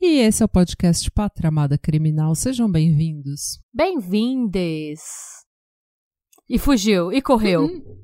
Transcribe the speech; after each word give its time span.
E 0.00 0.20
esse 0.20 0.42
é 0.42 0.46
o 0.46 0.48
podcast 0.48 1.10
Pátria 1.10 1.48
Amada 1.48 1.76
Criminal. 1.76 2.34
Sejam 2.34 2.70
bem-vindos. 2.70 3.60
Bem-vindes. 3.72 5.00
E 6.48 6.58
fugiu, 6.58 7.12
e 7.12 7.20
correu. 7.20 7.62
Uhum. 7.62 7.98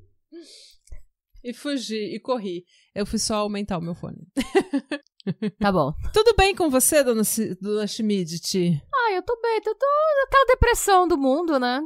E 1.43 1.53
fugi 1.53 2.15
e 2.15 2.19
corri. 2.21 2.65
Eu 2.95 3.05
fui 3.05 3.19
só 3.19 3.37
aumentar 3.37 3.79
o 3.79 3.83
meu 3.83 3.95
fone. 3.95 4.27
Tá 5.59 5.73
bom. 5.73 5.91
Tudo 6.13 6.35
bem 6.37 6.55
com 6.55 6.69
você, 6.69 7.03
dona, 7.03 7.23
dona 7.59 7.87
Schmidt? 7.87 8.83
Ah, 8.95 9.13
eu 9.13 9.23
tô 9.23 9.41
bem, 9.41 9.57
eu 9.57 9.75
tô 9.75 9.87
aquela 10.27 10.45
depressão 10.49 11.09
do 11.09 11.17
mundo, 11.17 11.59
né? 11.59 11.81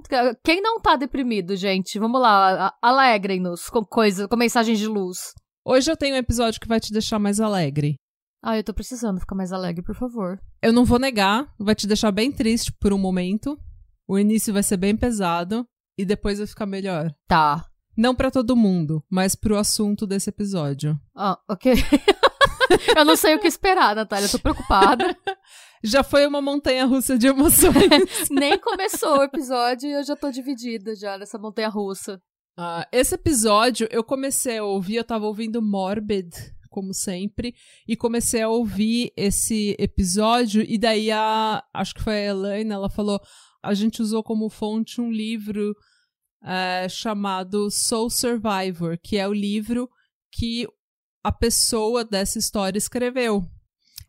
Quem 0.45 0.61
não 0.61 0.81
tá 0.81 0.97
deprimido, 0.97 1.55
gente? 1.55 2.01
Vamos 2.01 2.21
lá, 2.21 2.77
alegrem-nos 2.83 3.71
com 3.71 3.85
coisa, 3.85 4.27
com 4.27 4.35
mensagens 4.35 4.77
de 4.77 4.89
luz. 4.89 5.19
Hoje 5.65 5.89
eu 5.89 5.97
tenho 5.97 6.17
um 6.17 6.19
episódio 6.19 6.61
que 6.61 6.67
vai 6.67 6.81
te 6.81 6.93
deixar 6.93 7.21
mais 7.21 7.39
alegre. 7.39 7.95
Ah, 8.43 8.57
eu 8.57 8.65
tô 8.65 8.73
precisando 8.73 9.21
ficar 9.21 9.35
mais 9.35 9.53
alegre, 9.53 9.83
por 9.83 9.95
favor. 9.95 10.41
Eu 10.63 10.73
não 10.73 10.85
vou 10.85 10.99
negar, 10.99 11.53
vai 11.59 11.75
te 11.75 11.87
deixar 11.87 12.13
bem 12.13 12.31
triste 12.31 12.73
por 12.73 12.93
um 12.93 12.99
momento. 12.99 13.59
O 14.07 14.19
início 14.19 14.53
vai 14.53 14.63
ser 14.63 14.77
bem 14.77 14.97
pesado 14.97 15.67
e 15.99 16.05
depois 16.05 16.39
vai 16.39 16.47
ficar 16.47 16.67
melhor. 16.67 17.13
Tá. 17.27 17.67
Não 17.97 18.15
pra 18.15 18.31
todo 18.31 18.57
mundo, 18.57 19.05
mas 19.11 19.35
pro 19.35 19.59
assunto 19.59 20.07
desse 20.07 20.31
episódio. 20.31 20.99
Ah, 21.17 21.37
ok. 21.49 21.75
eu 22.97 23.05
não 23.05 23.17
sei 23.17 23.35
o 23.35 23.41
que 23.41 23.49
esperar, 23.49 23.97
Natália, 23.97 24.27
eu 24.27 24.31
tô 24.31 24.39
preocupada. 24.39 25.17
Já 25.83 26.03
foi 26.03 26.27
uma 26.27 26.41
montanha 26.41 26.85
russa 26.85 27.19
de 27.19 27.27
emoções. 27.27 28.29
Nem 28.31 28.59
começou 28.59 29.19
o 29.19 29.23
episódio 29.23 29.89
e 29.89 29.93
eu 29.93 30.03
já 30.03 30.17
tô 30.17 30.29
dividida 30.29 30.97
já 30.97 31.17
nessa 31.17 31.39
montanha 31.39 31.69
russa. 31.69 32.21
Ah, 32.57 32.85
esse 32.91 33.15
episódio 33.15 33.87
eu 33.91 34.03
comecei 34.03 34.59
a 34.59 34.65
ouvir, 34.65 34.97
eu 34.97 35.05
tava 35.05 35.27
ouvindo 35.27 35.63
Morbid, 35.63 36.31
como 36.69 36.93
sempre, 36.95 37.55
e 37.87 37.97
comecei 37.97 38.43
a 38.43 38.49
ouvir 38.49 39.13
esse 39.17 39.75
episódio, 39.79 40.63
e 40.63 40.79
daí 40.79 41.11
a. 41.11 41.63
Acho 41.73 41.95
que 41.95 42.03
foi 42.03 42.15
a 42.15 42.31
Elaine, 42.31 42.73
ela 42.73 42.91
falou. 42.91 43.21
A 43.63 43.75
gente 43.75 44.01
usou 44.01 44.23
como 44.23 44.49
fonte 44.49 45.01
um 45.01 45.11
livro 45.11 45.75
eh, 46.45 46.89
chamado 46.89 47.71
Soul 47.71 48.09
Survivor, 48.09 48.97
que 49.03 49.17
é 49.17 49.27
o 49.27 49.33
livro 49.33 49.89
que 50.33 50.67
a 51.25 51.33
pessoa 51.33 52.05
dessa 52.05 52.39
história 52.39 52.79
escreveu. 52.79 53.45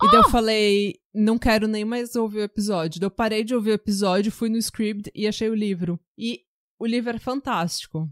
E 0.01 0.07
daí 0.07 0.15
eu 0.15 0.29
falei, 0.29 0.95
não 1.13 1.37
quero 1.37 1.67
nem 1.67 1.83
mais 1.83 2.15
ouvir 2.15 2.39
o 2.39 2.43
episódio. 2.43 2.99
Daí 2.99 3.07
eu 3.07 3.11
parei 3.11 3.43
de 3.43 3.53
ouvir 3.53 3.71
o 3.71 3.73
episódio, 3.73 4.31
fui 4.31 4.47
no 4.47 4.57
script 4.57 5.11
e 5.13 5.27
achei 5.27 5.49
o 5.49 5.55
livro. 5.55 5.99
E 6.17 6.41
o 6.79 6.85
livro 6.85 7.15
é 7.15 7.19
fantástico. 7.19 8.09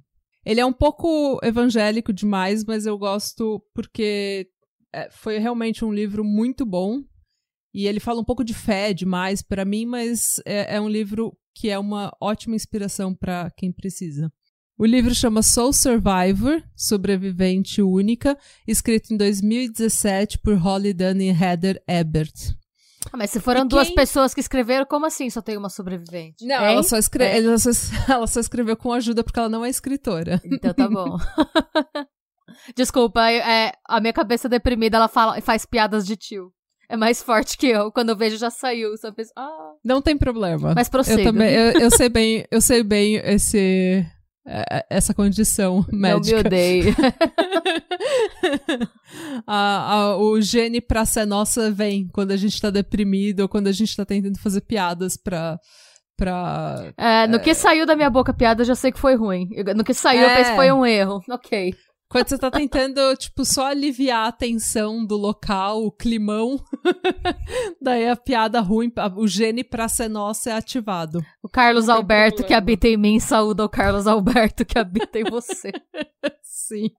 Ele 0.47 0.61
é 0.61 0.65
um 0.65 0.71
pouco 0.71 1.37
evangélico 1.43 2.13
demais, 2.13 2.63
mas 2.63 2.85
eu 2.85 2.97
gosto 2.97 3.61
porque 3.73 4.47
é, 4.95 5.09
foi 5.11 5.39
realmente 5.39 5.83
um 5.83 5.91
livro 5.91 6.23
muito 6.23 6.65
bom. 6.65 7.03
E 7.73 7.85
ele 7.85 7.99
fala 7.99 8.21
um 8.21 8.23
pouco 8.23 8.45
de 8.45 8.53
fé 8.53 8.93
demais 8.93 9.41
pra 9.41 9.65
mim, 9.65 9.85
mas 9.85 10.41
é, 10.45 10.77
é 10.77 10.79
um 10.79 10.87
livro 10.87 11.37
que 11.53 11.69
é 11.69 11.77
uma 11.77 12.15
ótima 12.21 12.55
inspiração 12.55 13.13
pra 13.13 13.51
quem 13.57 13.73
precisa. 13.73 14.31
O 14.79 14.85
livro 14.85 15.13
chama 15.13 15.43
Soul 15.43 15.73
Survivor, 15.73 16.63
Sobrevivente 16.77 17.81
Única, 17.81 18.37
escrito 18.65 19.13
em 19.13 19.17
2017 19.17 20.39
por 20.39 20.55
Holly 20.55 20.93
Dunn 20.93 21.19
e 21.19 21.29
Heather 21.29 21.83
Ebert. 21.85 22.55
Ah, 23.11 23.17
mas 23.17 23.29
se 23.31 23.39
foram 23.39 23.61
E 23.65 23.67
duas 23.67 23.87
quem- 23.87 23.95
pessoas 23.95 24.33
que 24.33 24.39
escreveram, 24.39 24.85
como 24.85 25.05
assim 25.05 25.29
só 25.29 25.41
tem 25.41 25.57
uma 25.57 25.69
sobrevivente? 25.69 26.45
Não, 26.45 26.55
Hein? 26.55 26.73
ela 26.73 26.83
só, 26.83 26.97
escre- 26.97 27.23
É. 27.23 27.37
ela, 27.39 27.57
só, 27.57 27.69
ela 28.11 28.27
só 28.27 28.39
escreveu 28.39 28.75
com 28.77 28.91
ajuda 28.93 29.23
porque 29.23 29.39
ela 29.39 29.49
não 29.49 29.63
é 29.65 29.69
escritora. 29.69 30.41
Então 30.45 30.73
tá 30.73 30.87
bom. 30.89 31.17
Desculpa, 32.75 33.29
é, 33.29 33.73
a 33.87 33.99
minha 33.99 34.13
cabeça 34.13 34.47
deprimida, 34.49 34.97
ela 34.97 35.07
fala, 35.07 35.39
faz 35.41 35.65
piadas 35.65 36.05
de 36.05 36.15
tio. 36.15 36.51
É 36.89 36.95
mais 36.95 37.21
forte 37.21 37.57
que 37.57 37.67
eu. 37.67 37.91
Quando 37.91 38.09
eu 38.09 38.15
vejo, 38.15 38.37
já 38.37 38.49
saiu. 38.49 38.95
Só 38.97 39.11
penso, 39.11 39.31
ah. 39.37 39.73
Não 39.83 40.01
tem 40.01 40.17
problema. 40.17 40.73
Mas 40.73 40.87
prossiga. 40.87 41.19
Eu 41.21 41.25
também, 41.25 41.53
eu, 41.53 41.71
eu 41.81 41.91
sei 41.91 42.07
bem, 42.07 42.45
eu 42.49 42.61
sei 42.61 42.81
bem 42.81 43.15
esse 43.17 44.05
essa 44.89 45.13
condição 45.13 45.85
Não 45.91 45.97
me 45.97 45.99
médica. 45.99 46.39
odeie. 46.39 46.95
A- 49.45 49.93
a- 49.93 50.17
o 50.17 50.39
gene 50.41 50.81
pra 50.81 51.05
ser 51.05 51.25
nossa 51.25 51.71
vem 51.71 52.07
quando 52.13 52.31
a 52.31 52.37
gente 52.37 52.59
tá 52.61 52.69
deprimido 52.69 53.41
ou 53.41 53.49
quando 53.49 53.67
a 53.67 53.71
gente 53.71 53.95
tá 53.95 54.05
tentando 54.05 54.37
fazer 54.39 54.61
piadas 54.61 55.15
pra. 55.17 55.59
pra... 56.15 56.91
É, 56.97 57.27
no 57.27 57.39
que 57.39 57.53
saiu 57.53 57.85
da 57.85 57.95
minha 57.95 58.09
boca 58.09 58.33
piada, 58.33 58.61
eu 58.61 58.65
já 58.65 58.75
sei 58.75 58.91
que 58.91 58.99
foi 58.99 59.15
ruim. 59.15 59.47
Eu- 59.53 59.75
No 59.75 59.83
que 59.83 59.93
saiu, 59.93 60.21
eu 60.21 60.29
É. 60.29 60.35
pensei 60.35 60.51
que 60.51 60.57
foi 60.57 60.71
um 60.71 60.85
erro. 60.85 61.21
Ok. 61.29 61.73
Quando 62.09 62.29
você 62.29 62.37
tá 62.37 62.49
tentando, 62.49 63.15
tipo, 63.17 63.43
só 63.43 63.65
aliviar 63.67 64.27
a 64.27 64.31
tensão 64.31 65.05
do 65.05 65.17
local, 65.17 65.83
o 65.83 65.91
climão, 65.91 66.57
daí 67.81 68.07
a 68.07 68.15
piada 68.15 68.61
ruim, 68.61 68.89
o 69.17 69.27
gene 69.27 69.61
pra 69.63 69.89
ser 69.89 70.07
nossa 70.07 70.49
é 70.49 70.53
ativado. 70.53 71.19
O 71.43 71.49
Carlos 71.49 71.89
Alberto 71.89 72.37
que 72.37 72.43
problema. 72.43 72.57
habita 72.59 72.87
em 72.87 72.95
mim 72.97 73.19
saúda 73.19 73.65
o 73.65 73.69
Carlos 73.69 74.07
Alberto 74.07 74.65
que 74.65 74.79
habita 74.79 75.19
em 75.19 75.25
você. 75.25 75.71
Sim. 76.43 76.89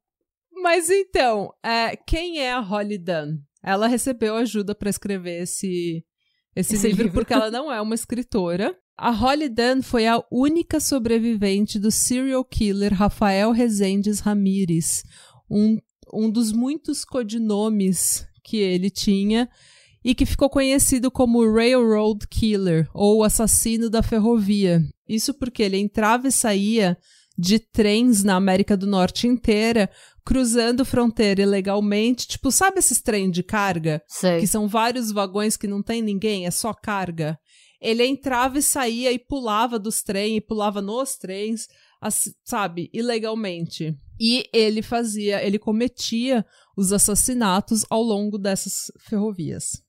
Mas 0.62 0.90
então, 0.90 1.52
é, 1.64 1.96
quem 1.96 2.40
é 2.40 2.52
a 2.52 2.60
Holly 2.60 2.98
Dunn? 2.98 3.38
Ela 3.62 3.86
recebeu 3.86 4.36
ajuda 4.36 4.74
pra 4.74 4.90
escrever 4.90 5.42
esse, 5.42 6.04
esse, 6.54 6.74
Esse 6.74 6.86
livro, 6.88 7.04
livro. 7.04 7.18
porque 7.18 7.32
ela 7.32 7.50
não 7.50 7.70
é 7.72 7.80
uma 7.80 7.94
escritora. 7.94 8.76
A 9.00 9.12
Holly 9.12 9.48
Dunn 9.48 9.80
foi 9.80 10.08
a 10.08 10.20
única 10.28 10.80
sobrevivente 10.80 11.78
do 11.78 11.88
serial 11.88 12.44
killer 12.44 12.92
Rafael 12.92 13.52
Rezendes 13.52 14.18
Ramírez, 14.18 15.04
um, 15.48 15.78
um 16.12 16.28
dos 16.28 16.50
muitos 16.50 17.04
codinomes 17.04 18.26
que 18.42 18.56
ele 18.56 18.90
tinha 18.90 19.48
e 20.04 20.16
que 20.16 20.26
ficou 20.26 20.50
conhecido 20.50 21.12
como 21.12 21.48
Railroad 21.48 22.26
Killer, 22.26 22.88
ou 22.92 23.22
assassino 23.22 23.88
da 23.88 24.02
ferrovia. 24.02 24.82
Isso 25.08 25.32
porque 25.32 25.62
ele 25.62 25.76
entrava 25.76 26.26
e 26.26 26.32
saía 26.32 26.98
de 27.38 27.60
trens 27.60 28.24
na 28.24 28.34
América 28.34 28.76
do 28.76 28.86
Norte 28.86 29.28
inteira, 29.28 29.88
cruzando 30.24 30.84
fronteira 30.84 31.42
ilegalmente. 31.42 32.26
Tipo, 32.26 32.50
sabe 32.50 32.80
esses 32.80 33.00
trens 33.00 33.30
de 33.30 33.44
carga? 33.44 34.02
Sei. 34.08 34.40
Que 34.40 34.46
são 34.48 34.66
vários 34.66 35.12
vagões 35.12 35.56
que 35.56 35.68
não 35.68 35.84
tem 35.84 36.02
ninguém, 36.02 36.46
é 36.46 36.50
só 36.50 36.74
carga. 36.74 37.38
Ele 37.80 38.04
entrava 38.04 38.58
e 38.58 38.62
saía 38.62 39.12
e 39.12 39.18
pulava 39.18 39.78
dos 39.78 40.02
trens, 40.02 40.36
e 40.36 40.40
pulava 40.40 40.82
nos 40.82 41.16
trens, 41.16 41.68
assim, 42.00 42.32
sabe, 42.44 42.90
ilegalmente. 42.92 43.96
E 44.20 44.48
ele 44.52 44.82
fazia, 44.82 45.44
ele 45.44 45.58
cometia 45.58 46.44
os 46.76 46.92
assassinatos 46.92 47.84
ao 47.88 48.02
longo 48.02 48.36
dessas 48.36 48.90
ferrovias. 48.98 49.82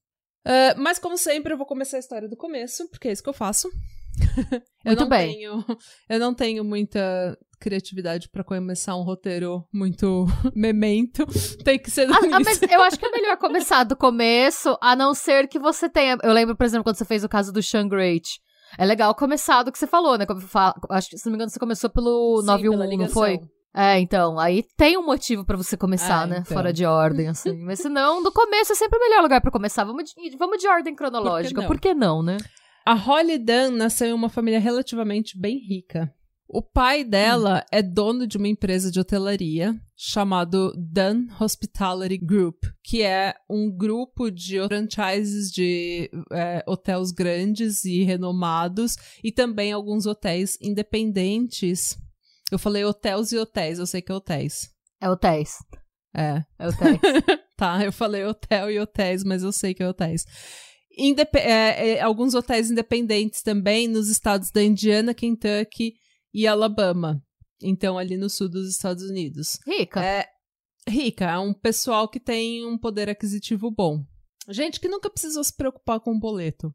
Ah, 0.45 0.75
mas, 0.77 0.99
como 0.99 1.17
sempre, 1.17 1.53
eu 1.53 1.57
vou 1.57 1.65
começar 1.65 1.97
a 1.97 1.99
história 1.99 2.27
do 2.27 2.37
começo, 2.37 2.87
porque 2.89 3.07
é 3.07 3.11
isso 3.11 3.23
que 3.23 3.29
eu 3.29 3.33
faço. 3.33 3.69
eu 4.51 4.61
Muito 4.85 5.01
não 5.01 5.09
bem. 5.09 5.33
Tenho, 5.33 5.65
eu 6.09 6.19
não 6.19 6.33
tenho 6.33 6.63
muita 6.63 7.37
criatividade 7.59 8.29
pra 8.29 8.43
começar 8.43 8.95
um 8.95 9.01
roteiro 9.03 9.63
muito 9.73 10.25
memento. 10.55 11.25
Tem 11.63 11.77
que 11.77 11.91
ser 11.91 12.07
do 12.07 12.13
Ah, 12.13 12.19
ah, 12.21 12.41
início. 12.41 12.67
eu 12.71 12.81
acho 12.81 12.97
que 12.97 13.05
é 13.05 13.11
melhor 13.11 13.37
começar 13.37 13.83
do 13.83 13.95
começo, 13.95 14.77
a 14.81 14.95
não 14.95 15.13
ser 15.13 15.47
que 15.47 15.59
você 15.59 15.89
tenha. 15.89 16.17
Eu 16.23 16.33
lembro, 16.33 16.55
por 16.55 16.63
exemplo, 16.65 16.83
quando 16.83 16.95
você 16.95 17.05
fez 17.05 17.23
o 17.23 17.29
caso 17.29 17.51
do 17.51 17.61
Sean 17.61 17.87
Great. 17.87 18.39
É 18.77 18.85
legal 18.85 19.15
começar 19.15 19.63
do 19.63 19.71
que 19.71 19.79
você 19.79 19.87
falou, 19.87 20.15
né? 20.17 20.25
Acho 20.91 21.09
que, 21.09 21.17
se 21.17 21.25
não 21.25 21.31
me 21.31 21.37
engano, 21.37 21.49
você 21.49 21.59
começou 21.59 21.89
pelo 21.89 22.39
Sim, 22.41 22.45
91, 22.47 22.71
pela 22.71 22.97
não 22.97 23.07
foi? 23.09 23.39
É, 23.75 23.99
então, 23.99 24.37
aí 24.39 24.63
tem 24.77 24.95
um 24.97 25.05
motivo 25.05 25.43
pra 25.45 25.57
você 25.57 25.75
começar, 25.75 26.21
Ah, 26.23 26.27
né? 26.27 26.37
então. 26.41 26.55
Fora 26.55 26.71
de 26.71 26.85
ordem, 26.85 27.27
assim. 27.27 27.57
Mas 27.65 27.79
se 27.79 27.89
não, 27.89 28.21
do 28.21 28.31
começo 28.31 28.71
é 28.71 28.75
sempre 28.75 28.97
o 28.99 29.01
melhor 29.01 29.21
lugar 29.23 29.41
pra 29.41 29.51
começar. 29.51 29.83
Vamos 29.83 30.03
de, 30.11 30.37
vamos 30.37 30.57
de 30.59 30.67
ordem 30.67 30.95
cronológica. 30.95 31.61
não? 31.61 31.67
Por 31.67 31.79
que 31.79 31.93
não, 31.95 32.21
né? 32.21 32.37
A 32.85 32.93
Holly 32.93 33.37
Dunn 33.37 33.71
nasceu 33.71 34.07
em 34.07 34.13
uma 34.13 34.29
família 34.29 34.59
relativamente 34.59 35.39
bem 35.39 35.57
rica. 35.57 36.11
O 36.51 36.63
pai 36.63 37.03
dela 37.03 37.63
é 37.71 37.79
dono 37.79 38.25
de 38.25 38.35
uma 38.35 38.47
empresa 38.47 38.89
de 38.89 38.99
hotelaria 38.99 39.79
chamado 39.95 40.73
Dunn 40.75 41.27
Hospitality 41.39 42.17
Group, 42.17 42.63
que 42.83 43.03
é 43.03 43.35
um 43.47 43.69
grupo 43.69 44.31
de 44.31 44.57
franchises 44.67 45.51
de 45.51 46.09
é, 46.31 46.63
hotéis 46.65 47.11
grandes 47.11 47.85
e 47.85 48.01
renomados 48.03 48.95
e 49.23 49.31
também 49.31 49.71
alguns 49.71 50.07
hotéis 50.07 50.57
independentes. 50.59 51.95
Eu 52.51 52.57
falei 52.57 52.83
hotéis 52.83 53.31
e 53.31 53.37
hotéis, 53.37 53.77
eu 53.77 53.85
sei 53.85 54.01
que 54.01 54.11
é 54.11 54.15
hotéis. 54.15 54.71
É 54.99 55.07
hotéis. 55.07 55.53
É, 56.17 56.43
É 56.57 56.67
hotéis. 56.67 56.97
tá, 57.55 57.85
eu 57.85 57.91
falei 57.93 58.25
hotel 58.25 58.71
e 58.71 58.79
hotéis, 58.79 59.23
mas 59.23 59.43
eu 59.43 59.51
sei 59.51 59.75
que 59.75 59.83
é 59.83 59.87
hotéis. 59.87 60.25
Indep 60.97 61.37
é, 61.37 61.91
é, 61.91 62.01
alguns 62.01 62.33
hotéis 62.33 62.71
independentes 62.71 63.43
também 63.43 63.87
nos 63.87 64.09
estados 64.09 64.49
da 64.49 64.63
Indiana, 64.63 65.13
Kentucky 65.13 65.93
e 66.33 66.47
Alabama. 66.47 67.23
Então, 67.61 67.97
ali 67.97 68.17
no 68.17 68.29
sul 68.29 68.49
dos 68.49 68.69
Estados 68.69 69.03
Unidos. 69.03 69.59
Rica. 69.67 70.03
É, 70.03 70.25
rica, 70.87 71.25
é 71.25 71.37
um 71.37 71.53
pessoal 71.53 72.07
que 72.07 72.19
tem 72.19 72.65
um 72.65 72.77
poder 72.77 73.09
aquisitivo 73.09 73.69
bom. 73.69 74.03
Gente 74.47 74.79
que 74.79 74.87
nunca 74.87 75.09
precisou 75.09 75.43
se 75.43 75.55
preocupar 75.55 75.99
com 75.99 76.11
o 76.11 76.19
boleto. 76.19 76.73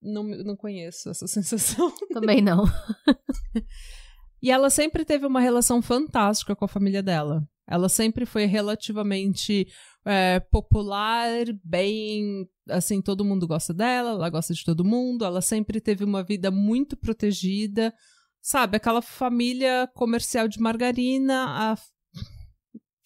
Não, 0.00 0.24
não 0.24 0.56
conheço 0.56 1.10
essa 1.10 1.26
sensação. 1.28 1.92
Também 2.12 2.42
não. 2.42 2.64
e 4.42 4.50
ela 4.50 4.70
sempre 4.70 5.04
teve 5.04 5.26
uma 5.26 5.40
relação 5.40 5.80
fantástica 5.80 6.54
com 6.54 6.64
a 6.64 6.68
família 6.68 7.02
dela. 7.02 7.46
Ela 7.66 7.88
sempre 7.88 8.26
foi 8.26 8.44
relativamente 8.44 9.66
é, 10.04 10.40
popular, 10.40 11.30
bem. 11.64 12.46
Assim, 12.68 13.00
todo 13.00 13.24
mundo 13.24 13.46
gosta 13.46 13.72
dela, 13.72 14.10
ela 14.10 14.30
gosta 14.30 14.52
de 14.52 14.64
todo 14.64 14.84
mundo. 14.84 15.24
Ela 15.24 15.40
sempre 15.40 15.80
teve 15.80 16.04
uma 16.04 16.22
vida 16.22 16.50
muito 16.50 16.96
protegida. 16.96 17.94
Sabe, 18.42 18.76
aquela 18.76 19.00
família 19.00 19.88
comercial 19.94 20.48
de 20.48 20.60
margarina, 20.60 21.46
a... 21.46 21.78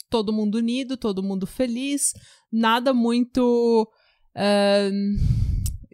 todo 0.09 0.33
mundo 0.33 0.57
unido, 0.57 0.97
todo 0.97 1.23
mundo 1.23 1.47
feliz. 1.47 2.13
Nada 2.51 2.95
muito. 2.95 3.89
Uh 4.35 5.47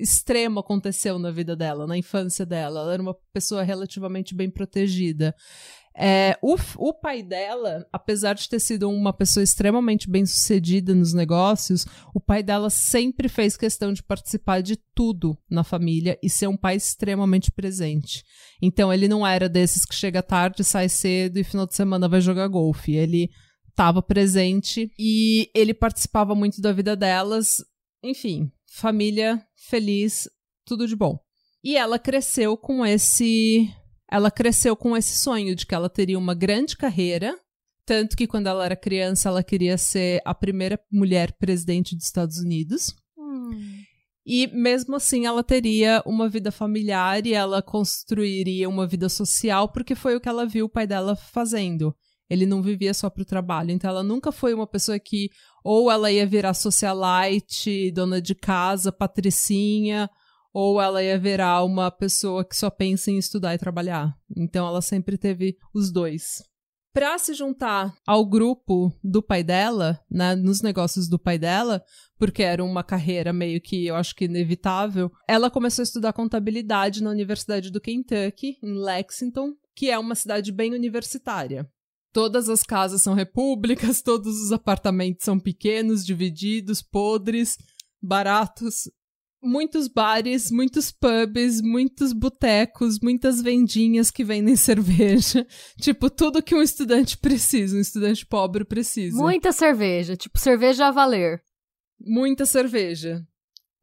extremo 0.03 0.61
aconteceu 0.61 1.19
na 1.19 1.31
vida 1.31 1.55
dela, 1.55 1.87
na 1.87 1.97
infância 1.97 2.45
dela. 2.45 2.81
Ela 2.81 2.95
era 2.95 3.03
uma 3.03 3.17
pessoa 3.33 3.63
relativamente 3.63 4.35
bem 4.35 4.51
protegida. 4.51 5.35
É, 5.95 6.39
o, 6.41 6.57
o 6.79 6.95
pai 6.95 7.23
dela, 7.23 7.87
apesar 7.93 8.35
de 8.35 8.49
ter 8.49 8.61
sido 8.61 8.89
uma 8.89 9.13
pessoa 9.13 9.45
extremamente 9.45 10.09
bem 10.09 10.25
sucedida 10.25 10.95
nos 10.95 11.13
negócios, 11.13 11.87
o 12.15 12.21
pai 12.21 12.43
dela 12.43 12.71
sempre 12.71 13.29
fez 13.29 13.57
questão 13.57 13.93
de 13.93 14.03
participar 14.03 14.63
de 14.63 14.77
tudo 14.95 15.37
na 15.51 15.63
família 15.63 16.19
e 16.23 16.31
ser 16.31 16.47
um 16.47 16.57
pai 16.57 16.77
extremamente 16.77 17.51
presente. 17.51 18.25
Então 18.61 18.93
ele 18.93 19.07
não 19.07 19.27
era 19.27 19.49
desses 19.49 19.85
que 19.85 19.95
chega 19.95 20.23
tarde, 20.23 20.65
sai 20.65 20.89
cedo 20.89 21.39
e 21.39 21.45
final 21.45 21.67
de 21.67 21.75
semana 21.75 22.09
vai 22.09 22.21
jogar 22.21 22.49
golfe. 22.49 22.95
Ele 22.95 23.29
estava 23.69 24.03
presente 24.03 24.91
e 24.99 25.51
ele 25.55 25.75
participava 25.75 26.35
muito 26.35 26.61
da 26.61 26.73
vida 26.73 26.97
delas. 26.97 27.57
Enfim, 28.03 28.51
família 28.67 29.45
feliz, 29.69 30.29
tudo 30.65 30.87
de 30.87 30.97
bom. 30.97 31.19
E 31.63 31.77
ela 31.77 31.99
cresceu 31.99 32.57
com 32.57 32.85
esse 32.85 33.71
ela 34.13 34.31
cresceu 34.31 34.77
com 34.77 34.95
esse 34.95 35.17
sonho 35.17 35.57
de 35.57 35.65
que 35.65 35.75
ela 35.75 35.89
teria 35.89 36.19
uma 36.19 36.35
grande 36.35 36.77
carreira, 36.77 37.35
tanto 37.87 38.15
que 38.15 38.27
quando 38.27 38.47
ela 38.47 38.63
era 38.63 38.77
criança 38.77 39.31
ela 39.31 39.43
queria 39.43 39.79
ser 39.79 40.21
a 40.23 40.35
primeira 40.35 40.79
mulher 40.93 41.33
presidente 41.39 41.97
dos 41.97 42.05
Estados 42.05 42.37
Unidos. 42.37 42.95
Hum. 43.17 43.59
E 44.27 44.49
mesmo 44.49 44.97
assim 44.97 45.25
ela 45.25 45.43
teria 45.43 46.03
uma 46.05 46.29
vida 46.29 46.53
familiar 46.53 47.27
e 47.27 47.33
ela 47.33 47.63
construiria 47.63 48.69
uma 48.69 48.87
vida 48.87 49.09
social 49.09 49.71
porque 49.73 49.95
foi 49.95 50.15
o 50.15 50.21
que 50.21 50.29
ela 50.29 50.45
viu 50.45 50.67
o 50.67 50.69
pai 50.71 50.87
dela 50.87 51.17
fazendo. 51.17 51.97
Ele 52.29 52.45
não 52.45 52.61
vivia 52.61 52.93
só 52.93 53.09
para 53.09 53.23
o 53.23 53.27
trabalho, 53.27 53.71
então 53.71 53.89
ela 53.89 54.03
nunca 54.03 54.31
foi 54.31 54.53
uma 54.53 54.67
pessoa 54.67 54.99
que 54.99 55.31
ou 55.65 55.91
ela 55.91 56.13
ia 56.13 56.27
virar 56.27 56.53
socialite, 56.53 57.91
dona 57.93 58.21
de 58.21 58.35
casa, 58.35 58.93
patricinha, 58.93 60.11
ou 60.53 60.81
ela 60.81 61.03
ia 61.03 61.19
virar 61.19 61.65
uma 61.65 61.91
pessoa 61.91 62.45
que 62.45 62.57
só 62.57 62.69
pensa 62.69 63.11
em 63.11 63.19
estudar 63.19 63.55
e 63.55 63.59
trabalhar. 63.59 64.15
Então 64.37 64.67
ela 64.67 64.83
sempre 64.83 65.17
teve 65.17 65.57
os 65.75 65.91
dois. 65.91 66.43
Para 66.93 67.17
se 67.17 67.33
juntar 67.33 67.95
ao 68.07 68.27
grupo 68.27 68.93
do 69.03 69.23
pai 69.23 69.43
dela, 69.43 69.99
né, 70.11 70.37
nos 70.37 70.61
negócios 70.61 71.09
do 71.09 71.19
pai 71.19 71.39
dela, 71.39 71.83
porque 72.19 72.43
era 72.43 72.63
uma 72.63 72.85
carreira 72.85 73.33
meio 73.33 73.63
que 73.63 73.87
eu 73.87 73.97
acho 73.97 74.15
que 74.15 74.27
inevitável, 74.27 75.11
ela 75.27 75.51
começou 75.51 75.83
a 75.83 75.85
estudar 75.85 76.13
contabilidade 76.13 77.03
na 77.03 77.09
Universidade 77.09 77.71
do 77.71 77.81
Kentucky, 77.81 78.59
em 78.63 78.75
Lexington, 78.75 79.55
que 79.75 79.89
é 79.89 79.99
uma 79.99 80.15
cidade 80.15 80.53
bem 80.53 80.75
universitária. 80.75 81.67
Todas 82.13 82.51
as 82.51 82.63
casas 82.63 83.01
são 83.01 83.15
repúblicas, 83.15 84.03
todos 84.05 84.39
os 84.43 84.53
apartamentos 84.53 85.25
são 85.25 85.41
pequenos, 85.41 86.05
divididos, 86.05 86.83
podres, 86.83 87.57
baratos 88.03 88.91
muitos 89.43 89.89
bares, 89.89 90.51
muitos 90.51 90.93
pubs, 90.93 91.61
muitos 91.61 92.13
botecos, 92.13 93.01
muitas 93.01 93.43
vendinhas 93.43 94.11
que 94.11 94.25
vendem 94.25 94.55
cerveja. 94.57 95.47
Tipo, 95.81 96.09
tudo 96.09 96.43
que 96.43 96.55
um 96.55 96.63
estudante 96.63 97.19
precisa, 97.19 97.77
um 97.77 97.81
estudante 97.81 98.25
pobre 98.25 98.65
precisa. 98.65 99.17
Muita 99.17 99.53
cerveja, 99.53 100.17
tipo, 100.17 100.39
cerveja 100.39 100.87
a 100.87 100.91
valer. 100.91 101.43
Muita 102.01 102.47
cerveja. 102.47 103.27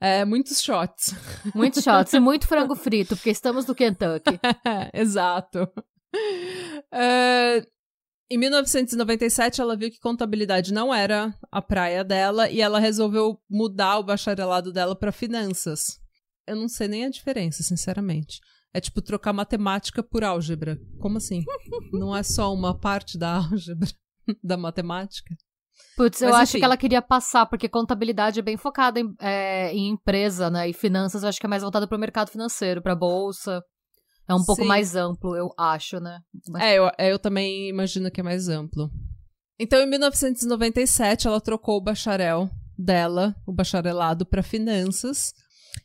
É, 0.01 0.23
muitos 0.23 0.61
shots. 0.61 1.13
Muitos 1.53 1.83
shots 1.83 2.13
e 2.13 2.19
muito 2.21 2.47
frango 2.47 2.73
frito, 2.73 3.17
porque 3.17 3.31
estamos 3.31 3.65
no 3.65 3.75
Kentucky. 3.75 4.39
Exato. 4.93 5.69
Uh, 6.93 7.61
em 8.31 8.37
1997, 8.37 9.59
ela 9.59 9.75
viu 9.75 9.89
que 9.89 9.99
contabilidade 9.99 10.71
não 10.71 10.93
era 10.93 11.33
a 11.51 11.61
praia 11.61 12.03
dela 12.03 12.49
e 12.49 12.61
ela 12.61 12.79
resolveu 12.79 13.41
mudar 13.49 13.97
o 13.97 14.03
bacharelado 14.03 14.71
dela 14.71 14.95
para 14.95 15.11
finanças. 15.11 15.99
Eu 16.45 16.55
não 16.55 16.67
sei 16.67 16.87
nem 16.87 17.05
a 17.05 17.09
diferença, 17.09 17.63
sinceramente. 17.63 18.39
É 18.71 18.79
tipo 18.79 19.01
trocar 19.01 19.33
matemática 19.33 20.03
por 20.03 20.23
álgebra. 20.23 20.77
Como 20.99 21.17
assim? 21.17 21.43
não 21.91 22.15
é 22.15 22.21
só 22.21 22.53
uma 22.53 22.77
parte 22.77 23.17
da 23.17 23.37
álgebra, 23.37 23.89
da 24.43 24.57
matemática? 24.57 25.35
Putz, 25.97 26.21
eu 26.21 26.33
acho 26.35 26.57
que 26.57 26.63
ela 26.63 26.77
queria 26.77 27.01
passar, 27.01 27.45
porque 27.45 27.67
contabilidade 27.67 28.39
é 28.39 28.43
bem 28.43 28.57
focada 28.57 28.99
em, 28.99 29.13
é, 29.19 29.73
em 29.73 29.89
empresa, 29.89 30.49
né? 30.49 30.69
E 30.69 30.73
finanças 30.73 31.23
eu 31.23 31.29
acho 31.29 31.39
que 31.39 31.45
é 31.45 31.49
mais 31.49 31.63
voltada 31.63 31.87
para 31.87 31.97
o 31.97 31.99
mercado 31.99 32.29
financeiro, 32.29 32.81
para 32.81 32.95
bolsa. 32.95 33.61
É 34.29 34.33
um 34.35 34.45
pouco 34.45 34.61
Sim. 34.61 34.67
mais 34.67 34.95
amplo, 34.95 35.35
eu 35.35 35.51
acho, 35.57 35.99
né? 35.99 36.19
Mas... 36.47 36.63
É, 36.63 36.77
eu, 36.77 36.91
é, 36.99 37.11
eu 37.11 37.17
também 37.17 37.67
imagino 37.67 38.11
que 38.11 38.19
é 38.19 38.23
mais 38.23 38.47
amplo. 38.47 38.91
Então, 39.59 39.81
em 39.81 39.89
1997, 39.89 41.27
ela 41.27 41.41
trocou 41.41 41.77
o 41.77 41.81
bacharel 41.81 42.47
dela, 42.77 43.35
o 43.45 43.51
bacharelado, 43.51 44.27
para 44.27 44.43
finanças. 44.43 45.33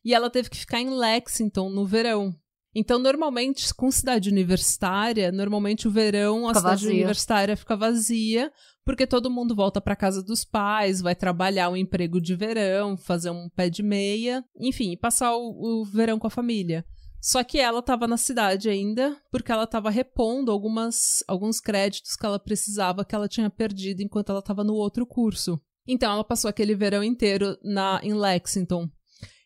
E 0.04 0.12
ela 0.12 0.28
teve 0.28 0.50
que 0.50 0.58
ficar 0.58 0.78
em 0.78 0.90
Lexington 0.90 1.70
no 1.70 1.86
verão. 1.86 2.34
Então, 2.74 2.98
normalmente, 2.98 3.72
com 3.72 3.90
cidade 3.90 4.28
universitária, 4.28 5.32
normalmente 5.32 5.88
o 5.88 5.90
verão, 5.90 6.46
a 6.46 6.48
fica 6.48 6.60
cidade 6.60 6.82
vazia. 6.82 6.94
universitária 6.94 7.56
fica 7.56 7.76
vazia, 7.76 8.52
porque 8.84 9.06
todo 9.06 9.30
mundo 9.30 9.54
volta 9.54 9.80
para 9.80 9.96
casa 9.96 10.22
dos 10.22 10.44
pais, 10.44 11.00
vai 11.00 11.14
trabalhar 11.14 11.70
um 11.70 11.76
emprego 11.76 12.20
de 12.20 12.34
verão, 12.34 12.96
fazer 12.96 13.30
um 13.30 13.48
pé 13.48 13.70
de 13.70 13.82
meia, 13.82 14.44
enfim, 14.60 14.96
passar 14.96 15.34
o, 15.34 15.80
o 15.80 15.84
verão 15.84 16.18
com 16.18 16.26
a 16.26 16.30
família. 16.30 16.84
Só 17.24 17.42
que 17.42 17.58
ela 17.58 17.78
estava 17.78 18.06
na 18.06 18.18
cidade 18.18 18.68
ainda, 18.68 19.16
porque 19.30 19.50
ela 19.50 19.64
estava 19.64 19.88
repondo 19.88 20.52
algumas, 20.52 21.24
alguns 21.26 21.58
créditos 21.58 22.16
que 22.16 22.26
ela 22.26 22.38
precisava 22.38 23.02
que 23.02 23.14
ela 23.14 23.26
tinha 23.26 23.48
perdido 23.48 24.02
enquanto 24.02 24.28
ela 24.28 24.40
estava 24.40 24.62
no 24.62 24.74
outro 24.74 25.06
curso. 25.06 25.58
Então 25.88 26.12
ela 26.12 26.22
passou 26.22 26.50
aquele 26.50 26.74
verão 26.74 27.02
inteiro 27.02 27.56
na 27.64 27.98
em 28.02 28.12
Lexington. 28.12 28.90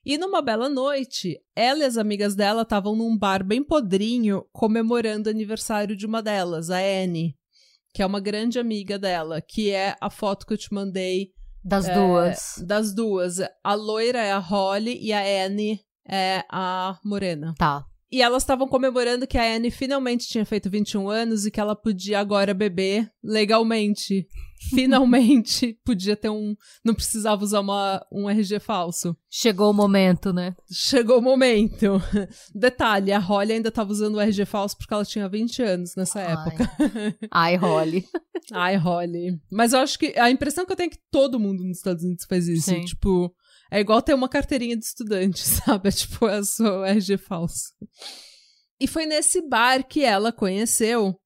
E 0.05 0.19
numa 0.19 0.43
bela 0.43 0.69
noite, 0.69 1.41
ela 1.55 1.79
e 1.79 1.85
as 1.85 1.97
amigas 1.97 2.35
dela 2.35 2.63
estavam 2.63 2.97
num 2.97 3.17
bar 3.17 3.45
bem 3.45 3.63
podrinho 3.63 4.45
comemorando 4.51 5.29
o 5.29 5.33
aniversário 5.33 5.95
de 5.95 6.05
uma 6.05 6.21
delas, 6.21 6.71
a 6.71 6.79
Anne, 6.79 7.37
que 7.95 8.03
é 8.03 8.07
uma 8.07 8.19
grande 8.19 8.59
amiga 8.59 8.99
dela, 8.99 9.41
que 9.41 9.71
é 9.71 9.95
a 10.01 10.11
foto 10.11 10.45
que 10.45 10.53
eu 10.53 10.59
te 10.59 10.75
mandei. 10.75 11.31
Das 11.63 11.87
é, 11.87 11.95
duas. 11.95 12.55
Das 12.67 12.93
duas. 12.93 13.37
A 13.63 13.75
loira 13.75 14.19
é 14.19 14.33
a 14.33 14.39
Holly 14.39 14.99
e 15.01 15.13
a 15.13 15.21
Anne 15.47 15.81
é 16.09 16.45
a 16.51 16.99
Morena. 17.05 17.55
Tá. 17.59 17.85
E 18.11 18.23
elas 18.23 18.43
estavam 18.43 18.67
comemorando 18.67 19.27
que 19.27 19.37
a 19.37 19.55
Anne 19.55 19.71
finalmente 19.71 20.27
tinha 20.27 20.45
feito 20.47 20.71
21 20.71 21.11
anos 21.11 21.45
e 21.45 21.51
que 21.51 21.61
ela 21.61 21.77
podia 21.77 22.19
agora 22.19 22.55
beber 22.55 23.11
legalmente. 23.23 24.27
Finalmente 24.71 25.79
podia 25.85 26.17
ter 26.17 26.29
um. 26.29 26.55
Não 26.85 26.95
precisava 26.95 27.43
usar 27.43 27.61
uma, 27.61 28.05
um 28.13 28.29
RG 28.29 28.59
falso. 28.61 29.17
Chegou 29.31 29.71
o 29.71 29.75
momento, 29.75 30.33
né? 30.33 30.55
Chegou 30.71 31.19
o 31.19 31.23
momento. 31.23 32.03
Detalhe: 32.55 33.13
a 33.13 33.19
Holly 33.19 33.53
ainda 33.53 33.69
estava 33.69 33.91
usando 33.91 34.17
o 34.17 34.21
RG 34.21 34.45
falso 34.45 34.77
porque 34.77 34.93
ela 34.93 35.05
tinha 35.05 35.29
20 35.29 35.63
anos 35.63 35.95
nessa 35.97 36.21
Ai. 36.21 36.33
época. 36.33 36.73
Ai, 37.31 37.57
Holly. 37.57 38.05
Ai, 38.53 38.77
Holly. 38.77 39.41
Mas 39.51 39.73
eu 39.73 39.81
acho 39.81 39.99
que 39.99 40.19
a 40.19 40.31
impressão 40.31 40.67
que 40.67 40.73
eu 40.73 40.77
tenho 40.77 40.89
é 40.89 40.91
que 40.91 41.01
todo 41.11 41.41
mundo 41.41 41.63
nos 41.65 41.79
Estados 41.79 42.03
Unidos 42.03 42.25
faz 42.29 42.49
isso. 42.49 42.71
Sim. 42.71 42.85
Tipo, 42.85 43.35
é 43.71 43.81
igual 43.81 44.03
ter 44.03 44.15
uma 44.15 44.29
carteirinha 44.29 44.77
de 44.77 44.85
estudante, 44.85 45.41
sabe? 45.47 45.89
É 45.89 45.93
tipo, 45.93 46.27
é 46.27 46.41
o 46.41 46.85
RG 46.85 47.17
falso. 47.19 47.75
E 48.81 48.87
foi 48.87 49.07
nesse 49.07 49.43
bar 49.43 49.87
que 49.87 50.03
ela 50.05 50.33
conheceu 50.33 51.19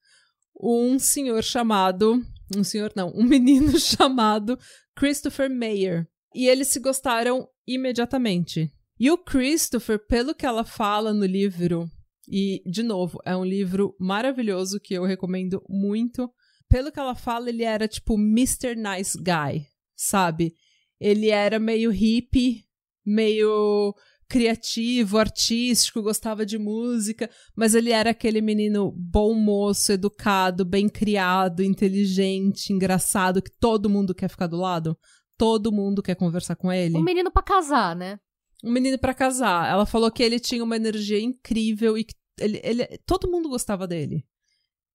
um 0.60 0.98
senhor 0.98 1.42
chamado. 1.42 2.22
Um 2.56 2.64
senhor 2.64 2.92
não, 2.94 3.12
um 3.14 3.24
menino 3.24 3.78
chamado 3.78 4.58
Christopher 4.96 5.50
Mayer. 5.50 6.06
E 6.34 6.46
eles 6.48 6.68
se 6.68 6.80
gostaram 6.80 7.46
imediatamente. 7.66 8.72
E 8.98 9.10
o 9.10 9.18
Christopher, 9.18 9.98
pelo 10.06 10.34
que 10.34 10.46
ela 10.46 10.64
fala 10.64 11.12
no 11.12 11.26
livro, 11.26 11.90
e 12.28 12.62
de 12.64 12.82
novo, 12.82 13.18
é 13.24 13.36
um 13.36 13.44
livro 13.44 13.96
maravilhoso 13.98 14.80
que 14.80 14.94
eu 14.94 15.04
recomendo 15.04 15.62
muito. 15.68 16.30
Pelo 16.68 16.90
que 16.90 16.98
ela 16.98 17.14
fala, 17.14 17.48
ele 17.48 17.64
era 17.64 17.88
tipo 17.88 18.14
Mr. 18.14 18.76
Nice 18.76 19.18
Guy, 19.18 19.66
sabe? 19.94 20.54
Ele 21.00 21.28
era 21.28 21.58
meio 21.58 21.90
hippie, 21.90 22.64
meio 23.04 23.94
criativo, 24.32 25.18
artístico, 25.18 26.00
gostava 26.00 26.46
de 26.46 26.56
música, 26.56 27.28
mas 27.54 27.74
ele 27.74 27.90
era 27.90 28.12
aquele 28.12 28.40
menino 28.40 28.90
bom 28.96 29.34
moço, 29.34 29.92
educado, 29.92 30.64
bem 30.64 30.88
criado, 30.88 31.62
inteligente, 31.62 32.72
engraçado, 32.72 33.42
que 33.42 33.50
todo 33.50 33.90
mundo 33.90 34.14
quer 34.14 34.28
ficar 34.28 34.46
do 34.46 34.56
lado. 34.56 34.98
Todo 35.36 35.70
mundo 35.70 36.02
quer 36.02 36.14
conversar 36.14 36.56
com 36.56 36.72
ele. 36.72 36.96
Um 36.96 37.02
menino 37.02 37.30
para 37.30 37.42
casar, 37.42 37.94
né? 37.94 38.18
Um 38.64 38.72
menino 38.72 38.98
para 38.98 39.12
casar. 39.12 39.70
Ela 39.70 39.84
falou 39.84 40.10
que 40.10 40.22
ele 40.22 40.40
tinha 40.40 40.64
uma 40.64 40.76
energia 40.76 41.20
incrível 41.20 41.98
e 41.98 42.04
que 42.04 42.14
ele, 42.40 42.58
ele, 42.64 42.86
todo 43.04 43.30
mundo 43.30 43.50
gostava 43.50 43.86
dele. 43.86 44.24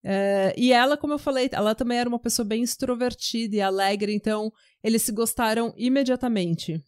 É, 0.03 0.56
e 0.58 0.74
ela, 0.74 0.98
como 0.98 1.13
eu 1.13 1.20
falei, 1.20 1.48
ela 1.51 1.75
também 1.75 2.00
era 2.00 2.10
uma 2.10 2.20
pessoa 2.20 2.44
bem 2.44 2.63
extrovertida 2.63 3.56
e 3.56 3.62
alegre, 3.62 4.15
então 4.15 4.51
eles 4.84 5.03
se 5.03 5.12
gostaram 5.12 5.75
imediatamente. 5.77 6.82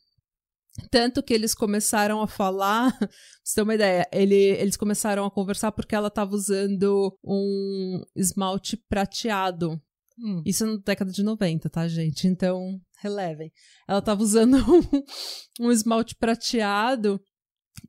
Tanto 0.89 1.23
que 1.23 1.33
eles 1.33 1.53
começaram 1.53 2.21
a 2.21 2.27
falar, 2.27 2.91
pra 2.99 3.09
você 3.43 3.55
ter 3.55 3.61
uma 3.61 3.75
ideia, 3.75 4.07
ele, 4.11 4.35
eles 4.35 4.77
começaram 4.77 5.25
a 5.25 5.31
conversar 5.31 5.71
porque 5.71 5.95
ela 5.95 6.07
estava 6.07 6.33
usando 6.33 7.17
um 7.23 8.03
esmalte 8.15 8.77
prateado. 8.77 9.81
Hum. 10.17 10.41
Isso 10.45 10.65
na 10.65 10.77
década 10.77 11.11
de 11.11 11.23
90, 11.23 11.69
tá, 11.69 11.87
gente? 11.87 12.27
Então, 12.27 12.79
relevem. 13.01 13.51
Ela 13.87 13.99
estava 13.99 14.21
usando 14.21 14.57
um, 15.59 15.65
um 15.67 15.71
esmalte 15.71 16.15
prateado 16.15 17.21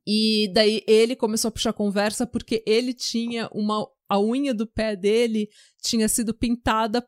e 0.05 0.51
daí 0.53 0.83
ele 0.87 1.15
começou 1.15 1.49
a 1.49 1.51
puxar 1.51 1.73
conversa 1.73 2.25
porque 2.25 2.63
ele 2.65 2.93
tinha 2.93 3.49
uma. 3.53 3.85
A 4.09 4.19
unha 4.19 4.53
do 4.53 4.67
pé 4.67 4.93
dele 4.93 5.47
tinha 5.81 6.09
sido 6.09 6.33
pintada 6.33 7.05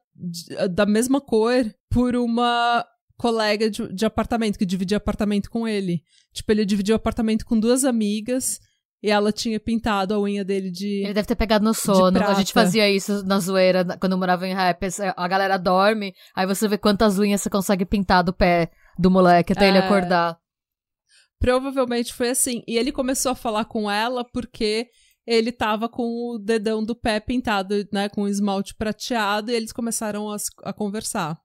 da 0.72 0.86
mesma 0.86 1.20
cor 1.20 1.70
por 1.90 2.16
uma 2.16 2.86
colega 3.18 3.70
de, 3.70 3.94
de 3.94 4.06
apartamento, 4.06 4.58
que 4.58 4.66
dividia 4.66 4.98
apartamento 4.98 5.50
com 5.50 5.68
ele. 5.68 6.02
Tipo, 6.34 6.52
ele 6.52 6.66
dividiu 6.66 6.96
apartamento 6.96 7.46
com 7.46 7.60
duas 7.60 7.86
amigas. 7.86 8.60
E 9.02 9.12
ela 9.12 9.34
tinha 9.34 9.60
pintado 9.60 10.14
a 10.14 10.20
unha 10.20 10.46
dele 10.46 10.72
de. 10.72 11.04
Ele 11.04 11.14
deve 11.14 11.28
ter 11.28 11.36
pegado 11.36 11.66
no 11.66 11.74
sono. 11.74 12.18
A 12.24 12.34
gente 12.36 12.54
fazia 12.54 12.90
isso 12.90 13.22
na 13.26 13.38
zoeira 13.38 13.84
quando 14.00 14.14
eu 14.14 14.18
morava 14.18 14.48
em 14.48 14.54
rap. 14.54 14.88
A 15.18 15.28
galera 15.28 15.58
dorme, 15.58 16.14
aí 16.34 16.48
você 16.48 16.70
vê 16.70 16.78
quantas 16.78 17.20
unhas 17.20 17.42
você 17.42 17.50
consegue 17.50 17.84
pintar 17.84 18.24
do 18.24 18.32
pé 18.32 18.72
do 18.98 19.12
moleque 19.12 19.52
até 19.52 19.66
é... 19.66 19.68
ele 19.70 19.78
acordar. 19.80 20.38
Provavelmente 21.38 22.14
foi 22.14 22.30
assim. 22.30 22.64
E 22.66 22.78
ele 22.78 22.94
começou 22.94 23.34
a 23.34 23.36
falar 23.36 23.66
com 23.66 23.92
ela 23.92 24.24
porque 24.24 24.88
ele 25.28 25.52
tava 25.52 25.90
com 25.90 26.04
o 26.04 26.40
dedão 26.40 26.82
do 26.84 26.96
pé 26.96 27.20
pintado, 27.20 27.76
né, 27.92 28.08
com 28.08 28.28
esmalte 28.28 28.74
prateado, 28.76 29.52
e 29.52 29.56
eles 29.56 29.72
começaram 29.72 30.30
a, 30.32 30.38
a 30.64 30.74
conversar. 30.74 31.38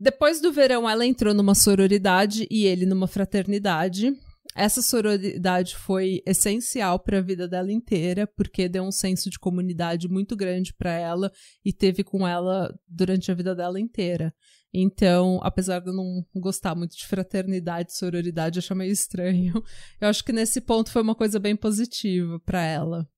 Depois 0.00 0.40
do 0.40 0.52
verão, 0.52 0.88
ela 0.88 1.04
entrou 1.04 1.34
numa 1.34 1.54
sororidade 1.54 2.46
e 2.50 2.66
ele 2.66 2.86
numa 2.86 3.08
fraternidade. 3.08 4.12
Essa 4.54 4.80
sororidade 4.80 5.76
foi 5.76 6.22
essencial 6.26 6.98
para 6.98 7.18
a 7.18 7.22
vida 7.22 7.46
dela 7.46 7.72
inteira, 7.72 8.26
porque 8.26 8.68
deu 8.68 8.82
um 8.84 8.92
senso 8.92 9.28
de 9.30 9.38
comunidade 9.38 10.08
muito 10.08 10.36
grande 10.36 10.72
para 10.72 10.92
ela 10.92 11.32
e 11.64 11.72
teve 11.72 12.02
com 12.02 12.26
ela 12.26 12.72
durante 12.88 13.30
a 13.30 13.34
vida 13.34 13.54
dela 13.54 13.78
inteira. 13.78 14.32
Então, 14.72 15.40
apesar 15.42 15.80
de 15.80 15.88
eu 15.88 15.94
não 15.94 16.24
gostar 16.36 16.74
muito 16.74 16.96
de 16.96 17.06
fraternidade, 17.06 17.96
sororidade, 17.96 18.58
eu 18.58 18.60
achei 18.60 18.76
meio 18.76 18.92
estranho. 18.92 19.62
Eu 20.00 20.08
acho 20.08 20.24
que 20.24 20.32
nesse 20.32 20.60
ponto 20.60 20.90
foi 20.90 21.02
uma 21.02 21.14
coisa 21.14 21.38
bem 21.38 21.56
positiva 21.56 22.38
para 22.40 22.62
ela. 22.62 23.08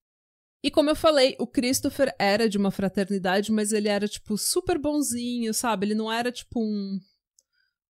E 0.62 0.70
como 0.70 0.90
eu 0.90 0.96
falei, 0.96 1.36
o 1.38 1.46
Christopher 1.46 2.14
era 2.18 2.48
de 2.48 2.58
uma 2.58 2.70
fraternidade, 2.70 3.50
mas 3.50 3.72
ele 3.72 3.88
era, 3.88 4.06
tipo, 4.06 4.36
super 4.36 4.78
bonzinho, 4.78 5.54
sabe? 5.54 5.86
Ele 5.86 5.94
não 5.94 6.12
era, 6.12 6.30
tipo, 6.30 6.60
um. 6.60 6.98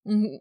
um 0.07 0.39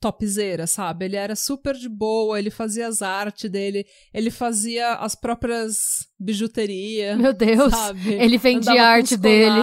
topzeira, 0.00 0.66
sabe? 0.66 1.04
Ele 1.04 1.16
era 1.16 1.34
super 1.34 1.74
de 1.74 1.88
boa, 1.88 2.38
ele 2.38 2.50
fazia 2.50 2.86
as 2.86 3.02
artes 3.02 3.50
dele, 3.50 3.84
ele 4.14 4.30
fazia 4.30 4.94
as 4.94 5.14
próprias 5.14 5.76
bijuterias. 6.18 7.18
Meu 7.18 7.32
Deus! 7.32 7.72
Sabe? 7.72 8.14
Ele 8.14 8.38
vendia 8.38 8.82
a 8.82 8.88
arte 8.88 9.16
dele. 9.16 9.60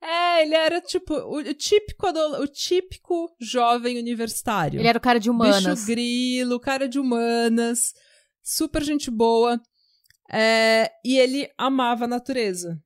É, 0.00 0.42
ele 0.42 0.54
era 0.54 0.80
tipo 0.80 1.12
o, 1.12 1.38
o 1.38 1.54
típico 1.54 2.06
o 2.06 2.46
típico 2.46 3.28
jovem 3.40 3.98
universitário. 3.98 4.80
Ele 4.80 4.88
era 4.88 4.98
o 4.98 5.02
cara 5.02 5.18
de 5.18 5.28
humanas. 5.28 5.80
Bicho 5.80 5.86
grilo, 5.86 6.60
cara 6.60 6.88
de 6.88 7.00
humanas, 7.00 7.92
super 8.42 8.82
gente 8.82 9.10
boa. 9.10 9.60
É, 10.30 10.90
e 11.04 11.18
ele 11.18 11.50
amava 11.56 12.04
a 12.04 12.08
natureza. 12.08 12.80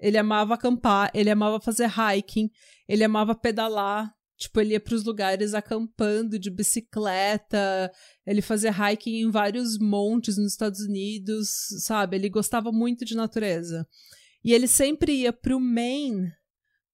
Ele 0.00 0.16
amava 0.16 0.54
acampar, 0.54 1.10
ele 1.12 1.30
amava 1.30 1.60
fazer 1.60 1.90
hiking, 1.90 2.50
ele 2.88 3.04
amava 3.04 3.34
pedalar. 3.34 4.12
Tipo, 4.36 4.60
ele 4.60 4.74
ia 4.74 4.80
para 4.80 4.94
os 4.94 5.04
lugares 5.04 5.52
acampando 5.52 6.38
de 6.38 6.48
bicicleta, 6.48 7.90
ele 8.24 8.40
fazia 8.40 8.70
hiking 8.70 9.22
em 9.22 9.30
vários 9.30 9.76
montes 9.78 10.38
nos 10.38 10.52
Estados 10.52 10.80
Unidos, 10.80 11.48
sabe? 11.80 12.16
Ele 12.16 12.28
gostava 12.28 12.70
muito 12.70 13.04
de 13.04 13.16
natureza. 13.16 13.84
E 14.44 14.52
ele 14.54 14.68
sempre 14.68 15.12
ia 15.12 15.32
pro 15.32 15.58
Maine 15.58 16.32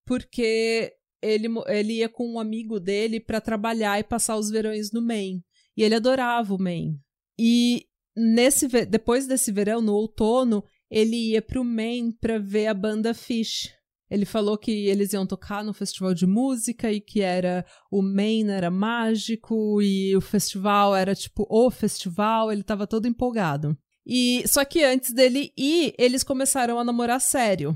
porque 0.07 0.95
ele, 1.23 1.49
ele 1.67 1.93
ia 1.99 2.09
com 2.09 2.27
um 2.27 2.39
amigo 2.39 2.81
dele 2.81 3.21
para 3.21 3.41
trabalhar 3.41 3.99
e 3.99 4.05
passar 4.05 4.37
os 4.37 4.51
verões 4.51 4.91
no 4.91 5.03
Maine. 5.03 5.45
E 5.77 5.83
ele 5.83 5.95
adorava 5.95 6.55
o 6.55 6.61
Maine. 6.61 6.99
E 7.39 7.87
nesse 8.16 8.68
depois 8.87 9.26
desse 9.26 9.50
verão, 9.52 9.80
no 9.80 9.94
outono, 9.94 10.64
ele 10.90 11.33
ia 11.33 11.42
para 11.42 11.61
o 11.61 11.64
Maine 11.64 12.12
para 12.12 12.38
ver 12.38 12.66
a 12.66 12.75
banda 12.75 13.14
Fish. 13.14 13.71
Ele 14.11 14.25
falou 14.25 14.56
que 14.56 14.71
eles 14.71 15.12
iam 15.12 15.26
tocar 15.26 15.64
no 15.64 15.73
festival 15.73 16.14
de 16.14 16.26
música 16.26 16.92
e 16.92 17.00
que 17.00 17.21
era 17.21 17.64
o 17.90 18.02
Maine 18.02 18.50
era 18.50 18.71
mágico 18.71 19.80
e 19.83 20.14
o 20.14 20.21
festival 20.21 20.94
era 20.94 21.14
tipo 21.14 21.47
o 21.49 21.71
festival, 21.71 22.52
ele 22.52 22.61
estava 22.61 22.87
todo 22.87 23.09
empolgado. 23.09 23.76
E 24.06 24.44
só 24.47 24.64
que 24.64 24.85
antes 24.85 25.12
dele 25.12 25.52
ir, 25.56 25.94
eles 25.99 26.23
começaram 26.23 26.78
a 26.78 26.85
namorar 26.85 27.21
sério 27.21 27.75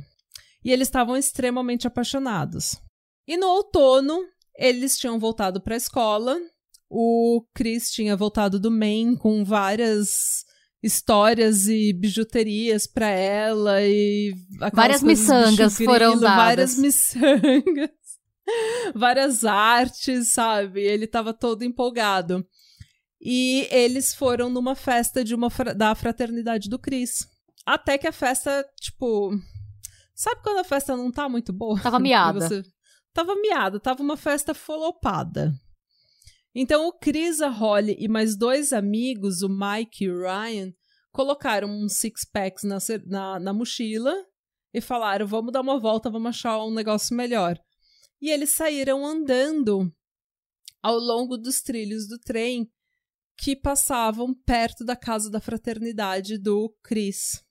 e 0.65 0.71
eles 0.71 0.89
estavam 0.89 1.17
extremamente 1.17 1.87
apaixonados. 1.87 2.77
E 3.27 3.37
no 3.37 3.47
outono, 3.49 4.21
eles 4.57 4.99
tinham 4.99 5.19
voltado 5.19 5.61
para 5.61 5.75
a 5.75 5.79
escola. 5.79 6.39
O 6.91 7.45
Chris 7.55 7.91
tinha 7.91 8.17
voltado 8.17 8.59
do 8.59 8.71
Maine 8.71 9.17
com 9.17 9.45
várias 9.45 10.45
histórias 10.83 11.69
e 11.69 11.93
bijuterias 11.93 12.87
para 12.87 13.09
ela 13.09 13.83
e 13.83 14.35
várias 14.73 15.03
miçangas 15.03 15.77
foram 15.77 16.19
dadas. 16.19 16.37
Várias 16.37 16.79
miçangas. 16.79 17.91
várias 18.95 19.45
artes, 19.45 20.29
sabe? 20.29 20.81
Ele 20.81 21.05
estava 21.05 21.35
todo 21.35 21.65
empolgado. 21.65 22.47
E 23.21 23.67
eles 23.71 24.15
foram 24.15 24.49
numa 24.49 24.75
festa 24.75 25.25
de 25.25 25.35
uma 25.35 25.49
da 25.77 25.95
fraternidade 25.95 26.69
do 26.69 26.79
Chris. 26.79 27.27
Até 27.67 27.99
que 27.99 28.07
a 28.07 28.13
festa, 28.13 28.65
tipo, 28.81 29.33
Sabe 30.19 30.43
quando 30.43 30.59
a 30.59 30.65
festa 30.65 30.97
não 30.97 31.13
tá 31.13 31.29
muito 31.29 31.53
boa? 31.53 31.81
Tava 31.81 32.01
miada. 32.01 32.41
Você... 32.41 32.65
Tava 33.15 33.37
miada, 33.37 33.79
tava 33.79 34.03
uma 34.03 34.17
festa 34.17 34.53
folopada. 34.53 35.55
Então 36.55 36.89
o 36.89 36.93
Chris, 36.93 37.41
a 37.41 37.49
Holly 37.49 37.97
e 37.99 38.09
mais 38.09 38.37
dois 38.37 38.73
amigos, 38.73 39.43
o 39.43 39.49
Mike 39.49 40.05
e 40.05 40.11
o 40.11 40.21
Ryan, 40.21 40.73
colocaram 41.13 41.69
uns 41.69 41.99
six 41.99 42.25
packs 42.25 42.65
na, 42.65 42.79
na, 43.07 43.41
na 43.41 43.53
mochila 43.53 44.15
e 44.73 44.81
falaram: 44.81 45.27
vamos 45.27 45.53
dar 45.53 45.61
uma 45.61 45.79
volta, 45.79 46.11
vamos 46.11 46.31
achar 46.31 46.63
um 46.65 46.73
negócio 46.73 47.17
melhor. 47.17 47.59
E 48.21 48.31
eles 48.31 48.51
saíram 48.51 49.07
andando 49.07 49.93
ao 50.83 50.97
longo 50.97 51.37
dos 51.37 51.61
trilhos 51.61 52.09
do 52.09 52.19
trem 52.19 52.71
que 53.37 53.55
passavam 53.55 54.35
perto 54.35 54.85
da 54.85 54.97
casa 54.97 55.31
da 55.31 55.41
fraternidade 55.41 56.39
do 56.39 56.75
Chris. 56.83 57.45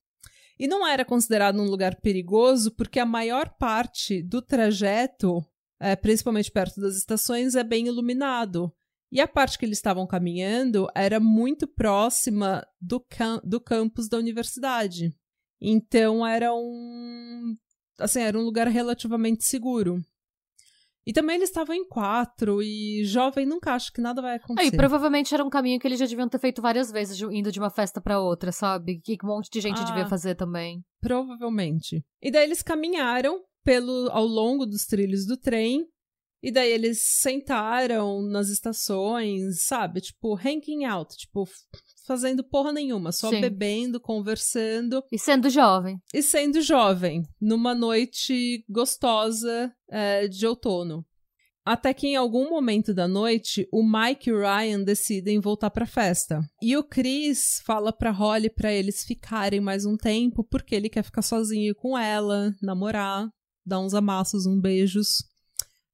E 0.60 0.68
não 0.68 0.86
era 0.86 1.06
considerado 1.06 1.62
um 1.62 1.66
lugar 1.70 2.02
perigoso 2.02 2.76
porque 2.76 3.00
a 3.00 3.06
maior 3.06 3.56
parte 3.58 4.22
do 4.24 4.42
trajeto, 4.42 5.46
é, 5.80 5.96
principalmente 5.96 6.52
perto 6.52 6.82
das 6.82 6.98
estações, 6.98 7.56
é 7.56 7.64
bem 7.64 7.88
iluminado. 7.88 8.74
E 9.12 9.22
a 9.22 9.28
parte 9.28 9.58
que 9.58 9.66
eles 9.66 9.78
estavam 9.78 10.06
caminhando 10.06 10.88
era 10.94 11.20
muito 11.20 11.66
próxima 11.66 12.66
do, 12.80 13.00
cam 13.00 13.40
do 13.44 13.60
campus 13.60 14.10
da 14.10 14.18
universidade. 14.18 15.16
Então 15.62 16.26
era 16.26 16.54
um. 16.54 17.56
Assim, 18.00 18.22
era 18.22 18.38
um 18.38 18.44
lugar 18.44 18.68
relativamente 18.68 19.46
seguro. 19.46 20.04
E 21.08 21.14
também 21.14 21.38
eles 21.38 21.48
estavam 21.48 21.74
em 21.74 21.88
quatro, 21.88 22.62
e 22.62 23.02
jovem 23.06 23.46
nunca 23.46 23.74
acha 23.74 23.90
que 23.94 24.02
nada 24.02 24.22
vai 24.22 24.36
acontecer. 24.36 24.72
Aí, 24.72 24.76
provavelmente 24.76 25.34
era 25.34 25.42
um 25.42 25.50
caminho 25.50 25.80
que 25.80 25.88
eles 25.88 25.98
já 25.98 26.06
deviam 26.06 26.28
ter 26.28 26.38
feito 26.38 26.62
várias 26.62 26.92
vezes, 26.92 27.18
indo 27.32 27.50
de 27.50 27.60
uma 27.60 27.70
festa 27.70 28.02
para 28.02 28.20
outra, 28.20 28.52
sabe? 28.52 29.00
Que 29.00 29.18
um 29.24 29.28
monte 29.28 29.50
de 29.50 29.62
gente 29.62 29.80
ah, 29.80 29.86
devia 29.86 30.06
fazer 30.06 30.36
também. 30.36 30.84
Provavelmente. 31.00 32.06
E 32.22 32.30
daí 32.30 32.44
eles 32.44 32.62
caminharam 32.62 33.42
pelo 33.64 34.10
ao 34.12 34.26
longo 34.26 34.66
dos 34.66 34.86
trilhos 34.86 35.26
do 35.26 35.38
trem, 35.38 35.88
e 36.42 36.52
daí 36.52 36.72
eles 36.72 37.00
sentaram 37.22 38.22
nas 38.22 38.50
estações, 38.50 39.64
sabe? 39.66 40.02
Tipo, 40.02 40.36
hanging 40.36 40.86
out, 40.86 41.16
tipo, 41.16 41.48
fazendo 42.06 42.44
porra 42.44 42.72
nenhuma, 42.72 43.12
só 43.12 43.30
Sim. 43.30 43.42
bebendo, 43.42 44.00
conversando. 44.00 45.04
E 45.12 45.20
sendo 45.20 45.50
jovem. 45.50 46.00
E 46.14 46.22
sendo 46.22 46.62
jovem, 46.62 47.24
numa 47.40 47.74
noite 47.74 48.64
gostosa 48.70 49.72
é, 49.90 50.28
de 50.28 50.46
outono. 50.48 51.06
Até 51.66 51.94
que 51.94 52.08
em 52.08 52.16
algum 52.16 52.50
momento 52.50 52.94
da 52.94 53.10
noite, 53.10 53.68
o 53.74 53.84
Mike 53.84 54.30
e 54.30 54.34
o 54.34 54.40
Ryan 54.40 54.84
decidem 54.84 55.38
voltar 55.42 55.70
pra 55.70 55.86
festa. 55.86 56.40
E 56.62 56.78
o 56.78 56.84
Chris 56.84 57.62
fala 57.66 57.92
pra 57.92 58.10
Holly 58.10 58.50
pra 58.50 58.72
eles 58.72 59.04
ficarem 59.04 59.60
mais 59.60 59.86
um 59.86 59.98
tempo, 59.98 60.46
porque 60.46 60.74
ele 60.74 60.88
quer 60.88 61.04
ficar 61.04 61.22
sozinho 61.22 61.76
com 61.76 61.98
ela, 61.98 62.56
namorar, 62.62 63.28
dar 63.66 63.82
uns 63.82 63.94
amassos, 63.94 64.46
uns 64.46 64.62
beijos. 64.62 65.26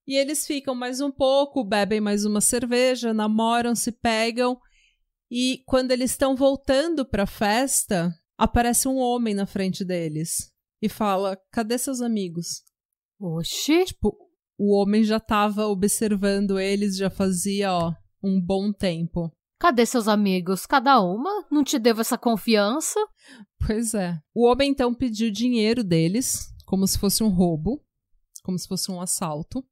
E 0.06 0.16
eles 0.16 0.46
ficam 0.46 0.76
mais 0.76 1.00
um 1.00 1.12
pouco, 1.12 1.64
bebem 1.64 2.02
mais 2.02 2.26
uma 2.26 2.42
cerveja, 2.42 3.14
namoram, 3.14 3.74
se 3.74 3.92
pegam. 3.92 4.60
E 5.32 5.64
quando 5.66 5.92
eles 5.92 6.12
estão 6.12 6.36
voltando 6.36 7.06
pra 7.06 7.26
festa, 7.26 8.14
aparece 8.38 8.88
um 8.88 8.98
homem 8.98 9.34
na 9.34 9.46
frente 9.46 9.86
deles 9.86 10.52
e 10.82 10.90
fala: 10.90 11.38
Cadê 11.52 11.78
seus 11.78 12.02
amigos? 12.02 12.64
Oxi! 13.20 13.86
Tipo, 13.86 14.16
o 14.58 14.76
homem 14.76 15.04
já 15.04 15.20
tava 15.20 15.68
observando 15.68 16.60
eles 16.60 16.98
já 16.98 17.10
fazia, 17.10 17.74
ó, 17.74 17.94
um 18.22 18.40
bom 18.42 18.72
tempo. 18.74 19.32
Cadê 19.58 19.86
seus 19.86 20.10
amigos? 20.10 20.66
Cada 20.66 21.02
uma? 21.02 21.46
Não 21.50 21.64
te 21.64 21.80
devo 21.80 22.02
essa 22.02 22.18
confiança? 22.18 23.00
Pois 23.66 23.94
é. 23.94 24.20
O 24.36 24.46
homem 24.46 24.72
então 24.72 24.94
pediu 24.94 25.32
dinheiro 25.32 25.86
deles, 25.86 26.54
como 26.66 26.86
se 26.86 27.00
fosse 27.00 27.24
um 27.24 27.30
roubo, 27.30 27.82
como 28.44 28.60
se 28.60 28.68
fosse 28.68 28.92
um 28.92 29.00
assalto. 29.00 29.66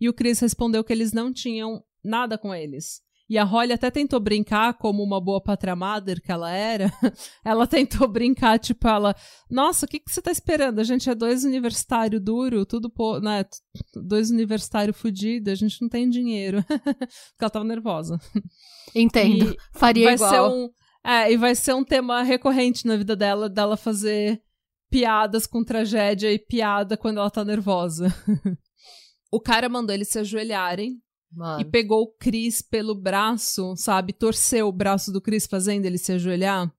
E 0.00 0.08
o 0.08 0.14
Chris 0.14 0.40
respondeu 0.40 0.82
que 0.82 0.92
eles 0.92 1.12
não 1.12 1.32
tinham 1.32 1.82
nada 2.02 2.38
com 2.38 2.54
eles. 2.54 3.02
E 3.30 3.38
a 3.38 3.44
Holly 3.44 3.72
até 3.72 3.92
tentou 3.92 4.18
brincar, 4.18 4.74
como 4.74 5.04
uma 5.04 5.20
boa 5.20 5.40
pátria 5.40 5.76
mother 5.76 6.20
que 6.20 6.32
ela 6.32 6.50
era. 6.50 6.92
ela 7.44 7.64
tentou 7.64 8.08
brincar, 8.08 8.58
tipo, 8.58 8.88
ela, 8.88 9.14
nossa, 9.48 9.86
o 9.86 9.88
que, 9.88 10.00
que 10.00 10.10
você 10.10 10.20
tá 10.20 10.32
esperando? 10.32 10.80
A 10.80 10.82
gente 10.82 11.08
é 11.08 11.14
dois 11.14 11.44
universitários 11.44 12.20
duro, 12.20 12.66
tudo, 12.66 12.92
né? 13.22 13.44
Dois 13.94 14.32
universitários 14.32 14.96
fudidos, 14.96 15.52
a 15.52 15.54
gente 15.54 15.80
não 15.80 15.88
tem 15.88 16.10
dinheiro. 16.10 16.64
Porque 16.66 17.40
ela 17.40 17.50
tava 17.50 17.64
nervosa. 17.64 18.18
Entendo. 18.92 19.52
E 19.52 19.56
Faria 19.78 20.06
vai 20.06 20.14
igual. 20.14 20.30
Ser 20.30 20.40
um, 20.40 20.68
é, 21.04 21.32
e 21.32 21.36
vai 21.36 21.54
ser 21.54 21.74
um 21.74 21.84
tema 21.84 22.22
recorrente 22.22 22.84
na 22.84 22.96
vida 22.96 23.14
dela, 23.14 23.48
dela 23.48 23.76
fazer 23.76 24.42
piadas 24.90 25.46
com 25.46 25.62
tragédia 25.62 26.32
e 26.32 26.38
piada 26.38 26.96
quando 26.96 27.18
ela 27.18 27.30
tá 27.30 27.44
nervosa. 27.44 28.12
o 29.30 29.40
cara 29.40 29.68
mandou 29.68 29.94
eles 29.94 30.08
se 30.08 30.18
ajoelharem 30.18 31.00
Mano. 31.32 31.60
E 31.60 31.64
pegou 31.64 32.02
o 32.02 32.12
Chris 32.18 32.60
pelo 32.60 32.94
braço, 32.94 33.74
sabe? 33.76 34.12
Torceu 34.12 34.66
o 34.66 34.72
braço 34.72 35.12
do 35.12 35.20
Chris 35.20 35.46
fazendo 35.46 35.86
ele 35.86 35.98
se 35.98 36.12
ajoelhar. 36.12 36.72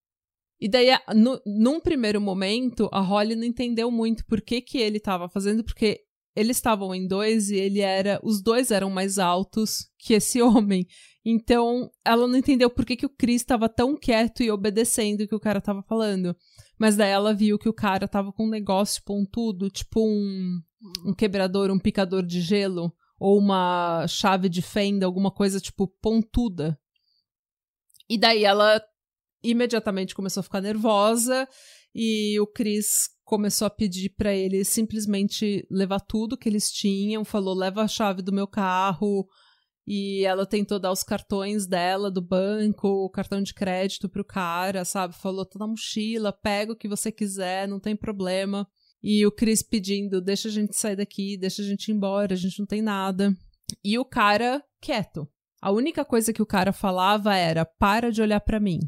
E 0.60 0.68
daí, 0.68 0.90
no, 1.16 1.42
num 1.46 1.80
primeiro 1.80 2.20
momento, 2.20 2.90
a 2.92 3.00
Holly 3.00 3.36
não 3.36 3.46
entendeu 3.46 3.90
muito 3.90 4.26
por 4.26 4.42
que, 4.42 4.62
que 4.62 4.78
ele 4.78 4.98
estava 4.98 5.28
fazendo, 5.30 5.64
porque 5.64 6.02
eles 6.36 6.58
estavam 6.58 6.94
em 6.94 7.08
dois 7.08 7.50
e 7.50 7.56
ele 7.56 7.80
era. 7.80 8.20
Os 8.24 8.44
dois 8.44 8.72
eram 8.72 8.90
mais 8.90 9.18
altos 9.18 9.90
que 9.98 10.14
esse 10.14 10.42
homem. 10.44 10.86
Então, 11.26 11.90
ela 12.06 12.28
não 12.28 12.38
entendeu 12.38 12.70
por 12.70 12.86
que, 12.86 12.96
que 12.96 13.06
o 13.06 13.16
Chris 13.16 13.42
estava 13.42 13.70
tão 13.70 13.96
quieto 13.96 14.44
e 14.44 14.52
obedecendo 14.52 15.22
o 15.22 15.28
que 15.28 15.36
o 15.36 15.40
cara 15.40 15.60
estava 15.60 15.82
falando. 15.84 16.36
Mas 16.78 16.98
daí 16.98 17.12
ela 17.12 17.34
viu 17.34 17.58
que 17.58 17.70
o 17.70 17.74
cara 17.74 18.08
tava 18.08 18.34
com 18.34 18.46
um 18.46 18.50
negócio 18.50 19.02
pontudo, 19.06 19.70
tipo 19.70 20.02
um, 20.02 20.60
um 21.06 21.14
quebrador, 21.14 21.70
um 21.72 21.80
picador 21.80 22.26
de 22.26 22.42
gelo 22.42 22.94
ou 23.20 23.38
uma 23.38 24.06
chave 24.08 24.50
de 24.50 24.62
fenda, 24.62 25.06
alguma 25.06 25.32
coisa 25.32 25.60
tipo 25.60 25.88
pontuda. 26.02 26.78
E 28.10 28.18
daí 28.18 28.44
ela 28.44 28.82
imediatamente 29.44 30.16
começou 30.16 30.42
a 30.42 30.44
ficar 30.44 30.62
nervosa 30.62 31.48
e 31.94 32.40
o 32.40 32.48
Chris 32.48 33.10
começou 33.24 33.66
a 33.66 33.70
pedir 33.70 34.10
para 34.10 34.34
ele 34.34 34.66
simplesmente 34.66 35.66
levar 35.70 36.00
tudo 36.00 36.38
que 36.38 36.50
eles 36.50 36.72
tinham, 36.72 37.24
falou: 37.24 37.56
"Leva 37.56 37.84
a 37.84 37.88
chave 37.88 38.22
do 38.22 38.34
meu 38.34 38.48
carro". 38.48 39.28
E 39.88 40.24
ela 40.26 40.46
tentou 40.46 40.80
dar 40.80 40.92
os 40.92 41.04
cartões 41.04 41.66
dela 41.66 42.12
do 42.12 42.22
banco, 42.22 42.88
o 42.88 43.10
cartão 43.10 43.42
de 43.42 43.54
crédito 43.54 44.08
pro 44.10 44.26
cara, 44.26 44.86
sabe? 44.86 45.16
Falou: 45.16 45.46
"Tá 45.46 45.60
na 45.60 45.68
mochila, 45.68 46.34
pega 46.34 46.74
o 46.74 46.76
que 46.76 46.88
você 46.88 47.12
quiser, 47.12 47.68
não 47.68 47.80
tem 47.80 47.96
problema". 47.96 48.68
E 49.04 49.26
o 49.26 49.32
Chris 49.32 49.64
pedindo: 49.64 50.22
deixa 50.22 50.48
a 50.48 50.52
gente 50.52 50.76
sair 50.76 50.96
daqui, 50.96 51.38
deixa 51.38 51.62
a 51.62 51.66
gente 51.66 51.90
ir 51.90 51.94
embora, 51.94 52.34
a 52.34 52.38
gente 52.38 52.60
não 52.60 52.66
tem 52.66 52.82
nada. 52.82 53.36
E 53.84 53.98
o 53.98 54.06
cara 54.06 54.64
quieto. 54.80 55.28
A 55.62 55.72
única 55.72 56.04
coisa 56.04 56.34
que 56.34 56.42
o 56.42 56.46
cara 56.46 56.72
falava 56.74 57.36
era: 57.36 57.66
para 57.66 58.12
de 58.12 58.22
olhar 58.22 58.42
para 58.42 58.60
mim. 58.60 58.80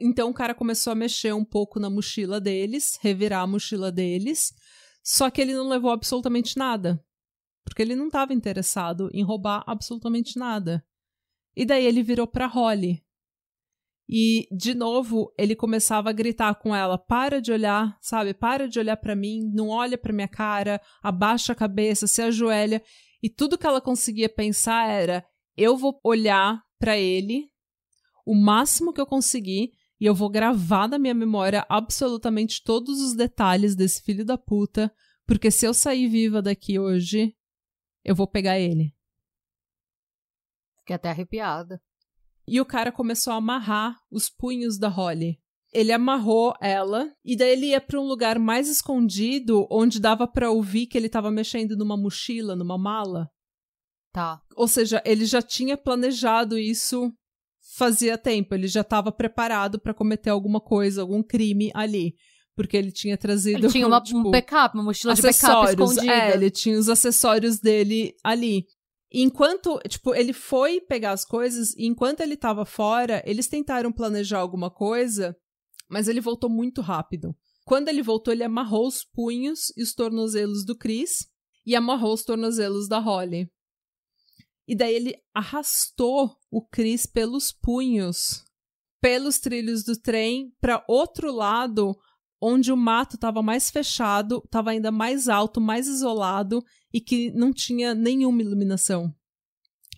Então 0.00 0.30
o 0.30 0.34
cara 0.34 0.54
começou 0.54 0.92
a 0.92 0.96
mexer 0.96 1.34
um 1.34 1.44
pouco 1.44 1.80
na 1.80 1.88
mochila 1.88 2.40
deles, 2.40 2.98
revirar 3.00 3.42
a 3.42 3.46
mochila 3.46 3.90
deles, 3.90 4.52
só 5.02 5.30
que 5.30 5.40
ele 5.40 5.54
não 5.54 5.68
levou 5.68 5.90
absolutamente 5.90 6.58
nada. 6.58 7.02
Porque 7.64 7.80
ele 7.82 7.96
não 7.96 8.06
estava 8.06 8.34
interessado 8.34 9.08
em 9.12 9.22
roubar 9.22 9.64
absolutamente 9.66 10.38
nada. 10.38 10.84
E 11.56 11.64
daí 11.64 11.86
ele 11.86 12.02
virou 12.02 12.26
para 12.26 12.46
Holly. 12.46 13.05
E, 14.08 14.46
de 14.52 14.72
novo, 14.72 15.32
ele 15.36 15.56
começava 15.56 16.10
a 16.10 16.12
gritar 16.12 16.54
com 16.54 16.74
ela: 16.74 16.96
para 16.96 17.40
de 17.40 17.52
olhar, 17.52 17.96
sabe? 18.00 18.32
Para 18.32 18.68
de 18.68 18.78
olhar 18.78 18.96
para 18.96 19.16
mim, 19.16 19.50
não 19.52 19.68
olha 19.68 19.98
para 19.98 20.12
minha 20.12 20.28
cara, 20.28 20.80
abaixa 21.02 21.52
a 21.52 21.56
cabeça, 21.56 22.06
se 22.06 22.22
ajoelha. 22.22 22.82
E 23.22 23.28
tudo 23.28 23.58
que 23.58 23.66
ela 23.66 23.80
conseguia 23.80 24.28
pensar 24.28 24.88
era: 24.88 25.26
eu 25.56 25.76
vou 25.76 26.00
olhar 26.04 26.62
para 26.78 26.96
ele 26.96 27.50
o 28.24 28.34
máximo 28.34 28.92
que 28.92 29.00
eu 29.00 29.06
conseguir 29.06 29.72
e 30.00 30.04
eu 30.04 30.14
vou 30.14 30.28
gravar 30.28 30.88
na 30.88 30.98
minha 30.98 31.14
memória 31.14 31.64
absolutamente 31.68 32.62
todos 32.62 33.00
os 33.00 33.14
detalhes 33.14 33.74
desse 33.74 34.02
filho 34.02 34.24
da 34.24 34.36
puta, 34.36 34.92
porque 35.26 35.50
se 35.50 35.66
eu 35.66 35.72
sair 35.72 36.08
viva 36.08 36.42
daqui 36.42 36.78
hoje, 36.78 37.34
eu 38.04 38.14
vou 38.14 38.26
pegar 38.26 38.58
ele. 38.58 38.94
Fiquei 40.78 40.94
até 40.94 41.08
arrepiada. 41.08 41.82
E 42.46 42.60
o 42.60 42.64
cara 42.64 42.92
começou 42.92 43.32
a 43.32 43.36
amarrar 43.36 43.96
os 44.10 44.28
punhos 44.28 44.78
da 44.78 44.88
Holly. 44.88 45.38
Ele 45.72 45.92
amarrou 45.92 46.54
ela 46.60 47.12
e 47.24 47.36
daí 47.36 47.52
ele 47.52 47.66
ia 47.66 47.80
para 47.80 48.00
um 48.00 48.04
lugar 48.06 48.38
mais 48.38 48.68
escondido 48.68 49.66
onde 49.70 50.00
dava 50.00 50.26
para 50.26 50.50
ouvir 50.50 50.86
que 50.86 50.96
ele 50.96 51.08
estava 51.08 51.30
mexendo 51.30 51.76
numa 51.76 51.96
mochila, 51.96 52.54
numa 52.54 52.78
mala. 52.78 53.28
Tá. 54.12 54.40
Ou 54.54 54.68
seja, 54.68 55.02
ele 55.04 55.26
já 55.26 55.42
tinha 55.42 55.76
planejado 55.76 56.56
isso 56.56 57.12
fazia 57.76 58.16
tempo, 58.16 58.54
ele 58.54 58.68
já 58.68 58.80
estava 58.80 59.12
preparado 59.12 59.78
para 59.78 59.92
cometer 59.92 60.30
alguma 60.30 60.60
coisa, 60.60 61.02
algum 61.02 61.22
crime 61.22 61.70
ali. 61.74 62.14
Porque 62.54 62.74
ele 62.74 62.90
tinha 62.90 63.18
trazido. 63.18 63.58
Ele 63.58 63.68
tinha 63.68 63.86
uma, 63.86 64.00
tipo, 64.00 64.18
um 64.18 64.30
backup, 64.30 64.74
uma 64.74 64.84
mochila 64.84 65.14
de 65.14 65.20
backup 65.20 65.68
escondida. 65.68 66.10
É, 66.10 66.32
ele 66.32 66.50
tinha 66.50 66.78
os 66.78 66.88
acessórios 66.88 67.58
dele 67.58 68.14
ali 68.24 68.64
enquanto, 69.12 69.78
tipo, 69.88 70.14
ele 70.14 70.32
foi 70.32 70.80
pegar 70.80 71.12
as 71.12 71.24
coisas, 71.24 71.72
e 71.76 71.86
enquanto 71.86 72.20
ele 72.20 72.36
tava 72.36 72.64
fora, 72.64 73.22
eles 73.26 73.48
tentaram 73.48 73.92
planejar 73.92 74.38
alguma 74.38 74.70
coisa, 74.70 75.36
mas 75.88 76.08
ele 76.08 76.20
voltou 76.20 76.50
muito 76.50 76.80
rápido. 76.80 77.34
Quando 77.64 77.88
ele 77.88 78.02
voltou, 78.02 78.32
ele 78.32 78.44
amarrou 78.44 78.86
os 78.86 79.04
punhos 79.04 79.72
e 79.76 79.82
os 79.82 79.92
tornozelos 79.92 80.64
do 80.64 80.76
Chris 80.76 81.26
e 81.64 81.74
amarrou 81.74 82.12
os 82.14 82.24
tornozelos 82.24 82.88
da 82.88 82.98
Holly. 82.98 83.50
E 84.68 84.74
daí 84.76 84.94
ele 84.94 85.14
arrastou 85.34 86.36
o 86.50 86.64
Chris 86.64 87.06
pelos 87.06 87.52
punhos, 87.52 88.44
pelos 89.00 89.38
trilhos 89.38 89.84
do 89.84 90.00
trem, 90.00 90.52
para 90.60 90.84
outro 90.88 91.32
lado, 91.32 91.96
onde 92.46 92.70
o 92.70 92.76
mato 92.76 93.16
estava 93.16 93.42
mais 93.42 93.70
fechado, 93.70 94.40
estava 94.44 94.70
ainda 94.70 94.92
mais 94.92 95.28
alto, 95.28 95.60
mais 95.60 95.88
isolado 95.88 96.62
e 96.92 97.00
que 97.00 97.32
não 97.32 97.52
tinha 97.52 97.92
nenhuma 97.92 98.40
iluminação. 98.40 99.12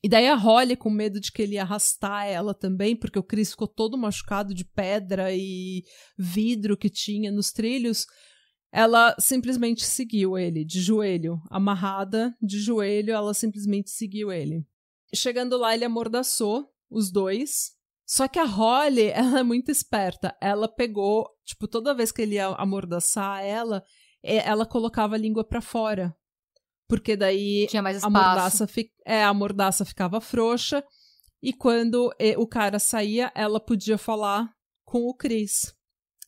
E 0.02 0.08
daí 0.08 0.26
a 0.26 0.34
Holly, 0.34 0.74
com 0.74 0.88
medo 0.88 1.20
de 1.20 1.30
que 1.30 1.42
ele 1.42 1.54
ia 1.54 1.62
arrastar 1.62 2.26
ela 2.26 2.54
também, 2.54 2.96
porque 2.96 3.18
o 3.18 3.22
Chris 3.22 3.50
ficou 3.50 3.68
todo 3.68 3.98
machucado 3.98 4.54
de 4.54 4.64
pedra 4.64 5.34
e 5.34 5.84
vidro 6.16 6.76
que 6.76 6.88
tinha 6.88 7.30
nos 7.30 7.52
trilhos, 7.52 8.06
ela 8.72 9.14
simplesmente 9.18 9.84
seguiu 9.84 10.38
ele, 10.38 10.64
de 10.64 10.80
joelho, 10.80 11.40
amarrada, 11.50 12.34
de 12.40 12.58
joelho, 12.60 13.12
ela 13.12 13.34
simplesmente 13.34 13.90
seguiu 13.90 14.32
ele. 14.32 14.64
Chegando 15.14 15.58
lá, 15.58 15.74
ele 15.74 15.84
amordaçou 15.84 16.70
os 16.88 17.10
dois, 17.10 17.72
só 18.08 18.26
que 18.26 18.38
a 18.38 18.44
Holly, 18.44 19.08
ela 19.12 19.40
é 19.40 19.42
muito 19.42 19.70
esperta. 19.70 20.34
Ela 20.40 20.66
pegou, 20.66 21.28
tipo, 21.44 21.68
toda 21.68 21.94
vez 21.94 22.10
que 22.10 22.22
ele 22.22 22.36
ia 22.36 22.46
amordaçar 22.46 23.44
ela, 23.44 23.84
ela 24.22 24.64
colocava 24.64 25.14
a 25.14 25.18
língua 25.18 25.46
para 25.46 25.60
fora. 25.60 26.16
Porque 26.88 27.14
daí 27.14 27.66
Tinha 27.68 27.82
mais 27.82 27.98
espaço. 27.98 28.16
a 28.16 28.20
mordaça, 28.20 28.66
fi, 28.66 28.90
é, 29.04 29.22
a 29.22 29.34
mordaça 29.34 29.84
ficava 29.84 30.22
frouxa. 30.22 30.82
E 31.42 31.52
quando 31.52 32.10
o 32.38 32.46
cara 32.46 32.78
saía, 32.78 33.30
ela 33.34 33.60
podia 33.60 33.98
falar 33.98 34.50
com 34.86 35.06
o 35.06 35.14
Chris. 35.14 35.74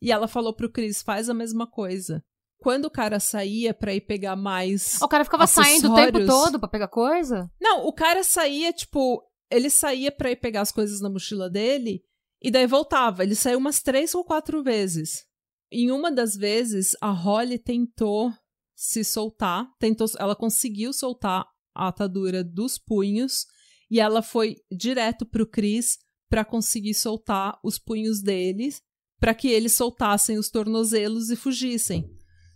E 0.02 0.12
ela 0.12 0.28
falou 0.28 0.54
pro 0.54 0.70
Chris: 0.70 1.00
faz 1.00 1.30
a 1.30 1.34
mesma 1.34 1.66
coisa. 1.66 2.22
Quando 2.58 2.84
o 2.84 2.90
cara 2.90 3.18
saía 3.18 3.72
pra 3.72 3.94
ir 3.94 4.02
pegar 4.02 4.36
mais. 4.36 5.00
O 5.00 5.08
cara 5.08 5.24
ficava 5.24 5.46
saindo 5.46 5.92
o 5.92 5.94
tempo 5.94 6.26
todo 6.26 6.60
pra 6.60 6.68
pegar 6.68 6.88
coisa? 6.88 7.50
Não, 7.58 7.86
o 7.86 7.92
cara 7.92 8.22
saía, 8.22 8.70
tipo, 8.70 9.22
ele 9.50 9.68
saía 9.68 10.12
para 10.12 10.30
ir 10.30 10.36
pegar 10.36 10.60
as 10.60 10.72
coisas 10.72 11.00
na 11.00 11.10
mochila 11.10 11.50
dele 11.50 12.02
e 12.40 12.50
daí 12.50 12.66
voltava. 12.66 13.22
Ele 13.22 13.34
saiu 13.34 13.58
umas 13.58 13.82
três 13.82 14.14
ou 14.14 14.24
quatro 14.24 14.62
vezes. 14.62 15.24
Em 15.70 15.90
uma 15.90 16.10
das 16.10 16.36
vezes, 16.36 16.96
a 17.00 17.10
Holly 17.10 17.58
tentou 17.58 18.32
se 18.74 19.04
soltar, 19.04 19.68
tentou, 19.78 20.06
ela 20.18 20.34
conseguiu 20.34 20.92
soltar 20.92 21.46
a 21.74 21.88
atadura 21.88 22.42
dos 22.42 22.78
punhos 22.78 23.46
e 23.90 24.00
ela 24.00 24.22
foi 24.22 24.56
direto 24.70 25.26
pro 25.26 25.46
Chris 25.46 25.98
para 26.28 26.44
conseguir 26.44 26.94
soltar 26.94 27.58
os 27.62 27.78
punhos 27.78 28.22
deles, 28.22 28.80
para 29.18 29.34
que 29.34 29.48
eles 29.48 29.74
soltassem 29.74 30.38
os 30.38 30.48
tornozelos 30.48 31.28
e 31.28 31.36
fugissem. 31.36 32.08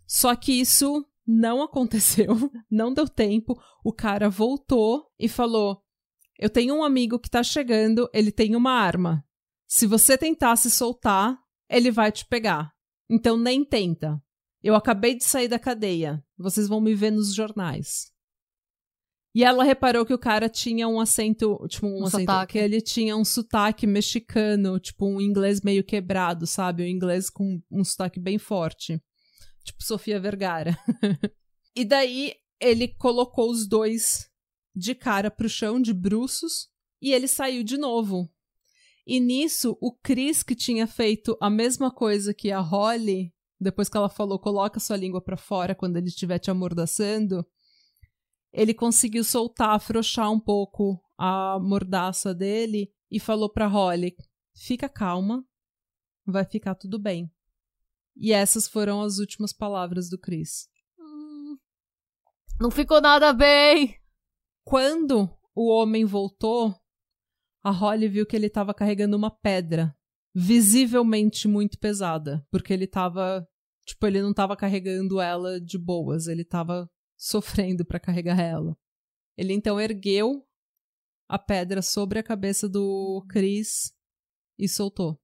Só 0.06 0.34
que 0.34 0.52
isso 0.52 1.04
não 1.26 1.60
aconteceu, 1.62 2.50
não 2.70 2.94
deu 2.94 3.08
tempo. 3.08 3.60
O 3.84 3.92
cara 3.92 4.30
voltou 4.30 5.10
e 5.18 5.28
falou: 5.28 5.83
Eu 6.38 6.50
tenho 6.50 6.74
um 6.74 6.84
amigo 6.84 7.18
que 7.18 7.30
tá 7.30 7.42
chegando, 7.42 8.08
ele 8.12 8.32
tem 8.32 8.56
uma 8.56 8.72
arma. 8.72 9.24
Se 9.66 9.86
você 9.86 10.18
tentar 10.18 10.56
se 10.56 10.70
soltar, 10.70 11.38
ele 11.68 11.90
vai 11.90 12.10
te 12.10 12.26
pegar. 12.26 12.72
Então 13.08 13.36
nem 13.36 13.64
tenta. 13.64 14.20
Eu 14.62 14.74
acabei 14.74 15.16
de 15.16 15.24
sair 15.24 15.48
da 15.48 15.58
cadeia. 15.58 16.24
Vocês 16.36 16.68
vão 16.68 16.80
me 16.80 16.94
ver 16.94 17.10
nos 17.10 17.34
jornais. 17.34 18.12
E 19.34 19.42
ela 19.42 19.64
reparou 19.64 20.06
que 20.06 20.14
o 20.14 20.18
cara 20.18 20.48
tinha 20.48 20.86
um 20.86 21.00
acento, 21.00 21.58
tipo, 21.68 21.88
um, 21.88 22.02
um 22.02 22.04
acento, 22.04 22.20
sotaque. 22.20 22.52
que 22.52 22.58
ele 22.58 22.80
tinha 22.80 23.16
um 23.16 23.24
sotaque 23.24 23.84
mexicano, 23.84 24.78
tipo, 24.78 25.06
um 25.06 25.20
inglês 25.20 25.60
meio 25.60 25.82
quebrado, 25.82 26.46
sabe? 26.46 26.84
Um 26.84 26.86
inglês 26.86 27.28
com 27.28 27.60
um 27.70 27.82
sotaque 27.82 28.20
bem 28.20 28.38
forte. 28.38 29.02
Tipo, 29.64 29.82
Sofia 29.82 30.20
Vergara. 30.20 30.78
e 31.74 31.84
daí 31.84 32.34
ele 32.60 32.88
colocou 32.88 33.50
os 33.50 33.66
dois 33.66 34.30
de 34.74 34.94
cara 34.94 35.30
pro 35.30 35.48
chão, 35.48 35.80
de 35.80 35.92
bruços, 35.92 36.68
e 37.00 37.12
ele 37.12 37.28
saiu 37.28 37.62
de 37.62 37.76
novo. 37.76 38.30
E 39.06 39.20
nisso, 39.20 39.76
o 39.80 39.92
Chris, 39.92 40.42
que 40.42 40.54
tinha 40.54 40.86
feito 40.86 41.36
a 41.40 41.50
mesma 41.50 41.90
coisa 41.90 42.32
que 42.32 42.50
a 42.50 42.60
Holly, 42.60 43.32
depois 43.60 43.88
que 43.88 43.96
ela 43.96 44.08
falou, 44.08 44.38
coloca 44.38 44.80
sua 44.80 44.96
língua 44.96 45.20
para 45.20 45.36
fora 45.36 45.74
quando 45.74 45.96
ele 45.96 46.08
estiver 46.08 46.38
te 46.38 46.50
amordaçando, 46.50 47.46
ele 48.52 48.72
conseguiu 48.72 49.22
soltar, 49.22 49.70
afrouxar 49.70 50.30
um 50.30 50.40
pouco 50.40 51.02
a 51.18 51.58
mordaça 51.60 52.34
dele 52.34 52.90
e 53.10 53.20
falou 53.20 53.50
para 53.50 53.66
Holly: 53.66 54.16
"Fica 54.56 54.88
calma, 54.88 55.44
vai 56.24 56.44
ficar 56.44 56.74
tudo 56.74 56.98
bem". 56.98 57.30
E 58.16 58.32
essas 58.32 58.68
foram 58.68 59.02
as 59.02 59.18
últimas 59.18 59.52
palavras 59.52 60.08
do 60.08 60.18
Chris. 60.18 60.68
Hum, 60.98 61.58
não 62.60 62.70
ficou 62.70 63.00
nada 63.00 63.32
bem. 63.32 63.98
Quando 64.64 65.28
o 65.54 65.70
homem 65.70 66.04
voltou, 66.04 66.74
a 67.62 67.70
Holly 67.70 68.08
viu 68.08 68.26
que 68.26 68.34
ele 68.34 68.46
estava 68.46 68.74
carregando 68.74 69.16
uma 69.16 69.30
pedra, 69.30 69.96
visivelmente 70.34 71.46
muito 71.46 71.78
pesada, 71.78 72.46
porque 72.50 72.72
ele 72.72 72.84
estava, 72.84 73.46
tipo, 73.86 74.06
ele 74.06 74.22
não 74.22 74.30
estava 74.30 74.56
carregando 74.56 75.20
ela 75.20 75.60
de 75.60 75.78
boas, 75.78 76.26
ele 76.26 76.42
estava 76.42 76.90
sofrendo 77.16 77.84
para 77.84 78.00
carregar 78.00 78.40
ela. 78.40 78.76
Ele 79.36 79.52
então 79.52 79.80
ergueu 79.80 80.46
a 81.28 81.38
pedra 81.38 81.82
sobre 81.82 82.18
a 82.18 82.22
cabeça 82.22 82.68
do 82.68 83.24
Chris 83.28 83.92
e 84.58 84.68
soltou. 84.68 85.20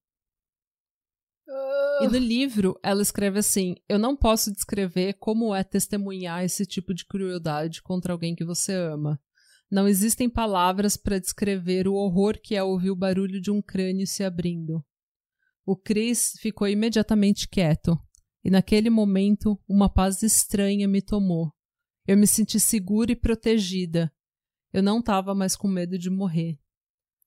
E 2.02 2.08
no 2.08 2.16
livro 2.16 2.78
ela 2.82 3.02
escreve 3.02 3.38
assim: 3.38 3.74
Eu 3.88 3.98
não 3.98 4.16
posso 4.16 4.52
descrever 4.52 5.14
como 5.14 5.54
é 5.54 5.62
testemunhar 5.62 6.44
esse 6.44 6.64
tipo 6.64 6.94
de 6.94 7.04
crueldade 7.04 7.82
contra 7.82 8.12
alguém 8.12 8.34
que 8.34 8.44
você 8.44 8.72
ama. 8.72 9.20
Não 9.70 9.86
existem 9.86 10.28
palavras 10.28 10.96
para 10.96 11.20
descrever 11.20 11.86
o 11.86 11.94
horror 11.94 12.40
que 12.42 12.56
é 12.56 12.62
ouvir 12.62 12.90
o 12.90 12.96
barulho 12.96 13.40
de 13.40 13.50
um 13.50 13.62
crânio 13.62 14.06
se 14.06 14.24
abrindo. 14.24 14.84
O 15.64 15.76
Chris 15.76 16.32
ficou 16.40 16.66
imediatamente 16.66 17.48
quieto, 17.48 17.96
e 18.42 18.50
naquele 18.50 18.90
momento 18.90 19.56
uma 19.68 19.88
paz 19.88 20.22
estranha 20.22 20.88
me 20.88 21.00
tomou. 21.00 21.52
Eu 22.04 22.16
me 22.16 22.26
senti 22.26 22.58
segura 22.58 23.12
e 23.12 23.16
protegida. 23.16 24.12
Eu 24.72 24.82
não 24.82 24.98
estava 24.98 25.34
mais 25.34 25.54
com 25.54 25.68
medo 25.68 25.96
de 25.96 26.10
morrer. 26.10 26.58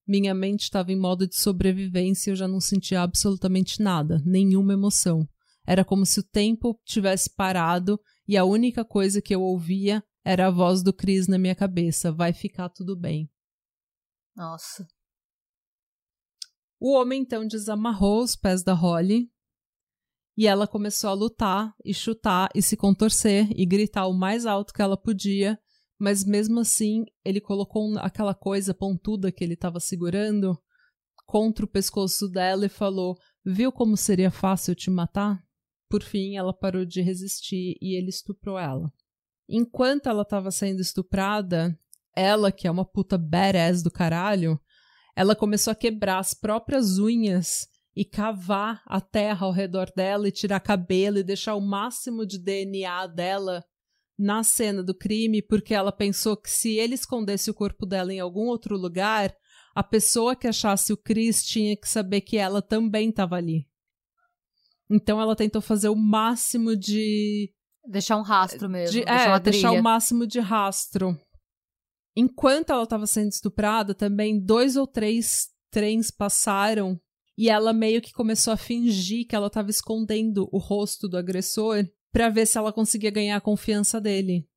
Minha 0.05 0.33
mente 0.33 0.63
estava 0.63 0.91
em 0.91 0.99
modo 0.99 1.25
de 1.25 1.37
sobrevivência 1.37 2.29
e 2.29 2.31
eu 2.33 2.35
já 2.35 2.47
não 2.47 2.59
sentia 2.59 3.01
absolutamente 3.01 3.81
nada, 3.81 4.21
nenhuma 4.25 4.73
emoção. 4.73 5.25
Era 5.65 5.85
como 5.85 6.05
se 6.05 6.19
o 6.19 6.23
tempo 6.23 6.77
tivesse 6.83 7.33
parado 7.33 7.97
e 8.27 8.35
a 8.35 8.43
única 8.43 8.83
coisa 8.83 9.21
que 9.21 9.33
eu 9.33 9.41
ouvia 9.41 10.03
era 10.23 10.47
a 10.47 10.51
voz 10.51 10.81
do 10.81 10.93
Chris 10.93 11.27
na 11.27 11.37
minha 11.37 11.55
cabeça: 11.55 12.11
vai 12.11 12.33
ficar 12.33 12.69
tudo 12.69 12.95
bem. 12.95 13.29
Nossa. 14.35 14.87
O 16.79 16.93
homem 16.93 17.21
então 17.21 17.47
desamarrou 17.47 18.23
os 18.23 18.35
pés 18.35 18.63
da 18.63 18.73
Holly 18.73 19.31
e 20.35 20.47
ela 20.47 20.67
começou 20.67 21.09
a 21.09 21.13
lutar 21.13 21.73
e 21.85 21.93
chutar 21.93 22.49
e 22.53 22.61
se 22.61 22.75
contorcer 22.75 23.47
e 23.55 23.65
gritar 23.65 24.07
o 24.07 24.13
mais 24.13 24.45
alto 24.45 24.73
que 24.73 24.81
ela 24.81 24.97
podia, 24.97 25.59
mas 25.99 26.25
mesmo 26.25 26.59
assim 26.59 27.05
ele 27.23 27.39
colocou 27.39 27.97
aquela 27.99 28.33
coisa 28.33 28.73
pontuda 28.73 29.31
que 29.31 29.43
ele 29.43 29.53
estava 29.53 29.79
segurando 29.79 30.59
contra 31.25 31.63
o 31.63 31.69
pescoço 31.69 32.27
dela 32.27 32.65
e 32.65 32.69
falou: 32.69 33.17
Viu 33.45 33.71
como 33.71 33.95
seria 33.95 34.31
fácil 34.31 34.75
te 34.75 34.89
matar? 34.89 35.41
Por 35.89 36.01
fim, 36.01 36.35
ela 36.35 36.53
parou 36.53 36.83
de 36.83 37.01
resistir 37.01 37.77
e 37.79 37.95
ele 37.95 38.09
estuprou 38.09 38.57
ela. 38.57 38.91
Enquanto 39.47 40.07
ela 40.07 40.23
estava 40.23 40.51
sendo 40.51 40.81
estuprada, 40.81 41.77
ela, 42.15 42.51
que 42.51 42.67
é 42.67 42.71
uma 42.71 42.85
puta 42.85 43.17
badass 43.17 43.83
do 43.83 43.91
caralho, 43.91 44.59
ela 45.15 45.35
começou 45.35 45.71
a 45.71 45.75
quebrar 45.75 46.19
as 46.19 46.33
próprias 46.33 46.97
unhas 46.97 47.67
e 47.95 48.03
cavar 48.03 48.81
a 48.85 48.99
terra 48.99 49.45
ao 49.45 49.51
redor 49.51 49.91
dela 49.95 50.27
e 50.27 50.31
tirar 50.31 50.59
cabelo 50.59 51.19
e 51.19 51.23
deixar 51.23 51.55
o 51.55 51.61
máximo 51.61 52.25
de 52.25 52.39
DNA 52.39 53.07
dela 53.07 53.63
na 54.17 54.43
cena 54.43 54.83
do 54.83 54.95
crime, 54.95 55.41
porque 55.41 55.73
ela 55.73 55.91
pensou 55.91 56.37
que 56.37 56.49
se 56.49 56.77
ele 56.77 56.95
escondesse 56.95 57.49
o 57.49 57.53
corpo 57.53 57.85
dela 57.85 58.13
em 58.13 58.19
algum 58.19 58.47
outro 58.47 58.77
lugar, 58.77 59.35
a 59.75 59.83
pessoa 59.83 60.35
que 60.35 60.47
achasse 60.47 60.93
o 60.93 60.97
Chris 60.97 61.43
tinha 61.43 61.75
que 61.75 61.89
saber 61.89 62.21
que 62.21 62.37
ela 62.37 62.61
também 62.61 63.09
estava 63.09 63.35
ali. 63.35 63.67
Então 64.89 65.19
ela 65.19 65.35
tentou 65.35 65.61
fazer 65.61 65.89
o 65.89 65.95
máximo 65.95 66.75
de. 66.75 67.51
Deixar 67.85 68.17
um 68.17 68.21
rastro 68.21 68.69
mesmo. 68.69 68.91
De, 68.91 69.05
deixar 69.05 69.35
é, 69.35 69.39
deixar 69.39 69.71
o 69.71 69.83
máximo 69.83 70.25
de 70.25 70.39
rastro. 70.39 71.19
Enquanto 72.15 72.71
ela 72.71 72.83
estava 72.83 73.07
sendo 73.07 73.29
estuprada, 73.29 73.93
também 73.93 74.39
dois 74.39 74.75
ou 74.75 74.87
três 74.87 75.49
trens 75.71 76.11
passaram 76.11 76.99
e 77.37 77.49
ela 77.49 77.73
meio 77.73 78.01
que 78.01 78.13
começou 78.13 78.53
a 78.53 78.57
fingir 78.57 79.27
que 79.27 79.35
ela 79.35 79.47
estava 79.47 79.69
escondendo 79.69 80.47
o 80.51 80.59
rosto 80.59 81.07
do 81.07 81.17
agressor 81.17 81.87
para 82.11 82.29
ver 82.29 82.45
se 82.45 82.57
ela 82.57 82.71
conseguia 82.71 83.09
ganhar 83.09 83.35
a 83.35 83.41
confiança 83.41 83.99
dele. 83.99 84.47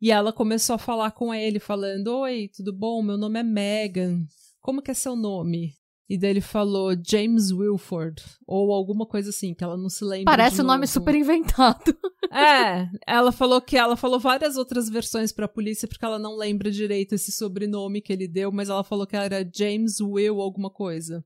E 0.00 0.12
ela 0.12 0.32
começou 0.32 0.74
a 0.74 0.78
falar 0.78 1.12
com 1.12 1.32
ele, 1.32 1.58
falando: 1.58 2.08
Oi, 2.08 2.50
tudo 2.54 2.72
bom? 2.72 3.02
Meu 3.02 3.16
nome 3.16 3.40
é 3.40 3.42
Megan. 3.42 4.26
Como 4.60 4.82
que 4.82 4.90
é 4.90 4.94
seu 4.94 5.16
nome? 5.16 5.72
E 6.08 6.16
daí 6.16 6.30
ele 6.30 6.40
falou 6.40 6.94
James 7.04 7.50
Wilford, 7.50 8.22
ou 8.46 8.72
alguma 8.72 9.04
coisa 9.04 9.30
assim, 9.30 9.52
que 9.52 9.64
ela 9.64 9.76
não 9.76 9.88
se 9.88 10.04
lembra. 10.04 10.24
Parece 10.24 10.62
um 10.62 10.64
nome 10.64 10.86
super 10.86 11.14
inventado. 11.14 11.96
É, 12.28 12.90
ela 13.06 13.30
falou 13.30 13.60
que 13.60 13.76
ela 13.76 13.96
falou 13.96 14.18
várias 14.18 14.56
outras 14.56 14.90
versões 14.90 15.30
pra 15.30 15.46
polícia, 15.46 15.86
porque 15.86 16.04
ela 16.04 16.18
não 16.18 16.36
lembra 16.36 16.72
direito 16.72 17.14
esse 17.14 17.30
sobrenome 17.30 18.02
que 18.02 18.12
ele 18.12 18.26
deu, 18.26 18.50
mas 18.50 18.68
ela 18.68 18.82
falou 18.82 19.06
que 19.06 19.14
era 19.14 19.48
James 19.54 20.00
Will 20.00 20.40
alguma 20.40 20.68
coisa. 20.68 21.24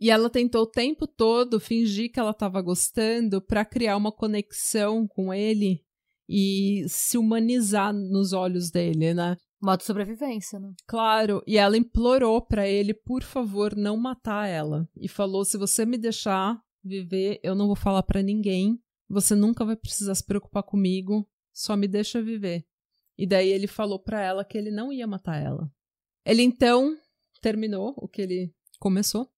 E 0.00 0.10
ela 0.10 0.30
tentou 0.30 0.62
o 0.62 0.66
tempo 0.66 1.08
todo 1.08 1.58
fingir 1.60 2.10
que 2.12 2.20
ela 2.20 2.30
estava 2.30 2.62
gostando 2.62 3.42
para 3.42 3.64
criar 3.64 3.96
uma 3.96 4.12
conexão 4.12 5.08
com 5.08 5.34
ele 5.34 5.84
e 6.28 6.84
se 6.88 7.18
humanizar 7.18 7.92
nos 7.92 8.32
olhos 8.32 8.70
dele, 8.70 9.12
né? 9.12 9.36
Modo 9.62 9.82
sobrevivência, 9.82 10.58
né? 10.58 10.74
Claro, 10.86 11.42
e 11.46 11.56
ela 11.56 11.76
implorou 11.76 12.42
para 12.42 12.66
ele, 12.66 12.92
por 12.92 13.22
favor, 13.22 13.76
não 13.76 13.96
matar 13.96 14.48
ela. 14.48 14.88
E 14.96 15.08
falou: 15.08 15.44
se 15.44 15.56
você 15.56 15.86
me 15.86 15.96
deixar 15.96 16.60
viver, 16.82 17.38
eu 17.42 17.54
não 17.54 17.66
vou 17.66 17.76
falar 17.76 18.02
para 18.02 18.22
ninguém. 18.22 18.82
Você 19.08 19.34
nunca 19.34 19.64
vai 19.64 19.76
precisar 19.76 20.14
se 20.14 20.24
preocupar 20.24 20.62
comigo, 20.62 21.28
só 21.52 21.76
me 21.76 21.86
deixa 21.86 22.20
viver. 22.20 22.66
E 23.16 23.26
daí 23.26 23.50
ele 23.50 23.66
falou 23.66 23.98
para 23.98 24.20
ela 24.20 24.44
que 24.44 24.58
ele 24.58 24.70
não 24.70 24.92
ia 24.92 25.06
matar 25.06 25.36
ela. 25.40 25.70
Ele 26.24 26.42
então 26.42 26.96
terminou 27.40 27.94
o 27.96 28.08
que 28.08 28.22
ele 28.22 28.54
começou 28.78 29.32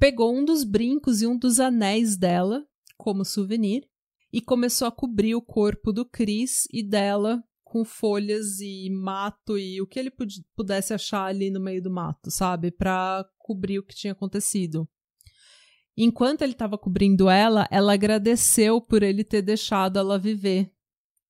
pegou 0.00 0.34
um 0.34 0.42
dos 0.42 0.64
brincos 0.64 1.20
e 1.20 1.26
um 1.26 1.36
dos 1.36 1.60
anéis 1.60 2.16
dela 2.16 2.66
como 2.96 3.22
souvenir 3.22 3.86
e 4.32 4.40
começou 4.40 4.88
a 4.88 4.92
cobrir 4.92 5.34
o 5.34 5.42
corpo 5.42 5.92
do 5.92 6.06
Chris 6.06 6.66
e 6.72 6.82
dela 6.82 7.44
com 7.70 7.84
folhas 7.84 8.58
e 8.58 8.90
mato 8.90 9.56
e 9.56 9.80
o 9.80 9.86
que 9.86 9.96
ele 9.96 10.12
pudesse 10.56 10.92
achar 10.92 11.26
ali 11.26 11.50
no 11.50 11.60
meio 11.60 11.80
do 11.80 11.88
mato, 11.88 12.28
sabe? 12.28 12.72
Para 12.72 13.24
cobrir 13.38 13.78
o 13.78 13.82
que 13.84 13.94
tinha 13.94 14.12
acontecido. 14.12 14.88
Enquanto 15.96 16.42
ele 16.42 16.50
estava 16.50 16.76
cobrindo 16.76 17.30
ela, 17.30 17.68
ela 17.70 17.92
agradeceu 17.92 18.80
por 18.80 19.04
ele 19.04 19.22
ter 19.22 19.40
deixado 19.40 20.00
ela 20.00 20.18
viver. 20.18 20.72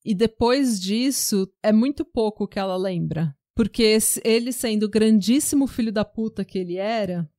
E 0.03 0.15
depois 0.15 0.81
disso, 0.81 1.47
é 1.63 1.73
muito 1.73 2.07
pouco 2.07 2.49
que 2.49 2.59
ela 2.59 2.77
lembra. 2.77 3.37
Porque 3.55 3.99
ele, 4.25 4.51
sendo 4.51 4.85
o 4.85 4.91
grandíssimo 4.91 5.67
filho 5.67 5.93
da 5.93 6.07
puta 6.07 6.43
que 6.43 6.59
ele 6.59 6.77
era, 6.77 7.31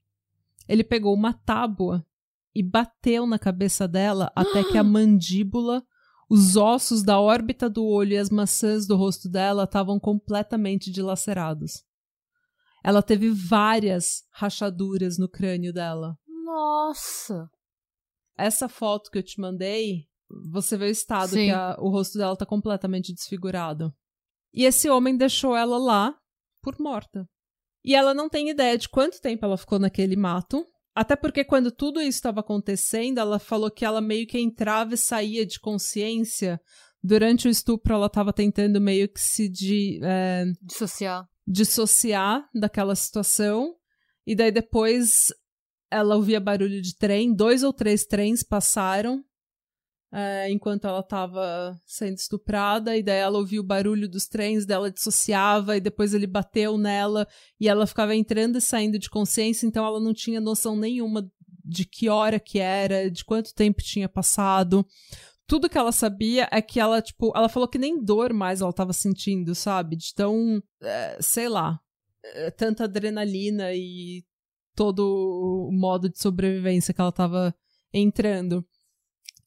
ele 0.70 0.84
pegou 0.84 1.16
uma 1.16 1.34
tábua 1.34 2.06
e 2.54 2.62
bateu 2.62 3.26
na 3.26 3.40
cabeça 3.40 3.88
dela 3.88 4.32
até 4.36 4.64
que 4.64 4.78
a 4.78 4.84
mandíbula, 4.86 5.84
os 6.32 6.56
ossos 6.56 7.04
da 7.04 7.20
órbita 7.20 7.70
do 7.70 7.86
olho 7.86 8.13
e 8.13 8.17
as 8.17 8.30
maçãs 8.30 8.88
do 8.88 8.96
rosto 8.96 9.28
dela 9.28 9.65
estavam 9.65 10.00
completamente 10.00 10.89
dilacerados. 10.89 11.84
Ela 12.82 13.04
teve 13.04 13.30
várias 13.30 14.24
rachaduras 14.32 15.17
no 15.17 15.28
crânio 15.28 15.74
dela. 15.74 16.17
Nossa! 16.26 17.50
Essa 18.38 18.70
foto 18.70 19.12
que 19.12 19.17
eu 19.17 19.24
te 19.24 19.41
mandei, 19.41 20.08
você 20.50 20.78
vê 20.78 20.86
o 20.86 20.91
estado 20.91 21.32
Sim. 21.32 21.48
que 21.48 21.52
a, 21.52 21.76
o 21.78 21.89
rosto 21.89 22.17
dela 22.17 22.38
tá 22.38 22.46
completamente 22.46 23.13
desfigurado. 23.13 23.94
E 24.54 24.63
esse 24.63 24.89
homem 24.89 25.17
deixou 25.17 25.54
ela 25.54 25.78
lá 25.78 26.17
por 26.62 26.80
morta. 26.80 27.28
E 27.84 27.94
ela 27.94 28.13
não 28.13 28.30
tem 28.30 28.50
ideia 28.50 28.78
de 28.78 28.88
quanto 28.88 29.20
tempo 29.20 29.44
ela 29.44 29.58
ficou 29.58 29.80
naquele 29.80 30.15
mato. 30.15 30.65
Até 30.94 31.16
porque 31.16 31.44
quando 31.44 31.72
tudo 31.72 32.02
isso 32.02 32.18
estava 32.18 32.42
acontecendo, 32.42 33.20
ela 33.20 33.40
falou 33.40 33.72
que 33.72 33.86
ela 33.86 34.02
meio 34.02 34.28
que 34.28 34.40
entrava 34.40 34.94
e 34.94 34.98
saía 34.98 35.46
de 35.46 35.60
consciência. 35.60 36.60
Durante 37.04 37.48
o 37.48 37.52
estupro, 37.52 37.94
ela 37.94 38.08
estava 38.08 38.34
tentando 38.34 38.80
meio 38.80 39.08
que 39.08 39.20
se 39.20 39.50
de, 39.50 40.00
é, 40.04 40.46
dissociar. 40.62 41.28
dissociar 41.48 42.48
daquela 42.54 42.94
situação. 42.96 43.76
E 44.28 44.36
daí 44.36 44.52
depois 44.52 45.34
ela 45.90 46.16
ouvia 46.16 46.40
barulho 46.40 46.82
de 46.82 46.96
trem, 46.96 47.34
dois 47.34 47.64
ou 47.64 47.74
três 47.74 48.06
trens 48.06 48.44
passaram 48.44 49.24
é, 50.12 50.52
enquanto 50.52 50.86
ela 50.86 51.00
estava 51.00 51.80
sendo 51.86 52.17
estuprada, 52.17 52.97
e 52.97 53.04
daí 53.04 53.19
ela 53.19 53.38
ouviu 53.38 53.62
o 53.62 53.65
barulho 53.65 54.10
dos 54.10 54.28
trens, 54.28 54.65
dela 54.65 54.91
dissociava, 54.91 55.78
e 55.78 55.82
depois 55.82 56.13
ele 56.13 56.28
bateu 56.28 56.78
nela, 56.78 57.28
e 57.60 57.69
ela 57.69 57.88
ficava 57.88 58.13
entrando 58.15 58.58
e 58.58 58.62
saindo 58.62 59.00
de 59.00 59.10
consciência, 59.10 59.65
então 59.65 59.86
ela 59.86 60.00
não 60.00 60.13
tinha 60.13 60.41
noção 60.41 60.76
nenhuma 60.76 61.30
de 61.63 61.86
que 61.86 62.10
hora 62.10 62.39
que 62.39 62.60
era, 62.60 63.10
de 63.10 63.24
quanto 63.24 63.54
tempo 63.54 63.82
tinha 63.82 64.10
passado. 64.10 64.86
Tudo 65.47 65.69
que 65.69 65.78
ela 65.78 65.91
sabia 65.91 66.47
é 66.52 66.62
que 66.62 66.80
ela, 66.80 67.02
tipo, 67.02 67.32
ela 67.36 67.50
falou 67.50 67.67
que 67.67 67.78
nem 67.78 68.04
dor 68.04 68.34
mais 68.34 68.62
ela 68.62 68.69
estava 68.69 68.93
sentindo, 68.93 69.56
sabe? 69.56 69.95
De 69.95 70.13
tão, 70.13 70.62
é, 70.82 71.17
sei 71.21 71.47
lá, 71.47 71.80
é, 72.24 72.52
tanta 72.52 72.84
adrenalina 72.84 73.74
e 73.74 74.24
todo 74.76 75.00
o 75.02 75.71
modo 75.71 76.10
de 76.10 76.19
sobrevivência 76.19 76.93
que 76.93 77.02
ela 77.02 77.10
estava 77.10 77.54
entrando. 77.93 78.65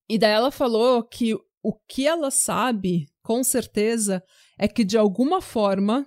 E 0.09 0.19
daí 0.19 0.33
ela 0.33 0.51
falou 0.51 1.03
que 1.03 1.35
o 1.63 1.73
que 1.89 2.07
ela 2.07 2.31
sabe, 2.31 3.07
com 3.23 3.43
certeza, 3.43 4.23
é 4.59 4.69
que 4.69 4.85
de 4.85 4.99
alguma 4.99 5.41
forma, 5.41 6.07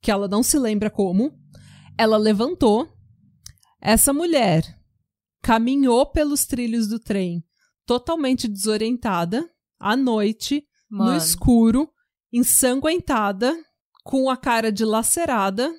que 0.00 0.10
ela 0.10 0.28
não 0.28 0.42
se 0.42 0.58
lembra 0.58 0.90
como, 0.90 1.32
ela 1.98 2.16
levantou, 2.16 2.88
essa 3.80 4.12
mulher 4.12 4.62
caminhou 5.42 6.06
pelos 6.06 6.46
trilhos 6.46 6.88
do 6.88 6.98
trem 6.98 7.44
totalmente 7.84 8.48
desorientada, 8.48 9.48
à 9.78 9.96
noite, 9.96 10.66
Mano. 10.88 11.10
no 11.10 11.16
escuro, 11.16 11.90
ensanguentada, 12.32 13.54
com 14.02 14.30
a 14.30 14.36
cara 14.36 14.72
dilacerada, 14.72 15.72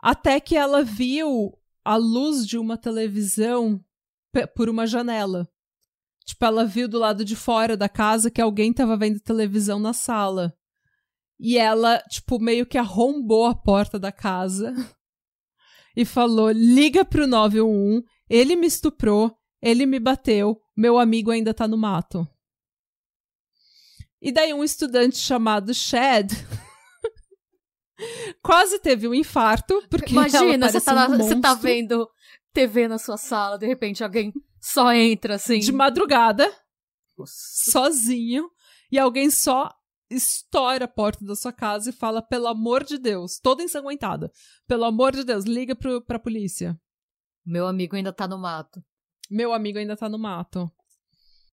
até 0.00 0.40
que 0.40 0.56
ela 0.56 0.82
viu 0.82 1.52
a 1.84 1.96
luz 1.96 2.46
de 2.46 2.58
uma 2.58 2.76
televisão 2.76 3.82
por 4.54 4.68
uma 4.68 4.86
janela. 4.86 5.48
Tipo, 6.26 6.44
ela 6.44 6.64
viu 6.64 6.88
do 6.88 6.98
lado 6.98 7.24
de 7.24 7.36
fora 7.36 7.76
da 7.76 7.88
casa 7.88 8.30
que 8.30 8.40
alguém 8.40 8.72
tava 8.72 8.96
vendo 8.96 9.20
televisão 9.20 9.78
na 9.78 9.92
sala. 9.92 10.52
E 11.38 11.56
ela, 11.56 12.00
tipo, 12.10 12.40
meio 12.40 12.66
que 12.66 12.76
arrombou 12.76 13.46
a 13.46 13.54
porta 13.54 13.96
da 13.96 14.10
casa 14.10 14.74
e 15.96 16.04
falou: 16.04 16.50
liga 16.50 17.04
pro 17.04 17.28
911, 17.28 18.04
ele 18.28 18.56
me 18.56 18.66
estuprou, 18.66 19.38
ele 19.62 19.86
me 19.86 20.00
bateu, 20.00 20.60
meu 20.76 20.98
amigo 20.98 21.30
ainda 21.30 21.54
tá 21.54 21.68
no 21.68 21.76
mato. 21.76 22.26
E 24.20 24.32
daí 24.32 24.52
um 24.52 24.64
estudante 24.64 25.18
chamado 25.18 25.72
Chad 25.72 26.32
quase 28.42 28.80
teve 28.80 29.06
um 29.06 29.14
infarto, 29.14 29.80
porque 29.88 30.10
Imagina, 30.10 30.68
você 30.68 30.80
tá, 30.80 31.08
um 31.08 31.18
você 31.18 31.40
tá 31.40 31.54
vendo 31.54 32.08
TV 32.52 32.88
na 32.88 32.98
sua 32.98 33.16
sala, 33.16 33.58
de 33.58 33.66
repente 33.66 34.02
alguém 34.02 34.32
só 34.66 34.92
entra 34.92 35.36
assim. 35.36 35.60
De 35.60 35.70
madrugada, 35.70 36.52
Nossa. 37.16 37.70
sozinho, 37.70 38.50
e 38.90 38.98
alguém 38.98 39.30
só 39.30 39.70
estoura 40.10 40.84
a 40.84 40.88
porta 40.88 41.24
da 41.24 41.36
sua 41.36 41.52
casa 41.52 41.90
e 41.90 41.92
fala: 41.92 42.20
pelo 42.20 42.48
amor 42.48 42.82
de 42.82 42.98
Deus, 42.98 43.38
toda 43.38 43.62
ensanguentada, 43.62 44.30
pelo 44.66 44.84
amor 44.84 45.14
de 45.14 45.22
Deus, 45.22 45.44
liga 45.44 45.76
pro, 45.76 46.02
pra 46.02 46.18
polícia. 46.18 46.78
Meu 47.44 47.66
amigo 47.66 47.94
ainda 47.94 48.12
tá 48.12 48.26
no 48.26 48.38
mato. 48.38 48.82
Meu 49.30 49.52
amigo 49.52 49.78
ainda 49.78 49.96
tá 49.96 50.08
no 50.08 50.18
mato. 50.18 50.70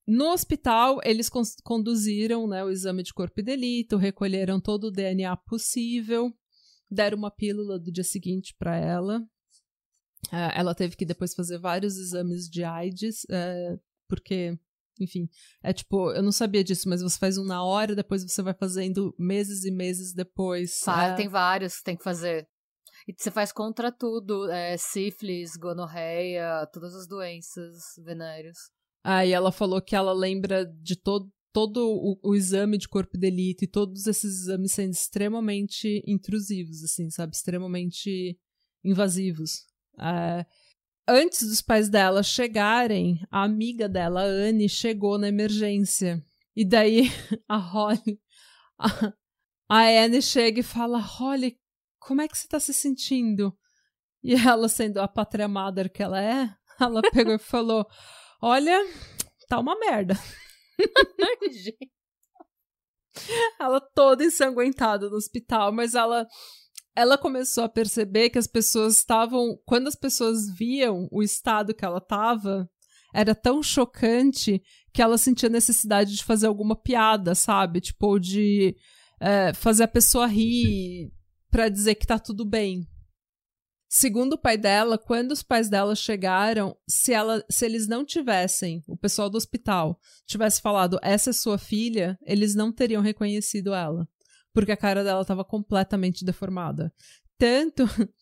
No 0.07 0.31
hospital, 0.31 0.99
eles 1.03 1.29
con 1.29 1.43
conduziram 1.63 2.47
né, 2.47 2.63
o 2.63 2.69
exame 2.69 3.03
de 3.03 3.13
corpo 3.13 3.39
e 3.39 3.43
delito, 3.43 3.95
recolheram 3.95 4.59
todo 4.59 4.85
o 4.85 4.91
DNA 4.91 5.37
possível, 5.37 6.33
deram 6.89 7.17
uma 7.17 7.31
pílula 7.31 7.79
do 7.79 7.91
dia 7.91 8.03
seguinte 8.03 8.55
para 8.57 8.75
ela. 8.75 9.23
Uh, 10.31 10.51
ela 10.55 10.73
teve 10.73 10.95
que 10.95 11.05
depois 11.05 11.33
fazer 11.33 11.57
vários 11.57 11.97
exames 11.97 12.49
de 12.49 12.63
AIDS, 12.63 13.23
uh, 13.25 13.79
porque, 14.07 14.57
enfim, 14.99 15.29
é 15.61 15.73
tipo, 15.73 16.11
eu 16.11 16.23
não 16.23 16.31
sabia 16.31 16.63
disso, 16.63 16.87
mas 16.89 17.01
você 17.01 17.17
faz 17.17 17.37
um 17.37 17.43
na 17.43 17.63
hora, 17.63 17.95
depois 17.95 18.23
você 18.23 18.41
vai 18.41 18.53
fazendo 18.53 19.13
meses 19.19 19.63
e 19.65 19.71
meses 19.71 20.13
depois. 20.13 20.81
Claro, 20.83 21.13
é... 21.13 21.15
tem 21.15 21.27
vários 21.27 21.77
que 21.77 21.83
tem 21.83 21.97
que 21.97 22.03
fazer. 22.03 22.47
E 23.07 23.13
você 23.17 23.29
faz 23.29 23.51
contra 23.51 23.91
tudo, 23.91 24.49
é, 24.49 24.77
sífilis, 24.77 25.57
gonorreia, 25.57 26.65
todas 26.71 26.95
as 26.95 27.07
doenças 27.07 27.75
venéreas. 28.03 28.57
Ah, 29.03 29.25
ela 29.25 29.51
falou 29.51 29.81
que 29.81 29.95
ela 29.95 30.13
lembra 30.13 30.65
de 30.65 30.95
todo, 30.95 31.29
todo 31.51 31.85
o, 31.85 32.17
o, 32.23 32.35
exame 32.35 32.77
de 32.77 32.87
corpo 32.87 33.13
de 33.13 33.19
delito 33.19 33.65
e 33.65 33.67
todos 33.67 34.07
esses 34.07 34.43
exames 34.43 34.71
sendo 34.71 34.93
extremamente 34.93 36.01
intrusivos, 36.07 36.83
assim, 36.83 37.09
sabe? 37.09 37.35
Extremamente 37.35 38.39
invasivos. 38.83 39.65
É, 39.99 40.45
antes 41.07 41.47
dos 41.47 41.61
pais 41.61 41.89
dela 41.89 42.23
chegarem, 42.23 43.19
a 43.31 43.43
amiga 43.43 43.87
dela, 43.87 44.21
a 44.21 44.25
Anne, 44.25 44.67
chegou 44.69 45.17
na 45.17 45.27
emergência. 45.27 46.23
E 46.55 46.65
daí 46.65 47.03
a 47.47 47.57
Holly, 47.57 48.19
a, 48.79 49.13
a 49.69 50.03
Anne 50.03 50.21
chega 50.21 50.59
e 50.59 50.63
fala: 50.63 50.99
Holly, 50.99 51.59
como 51.99 52.21
é 52.21 52.27
que 52.27 52.37
você 52.37 52.47
tá 52.47 52.59
se 52.59 52.73
sentindo? 52.73 53.57
E 54.23 54.33
ela, 54.35 54.69
sendo 54.69 54.99
a 54.99 55.07
pátria 55.07 55.47
mother 55.47 55.91
que 55.91 56.01
ela 56.01 56.21
é, 56.21 56.49
ela 56.79 57.01
pegou 57.01 57.33
e 57.33 57.39
falou: 57.39 57.85
Olha, 58.41 58.79
tá 59.47 59.59
uma 59.59 59.77
merda. 59.77 60.15
ela 63.59 63.79
toda 63.79 64.23
ensanguentada 64.23 65.09
no 65.09 65.15
hospital, 65.15 65.71
mas 65.71 65.93
ela 65.95 66.27
ela 66.95 67.17
começou 67.17 67.63
a 67.63 67.69
perceber 67.69 68.29
que 68.29 68.37
as 68.37 68.47
pessoas 68.47 68.97
estavam. 68.97 69.57
Quando 69.65 69.87
as 69.87 69.95
pessoas 69.95 70.49
viam 70.55 71.07
o 71.11 71.23
estado 71.23 71.73
que 71.73 71.83
ela 71.83 71.97
estava, 71.97 72.69
era 73.13 73.33
tão 73.33 73.63
chocante 73.63 74.61
que 74.93 75.01
ela 75.01 75.17
sentia 75.17 75.49
necessidade 75.49 76.15
de 76.15 76.23
fazer 76.23 76.47
alguma 76.47 76.75
piada, 76.75 77.33
sabe? 77.33 77.81
Tipo, 77.81 78.19
de 78.19 78.75
é, 79.19 79.53
fazer 79.53 79.83
a 79.83 79.87
pessoa 79.87 80.27
rir 80.27 81.11
para 81.49 81.69
dizer 81.69 81.95
que 81.95 82.07
tá 82.07 82.19
tudo 82.19 82.45
bem. 82.45 82.87
Segundo 83.89 84.33
o 84.33 84.41
pai 84.41 84.57
dela, 84.57 84.97
quando 84.97 85.31
os 85.33 85.43
pais 85.43 85.69
dela 85.69 85.95
chegaram, 85.95 86.75
se, 86.89 87.13
ela, 87.13 87.45
se 87.47 87.63
eles 87.63 87.87
não 87.87 88.03
tivessem, 88.03 88.83
o 88.87 88.97
pessoal 88.97 89.29
do 89.29 89.37
hospital, 89.37 89.99
tivesse 90.25 90.59
falado 90.61 90.97
essa 91.03 91.29
é 91.29 91.33
sua 91.33 91.59
filha, 91.59 92.17
eles 92.25 92.55
não 92.55 92.71
teriam 92.71 93.03
reconhecido 93.03 93.71
ela 93.71 94.07
porque 94.53 94.71
a 94.71 94.77
cara 94.77 95.03
dela 95.03 95.21
estava 95.21 95.43
completamente 95.43 96.23
deformada. 96.23 96.93
Tanto 97.37 97.83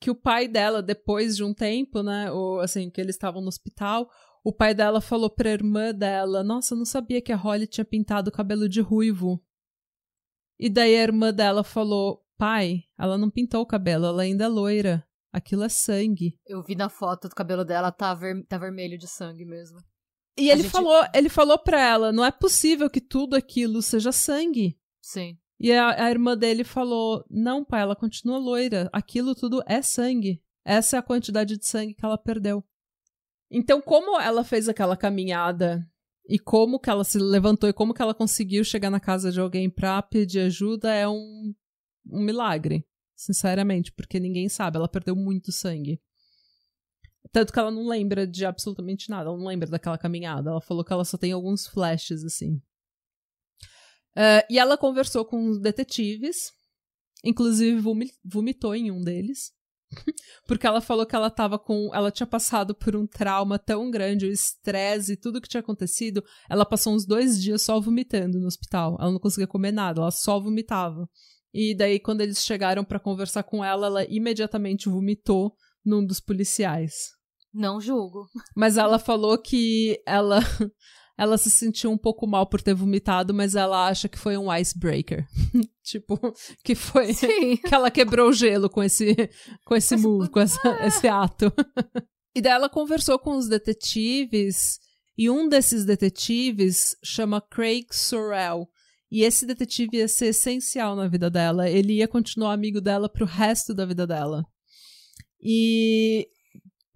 que 0.00 0.10
o 0.10 0.14
pai 0.14 0.48
dela, 0.48 0.82
depois 0.82 1.36
de 1.36 1.44
um 1.44 1.52
tempo, 1.52 2.02
né, 2.02 2.30
ou 2.32 2.60
assim, 2.60 2.90
que 2.90 3.00
eles 3.00 3.14
estavam 3.14 3.42
no 3.42 3.48
hospital, 3.48 4.08
o 4.44 4.52
pai 4.52 4.74
dela 4.74 5.00
falou 5.00 5.28
pra 5.28 5.50
irmã 5.50 5.92
dela: 5.92 6.42
Nossa, 6.42 6.74
eu 6.74 6.78
não 6.78 6.84
sabia 6.84 7.20
que 7.20 7.32
a 7.32 7.36
Holly 7.36 7.66
tinha 7.66 7.84
pintado 7.84 8.30
o 8.30 8.32
cabelo 8.32 8.68
de 8.68 8.80
ruivo. 8.80 9.42
E 10.58 10.68
daí 10.68 10.96
a 10.96 11.02
irmã 11.02 11.32
dela 11.32 11.62
falou: 11.62 12.24
Pai, 12.36 12.84
ela 12.98 13.18
não 13.18 13.30
pintou 13.30 13.60
o 13.60 13.66
cabelo, 13.66 14.06
ela 14.06 14.22
ainda 14.22 14.44
é 14.44 14.48
loira. 14.48 15.04
Aquilo 15.30 15.62
é 15.62 15.68
sangue. 15.68 16.38
Eu 16.46 16.62
vi 16.62 16.74
na 16.74 16.88
foto 16.88 17.28
do 17.28 17.34
cabelo 17.34 17.64
dela, 17.64 17.92
tá, 17.92 18.14
ver 18.14 18.44
tá 18.46 18.56
vermelho 18.56 18.96
de 18.96 19.06
sangue 19.06 19.44
mesmo. 19.44 19.78
E 20.38 20.50
a 20.50 20.54
ele 20.54 20.62
gente... 20.62 20.72
falou, 20.72 21.04
ele 21.12 21.28
falou 21.28 21.58
pra 21.58 21.80
ela: 21.80 22.12
não 22.12 22.24
é 22.24 22.30
possível 22.30 22.88
que 22.88 23.00
tudo 23.00 23.36
aquilo 23.36 23.82
seja 23.82 24.12
sangue. 24.12 24.78
Sim. 25.02 25.38
E 25.60 25.72
a, 25.72 26.04
a 26.04 26.10
irmã 26.10 26.36
dele 26.36 26.64
falou: 26.64 27.24
Não, 27.28 27.64
pai, 27.64 27.82
ela 27.82 27.96
continua 27.96 28.38
loira. 28.38 28.88
Aquilo 28.92 29.34
tudo 29.34 29.62
é 29.66 29.82
sangue. 29.82 30.42
Essa 30.64 30.96
é 30.96 30.98
a 30.98 31.02
quantidade 31.02 31.56
de 31.56 31.66
sangue 31.66 31.94
que 31.94 32.04
ela 32.04 32.18
perdeu. 32.18 32.62
Então, 33.50 33.80
como 33.80 34.20
ela 34.20 34.44
fez 34.44 34.68
aquela 34.68 34.96
caminhada 34.96 35.88
e 36.28 36.38
como 36.38 36.78
que 36.78 36.90
ela 36.90 37.04
se 37.04 37.18
levantou 37.18 37.68
e 37.68 37.72
como 37.72 37.94
que 37.94 38.02
ela 38.02 38.14
conseguiu 38.14 38.62
chegar 38.62 38.90
na 38.90 39.00
casa 39.00 39.32
de 39.32 39.40
alguém 39.40 39.70
pra 39.70 40.02
pedir 40.02 40.40
ajuda 40.40 40.92
é 40.92 41.08
um, 41.08 41.54
um 42.06 42.20
milagre, 42.20 42.86
sinceramente, 43.16 43.90
porque 43.92 44.20
ninguém 44.20 44.48
sabe, 44.50 44.76
ela 44.76 44.88
perdeu 44.88 45.16
muito 45.16 45.50
sangue. 45.50 45.98
Tanto 47.32 47.52
que 47.52 47.58
ela 47.58 47.70
não 47.70 47.88
lembra 47.88 48.26
de 48.26 48.44
absolutamente 48.44 49.08
nada, 49.08 49.30
ela 49.30 49.38
não 49.38 49.46
lembra 49.46 49.70
daquela 49.70 49.98
caminhada. 49.98 50.50
Ela 50.50 50.60
falou 50.60 50.84
que 50.84 50.92
ela 50.92 51.04
só 51.04 51.16
tem 51.16 51.32
alguns 51.32 51.66
flashes, 51.66 52.24
assim. 52.24 52.60
Uh, 54.18 54.42
e 54.50 54.58
ela 54.58 54.76
conversou 54.76 55.24
com 55.24 55.48
os 55.48 55.60
detetives, 55.60 56.50
inclusive 57.24 57.80
vomitou 58.24 58.74
em 58.74 58.90
um 58.90 59.00
deles. 59.00 59.52
Porque 60.44 60.66
ela 60.66 60.80
falou 60.80 61.06
que 61.06 61.14
ela 61.14 61.30
tava 61.30 61.56
com. 61.56 61.94
Ela 61.94 62.10
tinha 62.10 62.26
passado 62.26 62.74
por 62.74 62.96
um 62.96 63.06
trauma 63.06 63.60
tão 63.60 63.88
grande, 63.92 64.26
o 64.26 64.32
estresse 64.32 65.12
e 65.12 65.16
tudo 65.16 65.40
que 65.40 65.48
tinha 65.48 65.60
acontecido. 65.60 66.20
Ela 66.50 66.66
passou 66.66 66.92
uns 66.94 67.06
dois 67.06 67.40
dias 67.40 67.62
só 67.62 67.80
vomitando 67.80 68.40
no 68.40 68.46
hospital. 68.48 68.96
Ela 69.00 69.12
não 69.12 69.20
conseguia 69.20 69.46
comer 69.46 69.70
nada, 69.70 70.00
ela 70.00 70.10
só 70.10 70.40
vomitava. 70.40 71.08
E 71.54 71.74
daí, 71.76 72.00
quando 72.00 72.20
eles 72.20 72.44
chegaram 72.44 72.84
para 72.84 73.00
conversar 73.00 73.44
com 73.44 73.64
ela, 73.64 73.86
ela 73.86 74.04
imediatamente 74.04 74.88
vomitou 74.88 75.54
num 75.84 76.04
dos 76.04 76.20
policiais. 76.20 76.92
Não 77.54 77.80
julgo. 77.80 78.26
Mas 78.54 78.76
ela 78.76 78.98
falou 78.98 79.38
que 79.38 80.02
ela 80.04 80.40
ela 81.18 81.36
se 81.36 81.50
sentiu 81.50 81.90
um 81.90 81.98
pouco 81.98 82.28
mal 82.28 82.46
por 82.46 82.62
ter 82.62 82.74
vomitado, 82.74 83.34
mas 83.34 83.56
ela 83.56 83.88
acha 83.88 84.08
que 84.08 84.16
foi 84.16 84.38
um 84.38 84.54
icebreaker. 84.54 85.26
tipo, 85.82 86.16
que 86.62 86.76
foi 86.76 87.12
Sim. 87.12 87.56
que 87.56 87.74
ela 87.74 87.90
quebrou 87.90 88.28
o 88.28 88.32
gelo 88.32 88.70
com 88.70 88.80
esse 88.80 89.16
com 89.66 89.74
esse 89.74 89.96
move, 89.96 90.30
com 90.30 90.38
essa, 90.38 90.60
esse 90.86 91.08
ato. 91.08 91.52
e 92.36 92.40
daí 92.40 92.52
ela 92.52 92.68
conversou 92.68 93.18
com 93.18 93.36
os 93.36 93.48
detetives 93.48 94.78
e 95.16 95.28
um 95.28 95.48
desses 95.48 95.84
detetives 95.84 96.94
chama 97.02 97.40
Craig 97.40 97.86
Sorrell. 97.90 98.68
E 99.10 99.24
esse 99.24 99.44
detetive 99.44 99.96
ia 99.96 100.06
ser 100.06 100.26
essencial 100.26 100.94
na 100.94 101.08
vida 101.08 101.28
dela. 101.28 101.68
Ele 101.68 101.94
ia 101.94 102.06
continuar 102.06 102.52
amigo 102.52 102.80
dela 102.80 103.08
pro 103.08 103.26
resto 103.26 103.74
da 103.74 103.84
vida 103.84 104.06
dela. 104.06 104.44
E 105.42 106.28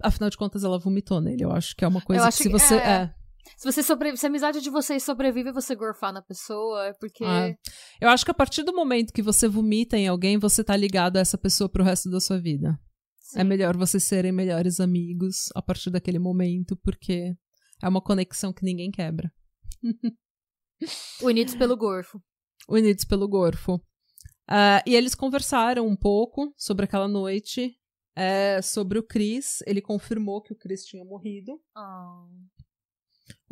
afinal 0.01 0.31
de 0.31 0.37
contas 0.37 0.63
ela 0.63 0.79
vomitou 0.79 1.21
nele. 1.21 1.43
Eu 1.43 1.51
acho 1.51 1.75
que 1.75 1.85
é 1.85 1.89
uma 1.89 2.03
coisa 2.03 2.27
que 2.27 2.35
se 2.35 2.49
você 2.51 2.75
é... 2.75 2.79
é 2.79 3.22
se 3.57 3.65
você 3.65 3.83
sobrevive, 3.83 4.19
se 4.19 4.27
a 4.27 4.29
amizade 4.29 4.61
de 4.61 4.71
vocês 4.71 5.03
sobrevive 5.03 5.53
você 5.53 5.75
gorfar 5.75 6.13
na 6.13 6.23
pessoa, 6.23 6.87
é 6.87 6.93
porque. 6.95 7.25
Ah, 7.25 7.55
eu 8.01 8.09
acho 8.09 8.25
que 8.25 8.31
a 8.31 8.35
partir 8.35 8.63
do 8.63 8.75
momento 8.75 9.13
que 9.13 9.23
você 9.23 9.49
vomita 9.49 9.97
em 9.97 10.09
alguém, 10.09 10.39
você 10.39 10.63
tá 10.63 10.77
ligado 10.77 11.17
a 11.17 11.21
essa 11.21 11.37
pessoa 11.37 11.69
pro 11.69 11.85
resto 11.85 12.11
da 12.11 12.21
sua 12.21 12.41
vida. 12.41 12.79
Sim. 13.19 13.41
É 13.41 13.45
melhor 13.45 13.77
vocês 13.77 14.05
serem 14.05 14.33
melhores 14.33 14.81
amigos 14.81 15.49
a 15.55 15.63
partir 15.63 15.91
daquele 15.91 16.19
momento, 16.19 16.77
porque 16.77 17.35
é 17.83 17.89
uma 17.89 18.01
conexão 18.01 18.53
que 18.53 18.65
ninguém 18.65 18.91
quebra. 18.91 19.33
Unidos 21.23 21.55
pelo 21.55 21.77
gorfo. 21.77 22.21
Unidos 22.69 23.05
pelo 23.05 23.29
gorfo. 23.29 23.75
Uh, 24.51 24.83
e 24.87 24.95
eles 24.95 25.15
conversaram 25.15 25.87
um 25.87 25.97
pouco 25.97 26.53
sobre 26.57 26.85
aquela 26.85 27.09
noite, 27.09 27.77
é, 28.15 28.61
sobre 28.61 28.99
o 28.99 29.03
Chris. 29.03 29.63
Ele 29.67 29.81
confirmou 29.81 30.43
que 30.43 30.53
o 30.53 30.57
Chris 30.57 30.85
tinha 30.85 31.05
morrido. 31.05 31.61
Oh. 31.77 32.29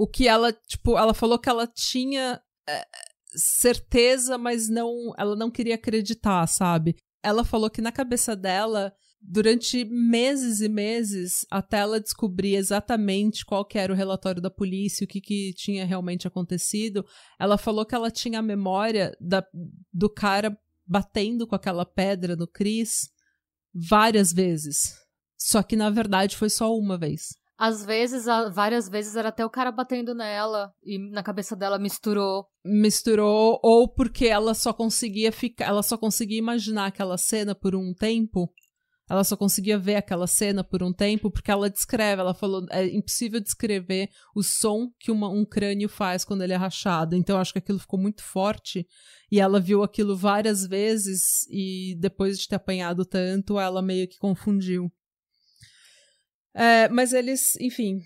O 0.01 0.07
que 0.07 0.27
ela, 0.27 0.51
tipo, 0.51 0.97
ela 0.97 1.13
falou 1.13 1.39
que 1.39 1.51
ela 1.51 1.67
tinha 1.67 2.41
é, 2.67 2.87
certeza, 3.35 4.39
mas 4.39 4.67
não, 4.67 5.13
ela 5.19 5.37
não 5.37 5.51
queria 5.51 5.75
acreditar, 5.75 6.47
sabe? 6.47 6.97
Ela 7.23 7.45
falou 7.45 7.69
que 7.69 7.83
na 7.83 7.93
cabeça 7.93 8.35
dela, 8.35 8.95
durante 9.21 9.85
meses 9.85 10.63
e 10.63 10.71
meses, 10.71 11.45
até 11.51 11.81
ela 11.81 12.01
descobrir 12.01 12.55
exatamente 12.55 13.45
qual 13.45 13.63
que 13.63 13.79
era 13.79 13.93
o 13.93 13.97
relatório 13.97 14.41
da 14.41 14.51
polícia, 14.51 15.05
o 15.05 15.07
que, 15.07 15.21
que 15.21 15.53
tinha 15.53 15.85
realmente 15.85 16.27
acontecido, 16.27 17.05
ela 17.39 17.59
falou 17.59 17.85
que 17.85 17.95
ela 17.95 18.11
tinha 18.11 18.39
a 18.39 18.43
memória 18.43 19.15
da, 19.21 19.47
do 19.93 20.09
cara 20.09 20.59
batendo 20.87 21.47
com 21.47 21.55
aquela 21.55 21.85
pedra 21.85 22.35
no 22.35 22.49
Chris 22.49 23.11
várias 23.71 24.33
vezes. 24.33 24.95
Só 25.37 25.63
que 25.63 25.77
na 25.77 25.91
verdade 25.91 26.39
foi 26.39 26.49
só 26.49 26.75
uma 26.75 26.97
vez. 26.97 27.39
Às 27.63 27.85
vezes, 27.85 28.25
várias 28.55 28.89
vezes, 28.89 29.17
era 29.17 29.29
até 29.29 29.45
o 29.45 29.51
cara 29.51 29.71
batendo 29.71 30.15
nela 30.15 30.73
e 30.83 30.99
na 31.11 31.23
cabeça 31.23 31.55
dela 31.55 31.79
misturou. 31.79 32.47
Misturou, 32.65 33.61
ou 33.63 33.87
porque 33.87 34.29
ela 34.29 34.55
só 34.55 34.73
conseguia 34.73 35.31
ficar. 35.31 35.67
Ela 35.67 35.83
só 35.83 35.99
conseguia 35.99 36.39
imaginar 36.39 36.87
aquela 36.87 37.19
cena 37.19 37.55
por 37.55 37.75
um 37.75 37.93
tempo. 37.93 38.51
Ela 39.11 39.23
só 39.25 39.37
conseguia 39.37 39.79
ver 39.79 39.97
aquela 39.97 40.27
cena 40.27 40.65
por 40.65 40.83
um 40.83 40.91
tempo, 40.91 41.31
porque 41.31 41.51
ela 41.51 41.69
descreve, 41.69 42.23
ela 42.23 42.33
falou, 42.33 42.65
é 42.71 42.87
impossível 42.87 43.39
descrever 43.39 44.09
o 44.35 44.43
som 44.43 44.91
que 44.99 45.11
uma, 45.11 45.29
um 45.29 45.45
crânio 45.45 45.89
faz 45.89 46.25
quando 46.25 46.41
ele 46.41 46.55
é 46.55 46.57
rachado. 46.57 47.15
Então 47.15 47.37
acho 47.37 47.53
que 47.53 47.59
aquilo 47.59 47.79
ficou 47.79 48.01
muito 48.01 48.23
forte. 48.23 48.87
E 49.31 49.39
ela 49.39 49.61
viu 49.61 49.83
aquilo 49.83 50.17
várias 50.17 50.67
vezes, 50.67 51.47
e 51.51 51.95
depois 52.01 52.39
de 52.39 52.49
ter 52.49 52.57
apanhado 52.57 53.05
tanto, 53.05 53.61
ela 53.61 53.83
meio 53.83 54.09
que 54.09 54.17
confundiu. 54.17 54.91
É, 56.55 56.89
mas 56.89 57.13
eles, 57.13 57.57
enfim, 57.57 58.01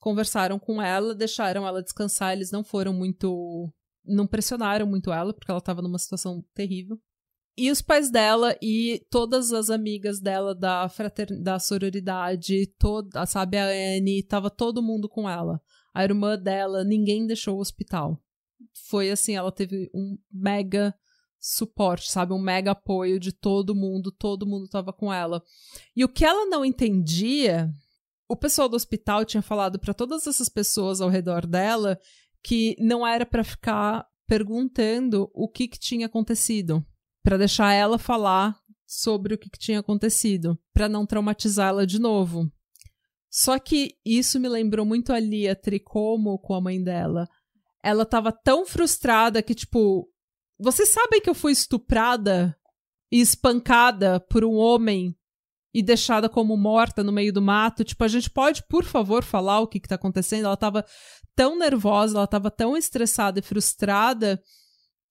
conversaram 0.00 0.58
com 0.58 0.82
ela, 0.82 1.14
deixaram 1.14 1.66
ela 1.66 1.82
descansar. 1.82 2.32
Eles 2.32 2.50
não 2.50 2.64
foram 2.64 2.92
muito. 2.92 3.72
Não 4.04 4.26
pressionaram 4.26 4.86
muito 4.86 5.12
ela, 5.12 5.32
porque 5.32 5.50
ela 5.50 5.58
estava 5.58 5.80
numa 5.80 5.98
situação 5.98 6.44
terrível. 6.54 6.98
E 7.56 7.70
os 7.70 7.80
pais 7.80 8.10
dela 8.10 8.56
e 8.60 9.06
todas 9.10 9.52
as 9.52 9.70
amigas 9.70 10.20
dela 10.20 10.54
da 10.54 10.90
da 11.40 11.58
sororidade, 11.58 12.66
toda, 12.78 13.24
sabe, 13.26 13.56
a 13.56 13.66
Anne, 13.66 14.24
tava 14.24 14.50
todo 14.50 14.82
mundo 14.82 15.08
com 15.08 15.30
ela. 15.30 15.60
A 15.94 16.02
irmã 16.02 16.36
dela, 16.36 16.82
ninguém 16.82 17.26
deixou 17.26 17.56
o 17.56 17.60
hospital. 17.60 18.20
Foi 18.88 19.10
assim, 19.10 19.36
ela 19.36 19.52
teve 19.52 19.88
um 19.94 20.18
mega 20.30 20.92
suporte, 21.38 22.10
sabe? 22.10 22.32
Um 22.32 22.40
mega 22.40 22.72
apoio 22.72 23.20
de 23.20 23.30
todo 23.30 23.74
mundo, 23.74 24.10
todo 24.10 24.46
mundo 24.46 24.68
tava 24.68 24.92
com 24.92 25.12
ela. 25.12 25.40
E 25.94 26.04
o 26.04 26.08
que 26.08 26.24
ela 26.24 26.46
não 26.46 26.64
entendia 26.64 27.70
o 28.28 28.36
pessoal 28.36 28.68
do 28.68 28.76
hospital 28.76 29.24
tinha 29.24 29.42
falado 29.42 29.78
para 29.78 29.94
todas 29.94 30.26
essas 30.26 30.48
pessoas 30.48 31.00
ao 31.00 31.08
redor 31.08 31.46
dela 31.46 31.98
que 32.42 32.76
não 32.78 33.06
era 33.06 33.24
para 33.24 33.44
ficar 33.44 34.06
perguntando 34.26 35.30
o 35.34 35.48
que, 35.48 35.68
que 35.68 35.78
tinha 35.78 36.06
acontecido, 36.06 36.84
para 37.22 37.38
deixar 37.38 37.72
ela 37.72 37.98
falar 37.98 38.58
sobre 38.86 39.34
o 39.34 39.38
que, 39.38 39.50
que 39.50 39.58
tinha 39.58 39.80
acontecido, 39.80 40.58
para 40.72 40.88
não 40.88 41.06
traumatizá-la 41.06 41.84
de 41.84 41.98
novo. 41.98 42.50
Só 43.30 43.58
que 43.58 43.96
isso 44.04 44.38
me 44.38 44.48
lembrou 44.48 44.86
muito 44.86 45.12
a 45.12 45.18
Lia 45.18 45.56
Tricomo 45.56 46.38
com 46.38 46.54
a 46.54 46.60
mãe 46.60 46.82
dela. 46.82 47.28
Ela 47.82 48.06
tava 48.06 48.30
tão 48.30 48.64
frustrada 48.64 49.42
que, 49.42 49.54
tipo, 49.54 50.08
vocês 50.58 50.90
sabem 50.90 51.20
que 51.20 51.28
eu 51.28 51.34
fui 51.34 51.52
estuprada 51.52 52.56
e 53.10 53.20
espancada 53.20 54.20
por 54.20 54.44
um 54.44 54.54
homem 54.54 55.16
e 55.74 55.82
deixada 55.82 56.28
como 56.28 56.56
morta 56.56 57.02
no 57.02 57.10
meio 57.10 57.32
do 57.32 57.42
mato. 57.42 57.82
Tipo, 57.82 58.04
a 58.04 58.08
gente 58.08 58.30
pode, 58.30 58.62
por 58.62 58.84
favor, 58.84 59.24
falar 59.24 59.58
o 59.58 59.66
que, 59.66 59.80
que 59.80 59.88
tá 59.88 59.96
acontecendo? 59.96 60.44
Ela 60.44 60.56
tava 60.56 60.84
tão 61.34 61.58
nervosa, 61.58 62.16
ela 62.16 62.26
tava 62.28 62.48
tão 62.48 62.76
estressada 62.76 63.40
e 63.40 63.42
frustrada 63.42 64.40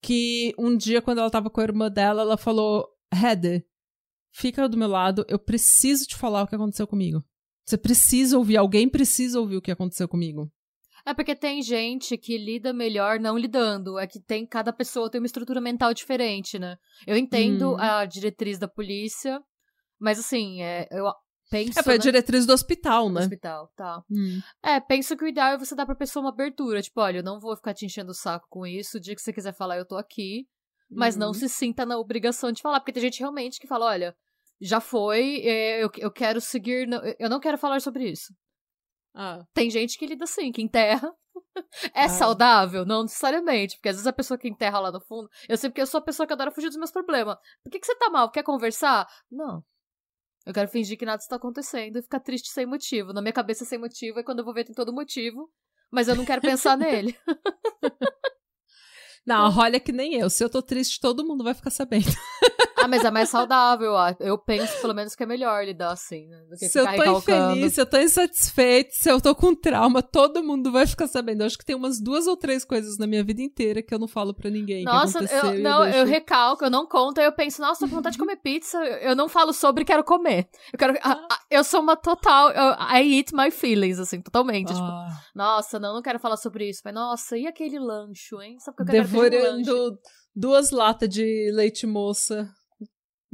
que 0.02 0.54
um 0.58 0.74
dia, 0.74 1.02
quando 1.02 1.18
ela 1.18 1.30
tava 1.30 1.50
com 1.50 1.60
a 1.60 1.64
irmã 1.64 1.90
dela, 1.90 2.22
ela 2.22 2.38
falou: 2.38 2.88
Heather, 3.14 3.62
fica 4.32 4.66
do 4.66 4.78
meu 4.78 4.88
lado, 4.88 5.24
eu 5.28 5.38
preciso 5.38 6.06
te 6.06 6.16
falar 6.16 6.42
o 6.42 6.46
que 6.46 6.54
aconteceu 6.54 6.86
comigo. 6.86 7.22
Você 7.66 7.76
precisa 7.76 8.38
ouvir, 8.38 8.56
alguém 8.56 8.88
precisa 8.88 9.38
ouvir 9.38 9.56
o 9.56 9.62
que 9.62 9.70
aconteceu 9.70 10.08
comigo. 10.08 10.50
É 11.06 11.12
porque 11.12 11.36
tem 11.36 11.62
gente 11.62 12.16
que 12.16 12.38
lida 12.38 12.72
melhor 12.72 13.20
não 13.20 13.36
lidando. 13.36 13.98
É 13.98 14.06
que 14.06 14.18
tem 14.18 14.46
cada 14.46 14.72
pessoa 14.72 15.10
tem 15.10 15.20
uma 15.20 15.26
estrutura 15.26 15.60
mental 15.60 15.92
diferente, 15.92 16.58
né? 16.58 16.76
Eu 17.06 17.16
entendo 17.16 17.72
hum. 17.72 17.76
a 17.78 18.06
diretriz 18.06 18.58
da 18.58 18.66
polícia 18.66 19.42
mas 19.98 20.18
assim, 20.18 20.62
é, 20.62 20.88
eu 20.90 21.12
penso. 21.50 21.78
É, 21.78 21.82
foi 21.82 21.94
a 21.94 21.98
diretriz 21.98 22.46
do 22.46 22.52
hospital, 22.52 23.08
né? 23.08 23.20
Do 23.20 23.24
hospital, 23.24 23.72
tá. 23.76 24.02
Hum. 24.10 24.40
É, 24.62 24.80
penso 24.80 25.16
que 25.16 25.24
o 25.24 25.28
ideal 25.28 25.52
é 25.52 25.58
você 25.58 25.74
dar 25.74 25.86
pra 25.86 25.94
pessoa 25.94 26.24
uma 26.24 26.30
abertura. 26.30 26.82
Tipo, 26.82 27.00
olha, 27.00 27.18
eu 27.18 27.24
não 27.24 27.40
vou 27.40 27.56
ficar 27.56 27.74
te 27.74 27.86
enchendo 27.86 28.10
o 28.10 28.14
saco 28.14 28.46
com 28.48 28.66
isso. 28.66 28.98
O 28.98 29.00
dia 29.00 29.14
que 29.14 29.20
você 29.20 29.32
quiser 29.32 29.54
falar, 29.54 29.78
eu 29.78 29.86
tô 29.86 29.96
aqui. 29.96 30.46
Mas 30.90 31.16
não 31.16 31.28
uhum. 31.28 31.34
se 31.34 31.48
sinta 31.48 31.86
na 31.86 31.98
obrigação 31.98 32.52
de 32.52 32.62
falar. 32.62 32.80
Porque 32.80 32.92
tem 32.92 33.02
gente 33.02 33.20
realmente 33.20 33.58
que 33.58 33.66
fala: 33.66 33.86
olha, 33.86 34.16
já 34.60 34.80
foi, 34.80 35.40
é, 35.44 35.82
eu, 35.82 35.90
eu 35.98 36.10
quero 36.10 36.40
seguir. 36.40 36.88
Eu 37.18 37.28
não 37.28 37.40
quero 37.40 37.58
falar 37.58 37.80
sobre 37.80 38.10
isso. 38.10 38.34
Ah. 39.14 39.44
Tem 39.54 39.70
gente 39.70 39.96
que 39.96 40.06
lida 40.06 40.24
assim, 40.24 40.50
que 40.52 40.62
enterra. 40.62 41.12
É 41.92 42.04
ah. 42.04 42.08
saudável? 42.08 42.84
Não 42.84 43.02
necessariamente, 43.02 43.76
porque 43.76 43.88
às 43.88 43.96
vezes 43.96 44.06
a 44.06 44.12
pessoa 44.12 44.38
que 44.38 44.48
enterra 44.48 44.78
lá 44.78 44.92
no 44.92 45.00
fundo. 45.00 45.28
Eu 45.48 45.56
sei 45.56 45.68
porque 45.68 45.80
eu 45.80 45.86
sou 45.86 45.98
a 45.98 46.04
pessoa 46.04 46.26
que 46.26 46.32
adora 46.32 46.50
fugir 46.50 46.68
dos 46.68 46.76
meus 46.76 46.92
problemas. 46.92 47.36
Por 47.62 47.70
que, 47.70 47.80
que 47.80 47.86
você 47.86 47.94
tá 47.96 48.08
mal? 48.08 48.30
Quer 48.30 48.42
conversar? 48.42 49.06
Não. 49.30 49.62
Eu 50.46 50.52
quero 50.52 50.68
fingir 50.68 50.98
que 50.98 51.06
nada 51.06 51.22
está 51.22 51.36
acontecendo 51.36 51.98
e 51.98 52.02
ficar 52.02 52.20
triste 52.20 52.50
sem 52.50 52.66
motivo. 52.66 53.12
Na 53.12 53.22
minha 53.22 53.32
cabeça, 53.32 53.64
sem 53.64 53.78
motivo, 53.78 54.18
é 54.18 54.22
quando 54.22 54.40
eu 54.40 54.44
vou 54.44 54.52
ver 54.52 54.64
tem 54.64 54.74
todo 54.74 54.92
motivo, 54.92 55.50
mas 55.90 56.06
eu 56.06 56.14
não 56.14 56.24
quero 56.24 56.42
pensar 56.42 56.76
nele. 56.76 57.16
Não, 59.26 59.56
olha 59.56 59.80
que 59.80 59.90
nem 59.90 60.16
eu. 60.16 60.28
Se 60.28 60.44
eu 60.44 60.50
tô 60.50 60.60
triste, 60.60 61.00
todo 61.00 61.24
mundo 61.26 61.42
vai 61.42 61.54
ficar 61.54 61.70
sabendo. 61.70 62.04
Ah, 62.84 62.88
mas 62.88 63.04
é 63.04 63.10
mais 63.10 63.28
saudável. 63.30 63.96
ah. 63.96 64.14
Eu 64.20 64.36
penso, 64.38 64.80
pelo 64.80 64.94
menos, 64.94 65.14
que 65.14 65.22
é 65.22 65.26
melhor 65.26 65.64
lidar 65.64 65.92
assim, 65.92 66.26
né? 66.28 66.38
Do 66.50 66.56
que 66.56 66.68
Se 66.68 66.78
eu 66.78 66.84
tô 66.84 66.90
recalcando. 66.90 67.52
infeliz, 67.52 67.74
se 67.74 67.80
eu 67.80 67.86
tô 67.86 67.96
insatisfeita, 67.98 68.90
se 68.92 69.10
eu 69.10 69.20
tô 69.20 69.34
com 69.34 69.54
trauma, 69.54 70.02
todo 70.02 70.42
mundo 70.42 70.70
vai 70.70 70.86
ficar 70.86 71.06
sabendo. 71.06 71.42
Eu 71.42 71.46
acho 71.46 71.56
que 71.58 71.64
tem 71.64 71.74
umas 71.74 72.00
duas 72.00 72.26
ou 72.26 72.36
três 72.36 72.64
coisas 72.64 72.98
na 72.98 73.06
minha 73.06 73.24
vida 73.24 73.40
inteira 73.42 73.82
que 73.82 73.94
eu 73.94 73.98
não 73.98 74.08
falo 74.08 74.34
pra 74.34 74.50
ninguém. 74.50 74.84
Nossa, 74.84 75.20
eu, 75.24 75.58
não, 75.60 75.84
eu, 75.84 75.92
deixo- 75.92 76.04
recalco, 76.10 76.64
eu 76.64 76.70
não 76.70 76.86
conto, 76.86 77.20
eu 77.20 77.32
penso, 77.32 77.60
nossa, 77.60 77.80
tô 77.80 77.88
com 77.88 77.96
vontade 77.96 78.14
de 78.14 78.18
comer 78.18 78.36
pizza, 78.36 78.78
eu 78.84 79.16
não 79.16 79.28
falo 79.28 79.52
sobre, 79.52 79.84
quero 79.84 80.04
comer. 80.04 80.48
Eu 80.72 80.78
quero. 80.78 80.94
a- 81.02 81.12
a- 81.12 81.38
eu 81.50 81.64
sou 81.64 81.80
uma 81.80 81.96
total. 81.96 82.50
Eu, 82.50 82.72
I 82.74 83.18
eat 83.18 83.32
my 83.34 83.50
feelings, 83.50 83.98
assim, 83.98 84.20
totalmente. 84.20 84.68
Tipo, 84.68 84.80
Ah, 84.80 85.08
nossa, 85.34 85.78
não, 85.78 85.94
não 85.94 86.02
quero 86.02 86.18
falar 86.18 86.36
sobre 86.36 86.68
isso. 86.68 86.82
Mas, 86.84 86.94
nossa, 86.94 87.36
e 87.38 87.46
aquele 87.46 87.78
lancho, 87.78 88.40
hein? 88.42 88.56
Sabe 88.58 88.74
o 88.74 88.76
que 88.76 88.82
eu 88.82 88.86
quero 88.86 88.98
lanche? 88.98 89.30
devorando 89.30 89.98
duas 90.36 90.70
latas 90.70 91.08
de 91.08 91.50
leite 91.54 91.86
moça, 91.86 92.50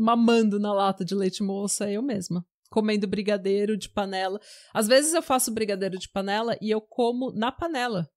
mamando 0.01 0.59
na 0.59 0.73
lata 0.73 1.05
de 1.05 1.15
leite 1.15 1.43
moça, 1.43 1.91
eu 1.91 2.03
mesma. 2.03 2.45
Comendo 2.71 3.07
brigadeiro 3.07 3.77
de 3.77 3.89
panela. 3.89 4.41
Às 4.73 4.87
vezes 4.87 5.13
eu 5.13 5.23
faço 5.23 5.53
brigadeiro 5.53 5.99
de 5.99 6.09
panela 6.09 6.57
e 6.61 6.71
eu 6.71 6.81
como 6.81 7.33
na 7.33 7.51
panela. 7.51 8.09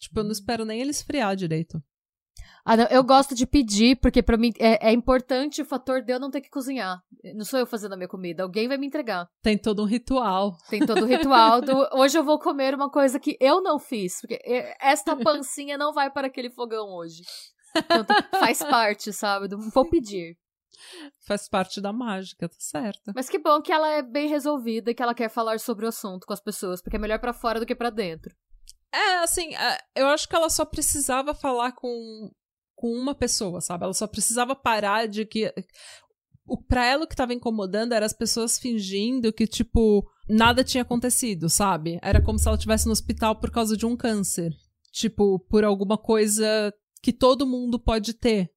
Tipo, 0.00 0.20
eu 0.20 0.24
não 0.24 0.32
espero 0.32 0.64
nem 0.64 0.80
ele 0.80 0.90
esfriar 0.90 1.36
direito. 1.36 1.82
Ah, 2.66 2.78
não, 2.78 2.86
eu 2.86 3.04
gosto 3.04 3.34
de 3.34 3.46
pedir, 3.46 3.96
porque 4.00 4.22
pra 4.22 4.38
mim 4.38 4.50
é, 4.58 4.88
é 4.88 4.92
importante 4.92 5.60
o 5.60 5.66
fator 5.66 6.00
de 6.00 6.14
eu 6.14 6.18
não 6.18 6.30
ter 6.30 6.40
que 6.40 6.48
cozinhar. 6.48 6.98
Não 7.34 7.44
sou 7.44 7.60
eu 7.60 7.66
fazendo 7.66 7.92
a 7.92 7.96
minha 7.96 8.08
comida, 8.08 8.42
alguém 8.42 8.66
vai 8.66 8.78
me 8.78 8.86
entregar. 8.86 9.28
Tem 9.42 9.58
todo 9.58 9.82
um 9.82 9.86
ritual. 9.86 10.56
Tem 10.70 10.84
todo 10.84 11.02
o 11.02 11.06
ritual 11.06 11.60
do 11.60 11.74
hoje 11.92 12.16
eu 12.16 12.24
vou 12.24 12.38
comer 12.38 12.74
uma 12.74 12.90
coisa 12.90 13.20
que 13.20 13.36
eu 13.38 13.62
não 13.62 13.78
fiz, 13.78 14.18
porque 14.20 14.40
esta 14.80 15.14
pancinha 15.14 15.76
não 15.76 15.92
vai 15.92 16.10
para 16.10 16.26
aquele 16.26 16.48
fogão 16.48 16.88
hoje. 16.88 17.22
Então, 17.76 18.06
faz 18.38 18.60
parte, 18.60 19.12
sabe? 19.12 19.48
Vou 19.72 19.88
pedir. 19.88 20.38
Faz 21.26 21.48
parte 21.48 21.80
da 21.80 21.92
mágica, 21.92 22.48
tá 22.48 22.56
certo. 22.58 23.12
Mas 23.14 23.28
que 23.28 23.38
bom 23.38 23.60
que 23.60 23.72
ela 23.72 23.88
é 23.88 24.02
bem 24.02 24.28
resolvida 24.28 24.90
e 24.90 24.94
que 24.94 25.02
ela 25.02 25.14
quer 25.14 25.28
falar 25.28 25.58
sobre 25.60 25.84
o 25.84 25.88
assunto 25.88 26.26
com 26.26 26.32
as 26.32 26.40
pessoas, 26.40 26.82
porque 26.82 26.96
é 26.96 27.00
melhor 27.00 27.18
pra 27.18 27.32
fora 27.32 27.60
do 27.60 27.66
que 27.66 27.74
pra 27.74 27.90
dentro. 27.90 28.34
É, 28.94 29.16
assim, 29.24 29.54
é, 29.56 29.78
eu 29.96 30.06
acho 30.06 30.28
que 30.28 30.36
ela 30.36 30.48
só 30.48 30.64
precisava 30.64 31.34
falar 31.34 31.72
com, 31.72 32.30
com 32.76 32.92
uma 32.92 33.14
pessoa, 33.14 33.60
sabe? 33.60 33.84
Ela 33.84 33.92
só 33.92 34.06
precisava 34.06 34.54
parar 34.54 35.08
de 35.08 35.26
que. 35.26 35.52
O, 36.46 36.62
pra 36.62 36.84
ela 36.84 37.04
o 37.04 37.08
que 37.08 37.16
tava 37.16 37.34
incomodando 37.34 37.92
era 37.92 38.06
as 38.06 38.12
pessoas 38.12 38.58
fingindo 38.58 39.32
que, 39.32 39.46
tipo, 39.46 40.06
nada 40.28 40.62
tinha 40.62 40.82
acontecido, 40.82 41.48
sabe? 41.48 41.98
Era 42.02 42.22
como 42.22 42.38
se 42.38 42.46
ela 42.46 42.56
estivesse 42.56 42.86
no 42.86 42.92
hospital 42.92 43.40
por 43.40 43.50
causa 43.50 43.76
de 43.76 43.84
um 43.84 43.96
câncer. 43.96 44.52
Tipo, 44.92 45.40
por 45.48 45.64
alguma 45.64 45.98
coisa 45.98 46.72
que 47.02 47.12
todo 47.12 47.46
mundo 47.46 47.80
pode 47.80 48.14
ter, 48.14 48.48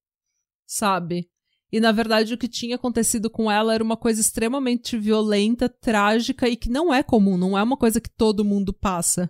sabe? 0.68 1.30
E 1.72 1.80
na 1.80 1.92
verdade 1.92 2.34
o 2.34 2.38
que 2.38 2.48
tinha 2.48 2.76
acontecido 2.76 3.30
com 3.30 3.52
ela 3.52 3.74
era 3.74 3.84
uma 3.84 3.98
coisa 3.98 4.22
extremamente 4.22 4.98
violenta, 4.98 5.68
trágica 5.68 6.48
e 6.48 6.56
que 6.56 6.70
não 6.70 6.94
é 6.94 7.04
comum, 7.04 7.38
não 7.38 7.58
é 7.58 7.64
uma 7.64 7.78
coisa 7.78 8.00
que 8.00 8.10
todo 8.10 8.46
mundo 8.46 8.74
passa 8.74 9.30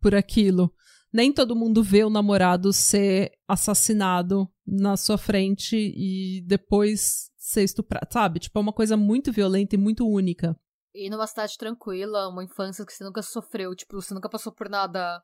por 0.00 0.14
aquilo. 0.14 0.72
Nem 1.12 1.32
todo 1.32 1.54
mundo 1.54 1.82
vê 1.82 2.02
o 2.02 2.10
namorado 2.10 2.72
ser 2.72 3.30
assassinado 3.46 4.48
na 4.66 4.96
sua 4.96 5.16
frente 5.16 5.76
e 5.76 6.42
depois 6.46 7.30
ser 7.36 7.62
estuprado, 7.62 8.08
sabe? 8.10 8.40
Tipo, 8.40 8.58
é 8.58 8.62
uma 8.62 8.72
coisa 8.72 8.96
muito 8.96 9.30
violenta 9.30 9.74
e 9.74 9.78
muito 9.78 10.08
única. 10.08 10.56
E 10.94 11.10
numa 11.10 11.26
cidade 11.26 11.56
tranquila, 11.58 12.28
uma 12.28 12.44
infância 12.44 12.84
que 12.86 12.92
você 12.92 13.04
nunca 13.04 13.20
sofreu, 13.20 13.74
tipo, 13.74 14.00
você 14.00 14.14
nunca 14.14 14.28
passou 14.28 14.52
por 14.52 14.68
nada 14.68 15.22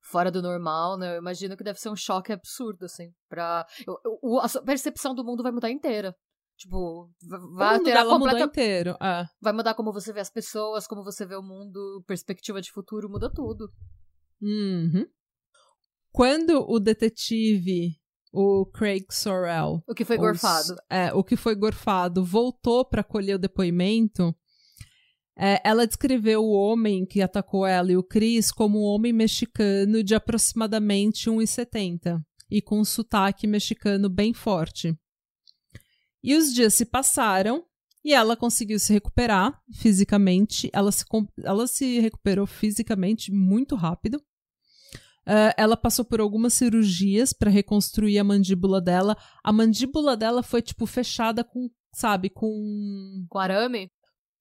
fora 0.00 0.30
do 0.30 0.40
normal, 0.42 0.96
né? 0.98 1.14
Eu 1.16 1.18
imagino 1.20 1.56
que 1.56 1.64
deve 1.64 1.78
ser 1.78 1.88
um 1.90 1.96
choque 1.96 2.32
absurdo, 2.32 2.84
assim, 2.84 3.12
pra... 3.28 3.66
eu- 3.86 3.98
eu- 4.22 4.38
a 4.40 4.48
sua 4.48 4.62
percepção 4.62 5.14
do 5.14 5.24
mundo 5.24 5.42
vai 5.42 5.52
mudar 5.52 5.70
inteira. 5.70 6.14
Tipo, 6.56 7.08
vai 7.54 7.76
mundo 7.76 7.88
alterar 7.88 8.04
completa... 8.06 8.44
inteiro. 8.44 8.96
É. 9.00 9.24
Vai 9.40 9.52
mudar 9.52 9.74
como 9.74 9.92
você 9.92 10.12
vê 10.12 10.18
as 10.20 10.30
pessoas, 10.30 10.86
como 10.88 11.04
você 11.04 11.24
vê 11.24 11.36
o 11.36 11.42
mundo, 11.42 12.02
perspectiva 12.06 12.60
de 12.60 12.72
futuro, 12.72 13.08
muda 13.08 13.30
tudo. 13.32 13.70
Uhum. 14.42 15.06
Quando 16.10 16.64
o 16.68 16.80
detetive, 16.80 17.96
o 18.32 18.66
Craig 18.66 19.04
Sorrell, 19.10 19.82
O 19.86 19.94
que 19.94 20.04
foi 20.04 20.16
Os- 20.16 20.22
gorfado. 20.22 20.74
é, 20.90 21.12
o 21.12 21.22
que 21.22 21.36
foi 21.36 21.54
gorfado, 21.54 22.24
voltou 22.24 22.84
para 22.84 23.04
colher 23.04 23.36
o 23.36 23.38
depoimento. 23.38 24.34
É, 25.38 25.60
ela 25.64 25.86
descreveu 25.86 26.42
o 26.42 26.52
homem 26.52 27.06
que 27.06 27.22
atacou 27.22 27.64
ela 27.64 27.92
e 27.92 27.96
o 27.96 28.02
Chris 28.02 28.50
como 28.50 28.80
um 28.80 28.94
homem 28.94 29.12
mexicano 29.12 30.02
de 30.02 30.14
aproximadamente 30.14 31.30
1,70 31.30 32.20
e 32.50 32.60
com 32.60 32.80
um 32.80 32.84
sotaque 32.84 33.46
mexicano 33.46 34.08
bem 34.08 34.34
forte. 34.34 34.98
E 36.22 36.34
os 36.34 36.52
dias 36.52 36.74
se 36.74 36.84
passaram 36.84 37.64
e 38.04 38.12
ela 38.12 38.36
conseguiu 38.36 38.78
se 38.78 38.92
recuperar 38.92 39.60
fisicamente. 39.74 40.68
Ela 40.72 40.90
se, 40.90 41.04
ela 41.44 41.66
se 41.66 42.00
recuperou 42.00 42.46
fisicamente 42.46 43.30
muito 43.30 43.76
rápido. 43.76 44.20
Ah, 45.30 45.54
ela 45.58 45.76
passou 45.76 46.06
por 46.06 46.20
algumas 46.20 46.54
cirurgias 46.54 47.34
para 47.34 47.50
reconstruir 47.50 48.18
a 48.18 48.24
mandíbula 48.24 48.80
dela. 48.80 49.14
A 49.44 49.52
mandíbula 49.52 50.16
dela 50.16 50.42
foi, 50.42 50.62
tipo, 50.62 50.86
fechada 50.86 51.44
com, 51.44 51.68
sabe, 51.94 52.30
com. 52.30 53.26
Com 53.28 53.38
arame? 53.38 53.90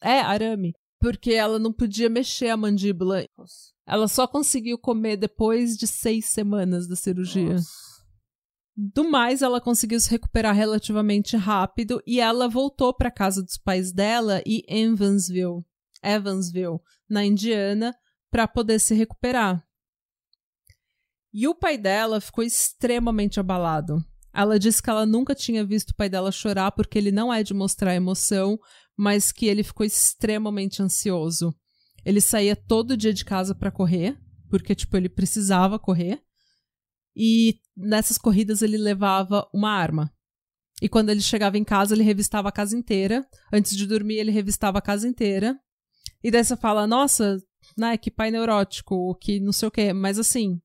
É, 0.02 0.22
arame. 0.22 0.74
Porque 1.00 1.34
ela 1.34 1.60
não 1.60 1.72
podia 1.72 2.10
mexer 2.10 2.50
a 2.50 2.58
mandíbula. 2.58 3.26
Nossa. 3.38 3.72
Ela 3.86 4.08
só 4.08 4.28
conseguiu 4.28 4.78
comer 4.78 5.18
depois 5.18 5.78
de 5.78 5.88
seis 5.88 6.26
semanas 6.26 6.88
da 6.88 6.96
cirurgia. 6.96 7.54
Nossa. 7.54 7.88
Do 8.76 9.10
mais, 9.10 9.42
ela 9.42 9.60
conseguiu 9.60 10.00
se 10.00 10.10
recuperar 10.10 10.54
relativamente 10.56 11.36
rápido 11.36 12.02
e 12.06 12.20
ela 12.20 12.48
voltou 12.48 12.94
para 12.94 13.10
casa 13.10 13.42
dos 13.42 13.58
pais 13.58 13.92
dela 13.92 14.44
e 14.46 14.64
Evansville, 14.68 15.66
Evansville, 16.04 16.80
na 17.10 17.26
Indiana, 17.26 17.96
para 18.30 18.48
poder 18.48 18.80
se 18.80 18.94
recuperar. 18.94 19.66
E 21.34 21.48
o 21.48 21.56
pai 21.56 21.78
dela 21.78 22.22
ficou 22.22 22.44
extremamente 22.44 23.40
abalado. 23.40 23.98
Ela 24.38 24.60
disse 24.60 24.84
que 24.84 24.90
ela 24.92 25.04
nunca 25.04 25.34
tinha 25.34 25.66
visto 25.66 25.90
o 25.90 25.96
pai 25.96 26.08
dela 26.08 26.32
chorar 26.32 26.72
porque 26.72 26.96
ele 26.96 27.12
não 27.12 27.34
é 27.34 27.42
de 27.42 27.56
mostrar 27.56 27.96
emoção, 27.96 28.60
mas 28.96 29.32
que 29.32 29.48
ele 29.48 29.64
ficou 29.64 29.84
extremamente 29.84 30.80
ansioso. 30.80 31.56
Ele 32.06 32.22
saía 32.22 32.56
todo 32.56 32.96
dia 32.96 33.12
de 33.12 33.26
casa 33.26 33.56
para 33.56 33.72
correr, 33.72 34.16
porque 34.48 34.76
tipo 34.76 34.96
ele 34.96 35.10
precisava 35.10 35.80
correr. 35.80 36.22
E 37.16 37.60
nessas 37.76 38.20
corridas 38.20 38.62
ele 38.62 38.78
levava 38.78 39.50
uma 39.52 39.72
arma. 39.72 40.14
E 40.84 40.88
quando 40.88 41.10
ele 41.10 41.22
chegava 41.22 41.58
em 41.58 41.64
casa, 41.64 41.96
ele 41.96 42.04
revistava 42.04 42.50
a 42.50 42.52
casa 42.52 42.78
inteira. 42.78 43.28
Antes 43.52 43.76
de 43.76 43.88
dormir, 43.88 44.18
ele 44.18 44.30
revistava 44.30 44.78
a 44.78 44.84
casa 44.84 45.08
inteira. 45.08 45.60
E 46.24 46.30
você 46.30 46.56
fala, 46.56 46.86
nossa, 46.86 47.42
né, 47.76 47.98
que 47.98 48.12
pai 48.12 48.30
neurótico, 48.30 49.16
que 49.16 49.40
não 49.40 49.52
sei 49.52 49.68
o 49.68 49.72
quê. 49.72 49.94
Mas 49.94 50.20
assim, 50.20 50.62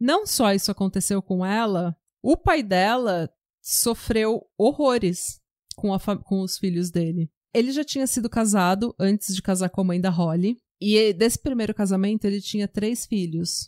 não 0.00 0.26
só 0.26 0.52
isso 0.52 0.72
aconteceu 0.72 1.22
com 1.22 1.46
ela, 1.46 1.96
o 2.22 2.36
pai 2.36 2.62
dela 2.62 3.30
sofreu 3.62 4.46
horrores 4.56 5.40
com, 5.76 5.88
com 6.24 6.40
os 6.40 6.58
filhos 6.58 6.90
dele. 6.90 7.30
Ele 7.54 7.72
já 7.72 7.84
tinha 7.84 8.06
sido 8.06 8.28
casado 8.28 8.94
antes 8.98 9.34
de 9.34 9.42
casar 9.42 9.70
com 9.70 9.80
a 9.80 9.84
mãe 9.84 10.00
da 10.00 10.10
Holly. 10.10 10.56
E 10.80 11.12
desse 11.12 11.38
primeiro 11.38 11.74
casamento, 11.74 12.26
ele 12.26 12.40
tinha 12.40 12.68
três 12.68 13.06
filhos 13.06 13.66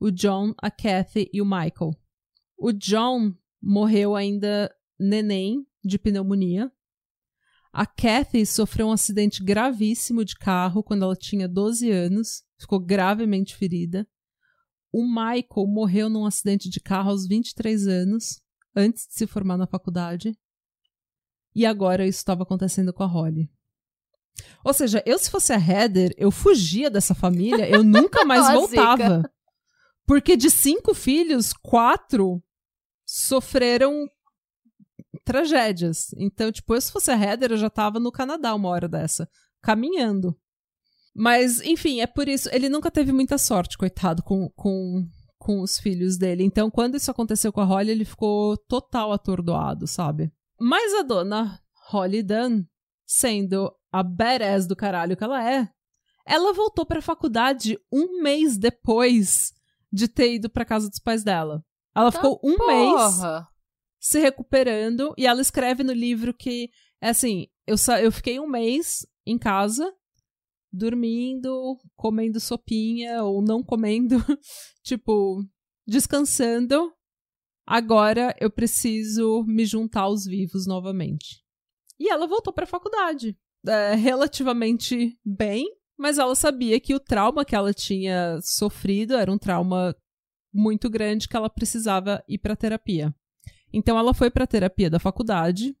o 0.00 0.10
John, 0.10 0.54
a 0.58 0.70
Kathy 0.70 1.28
e 1.32 1.42
o 1.42 1.44
Michael. 1.44 1.90
O 2.56 2.72
John 2.72 3.34
morreu 3.60 4.14
ainda 4.14 4.72
neném 4.98 5.66
de 5.84 5.98
pneumonia. 5.98 6.70
A 7.72 7.86
Kathy 7.86 8.46
sofreu 8.46 8.88
um 8.88 8.92
acidente 8.92 9.42
gravíssimo 9.42 10.24
de 10.24 10.36
carro 10.36 10.82
quando 10.82 11.04
ela 11.04 11.16
tinha 11.16 11.48
12 11.48 11.90
anos, 11.90 12.42
ficou 12.58 12.80
gravemente 12.80 13.56
ferida. 13.56 14.06
O 14.92 15.04
Michael 15.04 15.66
morreu 15.66 16.08
num 16.08 16.24
acidente 16.24 16.68
de 16.68 16.80
carro 16.80 17.10
aos 17.10 17.26
23 17.26 17.86
anos, 17.86 18.40
antes 18.74 19.06
de 19.06 19.14
se 19.14 19.26
formar 19.26 19.56
na 19.56 19.66
faculdade. 19.66 20.36
E 21.54 21.66
agora 21.66 22.06
isso 22.06 22.18
estava 22.18 22.42
acontecendo 22.42 22.92
com 22.92 23.02
a 23.02 23.06
Holly. 23.06 23.50
Ou 24.64 24.72
seja, 24.72 25.02
eu 25.04 25.18
se 25.18 25.30
fosse 25.30 25.52
a 25.52 25.58
Heather, 25.58 26.14
eu 26.16 26.30
fugia 26.30 26.90
dessa 26.90 27.14
família, 27.14 27.68
eu 27.68 27.82
nunca 27.82 28.24
mais 28.24 28.52
voltava. 28.52 29.30
Porque 30.06 30.36
de 30.36 30.50
cinco 30.50 30.94
filhos, 30.94 31.52
quatro 31.52 32.42
sofreram 33.04 34.08
tragédias. 35.24 36.12
Então, 36.16 36.50
tipo, 36.50 36.74
eu 36.74 36.80
se 36.80 36.92
fosse 36.92 37.10
a 37.10 37.16
Heather, 37.16 37.52
eu 37.52 37.56
já 37.56 37.68
tava 37.68 38.00
no 38.00 38.12
Canadá 38.12 38.54
uma 38.54 38.68
hora 38.68 38.88
dessa, 38.88 39.28
caminhando. 39.62 40.38
Mas, 41.20 41.60
enfim, 41.62 42.00
é 42.00 42.06
por 42.06 42.28
isso. 42.28 42.48
Ele 42.52 42.68
nunca 42.68 42.92
teve 42.92 43.10
muita 43.12 43.36
sorte, 43.38 43.76
coitado, 43.76 44.22
com, 44.22 44.48
com, 44.50 45.04
com 45.36 45.60
os 45.62 45.76
filhos 45.76 46.16
dele. 46.16 46.44
Então, 46.44 46.70
quando 46.70 46.96
isso 46.96 47.10
aconteceu 47.10 47.52
com 47.52 47.60
a 47.60 47.64
Holly, 47.64 47.90
ele 47.90 48.04
ficou 48.04 48.56
total 48.56 49.12
atordoado, 49.12 49.84
sabe? 49.88 50.32
Mas 50.60 50.94
a 50.94 51.02
dona 51.02 51.60
Holly 51.88 52.22
Dunn, 52.22 52.62
sendo 53.04 53.68
a 53.90 54.02
badass 54.04 54.64
do 54.68 54.76
caralho 54.76 55.16
que 55.16 55.24
ela 55.24 55.42
é, 55.42 55.68
ela 56.24 56.52
voltou 56.52 56.86
pra 56.86 57.02
faculdade 57.02 57.76
um 57.90 58.22
mês 58.22 58.56
depois 58.56 59.52
de 59.92 60.06
ter 60.06 60.34
ido 60.34 60.48
pra 60.48 60.64
casa 60.64 60.88
dos 60.88 61.00
pais 61.00 61.24
dela. 61.24 61.64
Ela 61.96 62.12
Tá 62.12 62.18
ficou 62.18 62.38
um 62.44 62.56
mês 62.64 62.92
Porra! 62.92 63.48
se 63.98 64.20
recuperando. 64.20 65.14
E 65.18 65.26
ela 65.26 65.40
escreve 65.40 65.82
no 65.82 65.92
livro 65.92 66.32
que, 66.32 66.70
é 67.00 67.08
assim, 67.08 67.48
eu, 67.66 67.74
eu 68.00 68.12
fiquei 68.12 68.38
um 68.38 68.46
mês 68.46 69.04
em 69.26 69.36
casa, 69.36 69.92
dormindo, 70.72 71.78
comendo 71.96 72.38
sopinha 72.40 73.22
ou 73.22 73.42
não 73.42 73.62
comendo, 73.62 74.16
tipo, 74.82 75.44
descansando. 75.86 76.92
Agora 77.66 78.34
eu 78.40 78.50
preciso 78.50 79.44
me 79.46 79.64
juntar 79.64 80.02
aos 80.02 80.24
vivos 80.24 80.66
novamente. 80.66 81.42
E 81.98 82.08
ela 82.08 82.26
voltou 82.26 82.52
para 82.52 82.64
a 82.64 82.68
faculdade, 82.68 83.36
é, 83.66 83.94
relativamente 83.94 85.18
bem, 85.24 85.66
mas 85.98 86.18
ela 86.18 86.34
sabia 86.34 86.78
que 86.78 86.94
o 86.94 87.00
trauma 87.00 87.44
que 87.44 87.56
ela 87.56 87.74
tinha 87.74 88.38
sofrido 88.40 89.14
era 89.14 89.30
um 89.30 89.38
trauma 89.38 89.94
muito 90.52 90.88
grande 90.88 91.28
que 91.28 91.36
ela 91.36 91.50
precisava 91.50 92.22
ir 92.28 92.38
para 92.38 92.56
terapia. 92.56 93.14
Então 93.72 93.98
ela 93.98 94.14
foi 94.14 94.30
para 94.30 94.46
terapia 94.46 94.88
da 94.88 94.98
faculdade, 94.98 95.76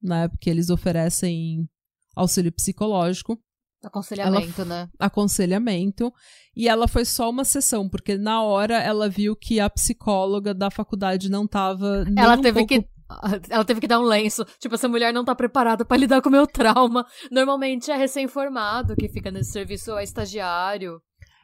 né, 0.00 0.28
porque 0.28 0.48
eles 0.48 0.70
oferecem 0.70 1.68
auxílio 2.14 2.52
psicológico. 2.52 3.42
Aconselhamento, 3.82 4.62
ela, 4.62 4.68
né? 4.68 4.88
Aconselhamento. 4.98 6.12
E 6.54 6.68
ela 6.68 6.86
foi 6.86 7.04
só 7.04 7.30
uma 7.30 7.44
sessão, 7.44 7.88
porque 7.88 8.18
na 8.18 8.42
hora 8.42 8.78
ela 8.78 9.08
viu 9.08 9.34
que 9.34 9.58
a 9.58 9.70
psicóloga 9.70 10.52
da 10.52 10.70
faculdade 10.70 11.30
não 11.30 11.46
tava. 11.46 12.04
Ela 12.16 12.36
um 12.36 12.40
teve 12.40 12.66
pouco... 12.66 12.68
que. 12.68 13.00
Ela 13.50 13.64
teve 13.64 13.80
que 13.80 13.88
dar 13.88 13.98
um 13.98 14.04
lenço. 14.04 14.44
Tipo, 14.60 14.76
essa 14.76 14.88
mulher 14.88 15.12
não 15.12 15.24
tá 15.24 15.34
preparada 15.34 15.84
para 15.84 15.96
lidar 15.96 16.22
com 16.22 16.28
o 16.28 16.32
meu 16.32 16.46
trauma. 16.46 17.04
Normalmente 17.28 17.90
é 17.90 17.96
recém-formado 17.96 18.94
que 18.94 19.08
fica 19.08 19.32
nesse 19.32 19.50
serviço, 19.50 19.96
é 19.96 20.04
estagiário. 20.04 21.02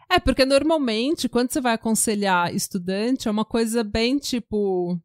É, 0.08 0.20
porque 0.20 0.44
normalmente, 0.44 1.28
quando 1.28 1.50
você 1.50 1.60
vai 1.60 1.74
aconselhar 1.74 2.54
estudante, 2.54 3.26
é 3.26 3.30
uma 3.32 3.44
coisa 3.44 3.82
bem 3.82 4.16
tipo 4.16 4.96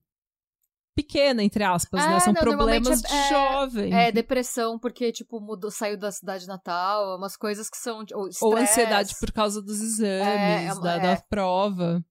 pequena, 0.95 1.43
entre 1.43 1.63
aspas, 1.63 2.05
né? 2.05 2.15
É, 2.15 2.19
São 2.19 2.33
não, 2.33 2.41
problemas 2.41 3.01
de 3.01 3.13
é, 3.13 3.29
jovem. 3.29 3.93
É, 3.93 4.11
depressão, 4.11 4.77
porque, 4.77 5.11
tipo, 5.11 5.39
mudou, 5.39 5.71
saiu 5.71 5.97
da 5.97 6.11
cidade 6.11 6.47
natal, 6.47 7.17
umas 7.17 7.35
coisas 7.35 7.69
que 7.69 7.77
são. 7.77 8.03
Ou, 8.13 8.29
ou 8.41 8.57
ansiedade 8.57 9.15
por 9.19 9.31
causa 9.31 9.61
dos 9.61 9.81
exames, 9.81 10.27
é, 10.27 10.65
é 10.65 10.75
da, 10.75 10.97
da 10.97 11.21
prova. 11.29 12.03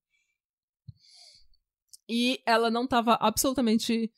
E 2.09 2.41
ela 2.45 2.71
não 2.71 2.85
estava 2.85 3.17
absolutamente 3.21 4.11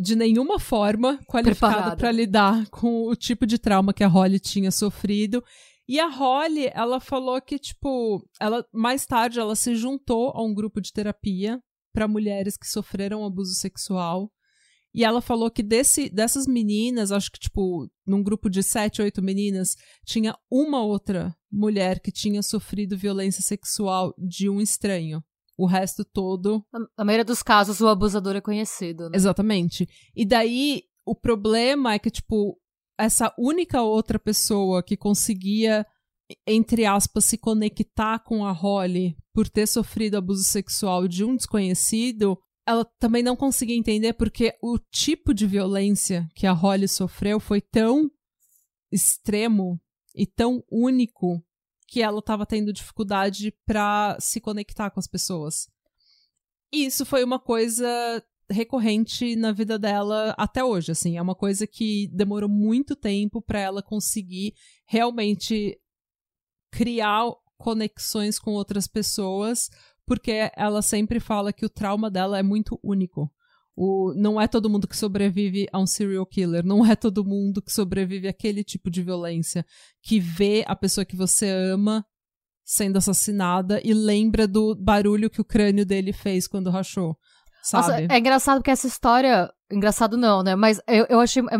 de 0.00 0.16
nenhuma 0.16 0.58
forma 0.58 1.18
qualificada 1.26 1.96
para 1.96 2.12
lidar 2.12 2.68
com 2.70 3.08
o 3.08 3.16
tipo 3.16 3.46
de 3.46 3.58
trauma 3.58 3.92
que 3.94 4.04
a 4.04 4.08
Holly 4.08 4.38
tinha 4.38 4.70
sofrido. 4.70 5.42
E 5.86 6.00
a 6.00 6.08
Holly, 6.08 6.70
ela 6.72 6.98
falou 6.98 7.40
que, 7.40 7.58
tipo, 7.58 8.26
ela 8.40 8.64
mais 8.72 9.04
tarde 9.04 9.38
ela 9.38 9.54
se 9.54 9.74
juntou 9.74 10.30
a 10.34 10.42
um 10.42 10.54
grupo 10.54 10.80
de 10.80 10.92
terapia 10.92 11.60
para 11.94 12.08
mulheres 12.08 12.56
que 12.56 12.66
sofreram 12.66 13.24
abuso 13.24 13.54
sexual. 13.54 14.30
E 14.92 15.04
ela 15.04 15.20
falou 15.20 15.50
que 15.50 15.62
desse, 15.62 16.10
dessas 16.10 16.46
meninas, 16.46 17.10
acho 17.10 17.30
que, 17.30 17.38
tipo, 17.38 17.88
num 18.06 18.22
grupo 18.22 18.50
de 18.50 18.62
sete, 18.62 19.00
oito 19.00 19.22
meninas, 19.22 19.76
tinha 20.04 20.36
uma 20.50 20.84
outra 20.84 21.34
mulher 21.50 22.00
que 22.00 22.12
tinha 22.12 22.42
sofrido 22.42 22.98
violência 22.98 23.42
sexual 23.42 24.14
de 24.18 24.48
um 24.48 24.60
estranho. 24.60 25.22
O 25.56 25.66
resto 25.66 26.04
todo. 26.04 26.64
Na 26.98 27.04
maioria 27.04 27.24
dos 27.24 27.42
casos, 27.42 27.80
o 27.80 27.88
abusador 27.88 28.36
é 28.36 28.40
conhecido, 28.40 29.08
né? 29.08 29.16
Exatamente. 29.16 29.88
E 30.14 30.24
daí, 30.24 30.82
o 31.06 31.14
problema 31.14 31.94
é 31.94 31.98
que, 31.98 32.10
tipo, 32.10 32.60
essa 32.98 33.32
única 33.38 33.82
outra 33.82 34.18
pessoa 34.18 34.82
que 34.82 34.96
conseguia 34.96 35.86
entre 36.46 36.84
aspas, 36.86 37.24
se 37.24 37.36
conectar 37.36 38.18
com 38.20 38.44
a 38.44 38.52
Holly 38.52 39.16
por 39.32 39.48
ter 39.48 39.66
sofrido 39.66 40.16
abuso 40.16 40.44
sexual 40.44 41.06
de 41.06 41.24
um 41.24 41.36
desconhecido, 41.36 42.38
ela 42.66 42.84
também 42.98 43.22
não 43.22 43.36
conseguia 43.36 43.76
entender 43.76 44.14
porque 44.14 44.56
o 44.62 44.78
tipo 44.78 45.34
de 45.34 45.46
violência 45.46 46.26
que 46.34 46.46
a 46.46 46.52
Holly 46.52 46.88
sofreu 46.88 47.38
foi 47.38 47.60
tão 47.60 48.10
extremo 48.90 49.80
e 50.14 50.26
tão 50.26 50.62
único 50.70 51.42
que 51.86 52.00
ela 52.00 52.20
estava 52.20 52.46
tendo 52.46 52.72
dificuldade 52.72 53.52
para 53.66 54.16
se 54.18 54.40
conectar 54.40 54.90
com 54.90 55.00
as 55.00 55.06
pessoas. 55.06 55.68
E 56.72 56.86
isso 56.86 57.04
foi 57.04 57.22
uma 57.22 57.38
coisa 57.38 57.86
recorrente 58.50 59.36
na 59.36 59.52
vida 59.52 59.78
dela 59.78 60.34
até 60.36 60.62
hoje, 60.64 60.92
assim, 60.92 61.16
é 61.16 61.22
uma 61.22 61.34
coisa 61.34 61.66
que 61.66 62.08
demorou 62.12 62.48
muito 62.48 62.94
tempo 62.94 63.40
para 63.40 63.60
ela 63.60 63.82
conseguir 63.82 64.54
realmente 64.86 65.78
criar 66.74 67.30
conexões 67.56 68.38
com 68.38 68.50
outras 68.50 68.88
pessoas, 68.88 69.70
porque 70.04 70.50
ela 70.56 70.82
sempre 70.82 71.20
fala 71.20 71.52
que 71.52 71.64
o 71.64 71.70
trauma 71.70 72.10
dela 72.10 72.36
é 72.36 72.42
muito 72.42 72.78
único. 72.82 73.30
O, 73.76 74.12
não 74.16 74.40
é 74.40 74.46
todo 74.46 74.68
mundo 74.68 74.86
que 74.88 74.96
sobrevive 74.96 75.68
a 75.72 75.78
um 75.78 75.86
serial 75.86 76.26
killer, 76.26 76.64
não 76.64 76.84
é 76.84 76.96
todo 76.96 77.24
mundo 77.24 77.62
que 77.62 77.72
sobrevive 77.72 78.28
àquele 78.28 78.64
tipo 78.64 78.90
de 78.90 79.02
violência, 79.02 79.64
que 80.02 80.18
vê 80.18 80.64
a 80.66 80.74
pessoa 80.76 81.04
que 81.04 81.16
você 81.16 81.48
ama 81.48 82.04
sendo 82.64 82.96
assassinada 82.96 83.80
e 83.84 83.94
lembra 83.94 84.48
do 84.48 84.74
barulho 84.74 85.30
que 85.30 85.40
o 85.40 85.44
crânio 85.44 85.86
dele 85.86 86.12
fez 86.12 86.48
quando 86.48 86.70
rachou. 86.70 87.16
Sabe? 87.62 88.02
Nossa, 88.02 88.14
é 88.14 88.18
engraçado 88.18 88.62
que 88.62 88.70
essa 88.70 88.86
história. 88.86 89.50
Engraçado 89.70 90.16
não, 90.16 90.42
né? 90.42 90.54
Mas 90.54 90.80
eu, 90.86 91.06
eu 91.08 91.20
achei. 91.20 91.42
É, 91.42 91.56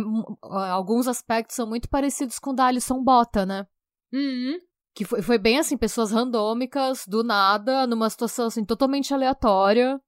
alguns 0.70 1.08
aspectos 1.08 1.56
são 1.56 1.66
muito 1.66 1.88
parecidos 1.88 2.38
com 2.38 2.50
o 2.50 2.54
da 2.54 2.66
Alison 2.66 3.02
Bota, 3.02 3.46
né? 3.46 3.66
Uhum. 4.12 4.58
Que 4.94 5.04
foi, 5.04 5.22
foi 5.22 5.38
bem 5.38 5.58
assim, 5.58 5.76
pessoas 5.76 6.12
randômicas, 6.12 7.04
do 7.06 7.24
nada, 7.24 7.86
numa 7.86 8.08
situação 8.08 8.46
assim, 8.46 8.64
totalmente 8.64 9.12
aleatória. 9.12 10.00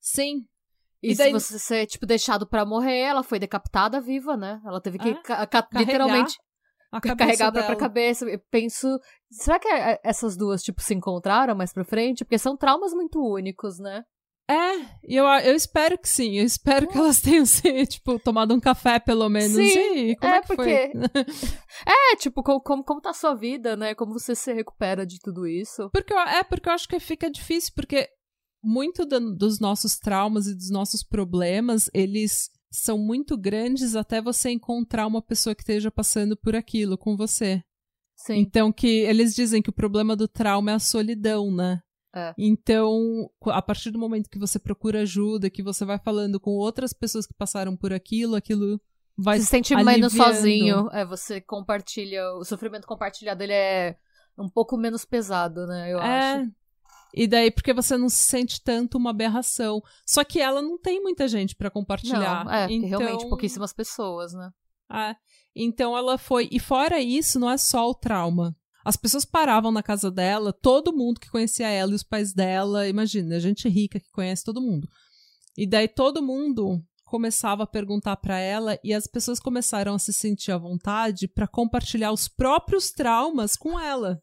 Sim. 0.00 0.46
E, 1.02 1.12
e 1.12 1.16
daí... 1.16 1.28
se 1.28 1.32
você 1.40 1.58
ser, 1.58 1.86
tipo, 1.86 2.06
deixado 2.06 2.46
para 2.46 2.64
morrer, 2.64 3.00
ela 3.00 3.22
foi 3.22 3.38
decapitada 3.38 4.00
viva, 4.00 4.36
né? 4.36 4.60
Ela 4.64 4.80
teve 4.80 4.98
que 4.98 5.14
ca 5.22 5.68
literalmente 5.74 6.38
carregar 7.16 7.48
a 7.48 7.52
própria 7.52 7.76
cabeça. 7.76 8.24
Eu 8.26 8.40
penso, 8.50 8.98
será 9.30 9.58
que 9.58 9.68
é, 9.68 10.00
essas 10.02 10.36
duas, 10.36 10.62
tipo, 10.62 10.80
se 10.82 10.94
encontraram 10.94 11.54
mais 11.54 11.72
pra 11.72 11.84
frente? 11.84 12.24
Porque 12.24 12.38
são 12.38 12.56
traumas 12.56 12.92
muito 12.92 13.22
únicos, 13.22 13.78
né? 13.78 14.04
É, 14.50 14.84
e 15.06 15.14
eu, 15.14 15.24
eu 15.24 15.54
espero 15.54 15.96
que 15.96 16.08
sim. 16.08 16.38
Eu 16.38 16.44
espero 16.44 16.88
que 16.88 16.98
elas 16.98 17.20
tenham, 17.20 17.46
se, 17.46 17.86
tipo, 17.86 18.18
tomado 18.18 18.52
um 18.52 18.58
café, 18.58 18.98
pelo 18.98 19.28
menos. 19.28 19.52
Sim, 19.52 20.16
como 20.16 20.34
é, 20.34 20.36
é 20.36 20.40
que 20.40 20.46
porque... 20.48 20.92
foi? 20.92 21.34
é, 21.86 22.16
tipo, 22.16 22.42
como, 22.42 22.60
como, 22.60 22.84
como 22.84 23.00
tá 23.00 23.10
a 23.10 23.14
sua 23.14 23.34
vida, 23.34 23.76
né? 23.76 23.94
Como 23.94 24.12
você 24.12 24.34
se 24.34 24.52
recupera 24.52 25.06
de 25.06 25.20
tudo 25.20 25.46
isso. 25.46 25.88
Porque, 25.92 26.12
é, 26.12 26.42
porque 26.42 26.68
eu 26.68 26.72
acho 26.72 26.88
que 26.88 26.98
fica 26.98 27.30
difícil, 27.30 27.72
porque 27.76 28.08
muito 28.62 29.06
do, 29.06 29.36
dos 29.36 29.60
nossos 29.60 29.98
traumas 29.98 30.48
e 30.48 30.54
dos 30.54 30.70
nossos 30.70 31.04
problemas, 31.04 31.88
eles 31.94 32.50
são 32.72 32.98
muito 32.98 33.38
grandes 33.38 33.94
até 33.94 34.20
você 34.20 34.50
encontrar 34.50 35.06
uma 35.06 35.22
pessoa 35.22 35.54
que 35.54 35.62
esteja 35.62 35.92
passando 35.92 36.36
por 36.36 36.56
aquilo 36.56 36.98
com 36.98 37.16
você. 37.16 37.62
Sim. 38.16 38.34
Então 38.34 38.72
que 38.72 38.86
eles 38.86 39.34
dizem 39.34 39.62
que 39.62 39.70
o 39.70 39.74
problema 39.74 40.14
do 40.14 40.28
trauma 40.28 40.72
é 40.72 40.74
a 40.74 40.78
solidão, 40.80 41.50
né? 41.54 41.80
É. 42.14 42.34
Então, 42.36 43.30
a 43.46 43.62
partir 43.62 43.90
do 43.90 43.98
momento 43.98 44.28
que 44.28 44.38
você 44.38 44.58
procura 44.58 45.02
ajuda, 45.02 45.50
que 45.50 45.62
você 45.62 45.84
vai 45.84 45.98
falando 45.98 46.40
com 46.40 46.50
outras 46.50 46.92
pessoas 46.92 47.26
que 47.26 47.34
passaram 47.34 47.76
por 47.76 47.92
aquilo, 47.92 48.34
aquilo 48.34 48.80
vai 49.16 49.38
se 49.38 49.46
sente 49.46 49.74
aliviando. 49.74 49.96
menos 49.96 50.12
sozinho. 50.12 50.88
É, 50.92 51.04
você 51.04 51.40
compartilha, 51.40 52.32
o 52.34 52.44
sofrimento 52.44 52.86
compartilhado 52.86 53.42
ele 53.42 53.52
é 53.52 53.96
um 54.36 54.48
pouco 54.48 54.76
menos 54.76 55.04
pesado, 55.04 55.66
né? 55.66 55.92
Eu 55.92 55.98
é. 56.00 56.32
acho. 56.32 56.50
E 57.12 57.26
daí, 57.26 57.50
porque 57.50 57.72
você 57.72 57.96
não 57.96 58.08
se 58.08 58.22
sente 58.22 58.62
tanto 58.62 58.96
uma 58.96 59.10
aberração. 59.10 59.82
Só 60.06 60.22
que 60.24 60.40
ela 60.40 60.62
não 60.62 60.78
tem 60.78 61.02
muita 61.02 61.26
gente 61.26 61.56
para 61.56 61.70
compartilhar. 61.70 62.44
Não, 62.44 62.52
é, 62.52 62.66
então... 62.70 63.00
realmente 63.00 63.28
pouquíssimas 63.28 63.72
pessoas, 63.72 64.32
né? 64.32 64.50
É. 64.92 65.16
Então 65.54 65.96
ela 65.96 66.16
foi. 66.16 66.48
E 66.50 66.58
fora 66.58 67.00
isso, 67.00 67.38
não 67.38 67.50
é 67.50 67.56
só 67.56 67.88
o 67.88 67.94
trauma. 67.94 68.56
As 68.84 68.96
pessoas 68.96 69.24
paravam 69.24 69.70
na 69.70 69.82
casa 69.82 70.10
dela, 70.10 70.52
todo 70.52 70.96
mundo 70.96 71.20
que 71.20 71.30
conhecia 71.30 71.68
ela 71.68 71.92
e 71.92 71.94
os 71.94 72.02
pais 72.02 72.32
dela, 72.32 72.88
imagina, 72.88 73.38
gente 73.38 73.68
rica 73.68 74.00
que 74.00 74.10
conhece 74.10 74.44
todo 74.44 74.60
mundo. 74.60 74.88
E 75.56 75.66
daí 75.66 75.88
todo 75.88 76.22
mundo 76.22 76.82
começava 77.04 77.64
a 77.64 77.66
perguntar 77.66 78.16
para 78.16 78.38
ela 78.38 78.78
e 78.84 78.94
as 78.94 79.06
pessoas 79.06 79.40
começaram 79.40 79.94
a 79.94 79.98
se 79.98 80.12
sentir 80.12 80.52
à 80.52 80.58
vontade 80.58 81.26
para 81.26 81.48
compartilhar 81.48 82.12
os 82.12 82.28
próprios 82.28 82.90
traumas 82.92 83.56
com 83.56 83.78
ela. 83.78 84.22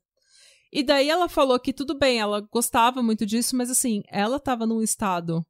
E 0.72 0.84
daí 0.84 1.10
ela 1.10 1.30
falou 1.30 1.60
que 1.60 1.74
tudo 1.74 1.98
bem, 1.98 2.20
ela 2.20 2.42
gostava 2.42 3.04
muito 3.04 3.26
disso, 3.26 3.56
mas 3.56 3.70
assim, 3.70 4.04
ela 4.10 4.38
estava 4.38 4.66
num 4.66 4.82
estado 4.82 5.46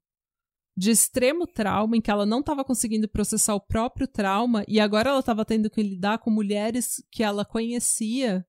de 0.76 0.92
extremo 0.92 1.48
trauma 1.48 1.98
em 1.98 2.02
que 2.02 2.12
ela 2.12 2.26
não 2.26 2.40
estava 2.40 2.64
conseguindo 2.64 3.08
processar 3.08 3.56
o 3.56 3.62
próprio 3.62 4.08
trauma 4.08 4.64
e 4.68 4.80
agora 4.80 5.10
ela 5.10 5.20
estava 5.20 5.44
tendo 5.44 5.70
que 5.70 5.82
lidar 5.82 6.20
com 6.20 6.30
mulheres 6.30 7.04
que 7.12 7.24
ela 7.24 7.44
conhecia 7.44 8.46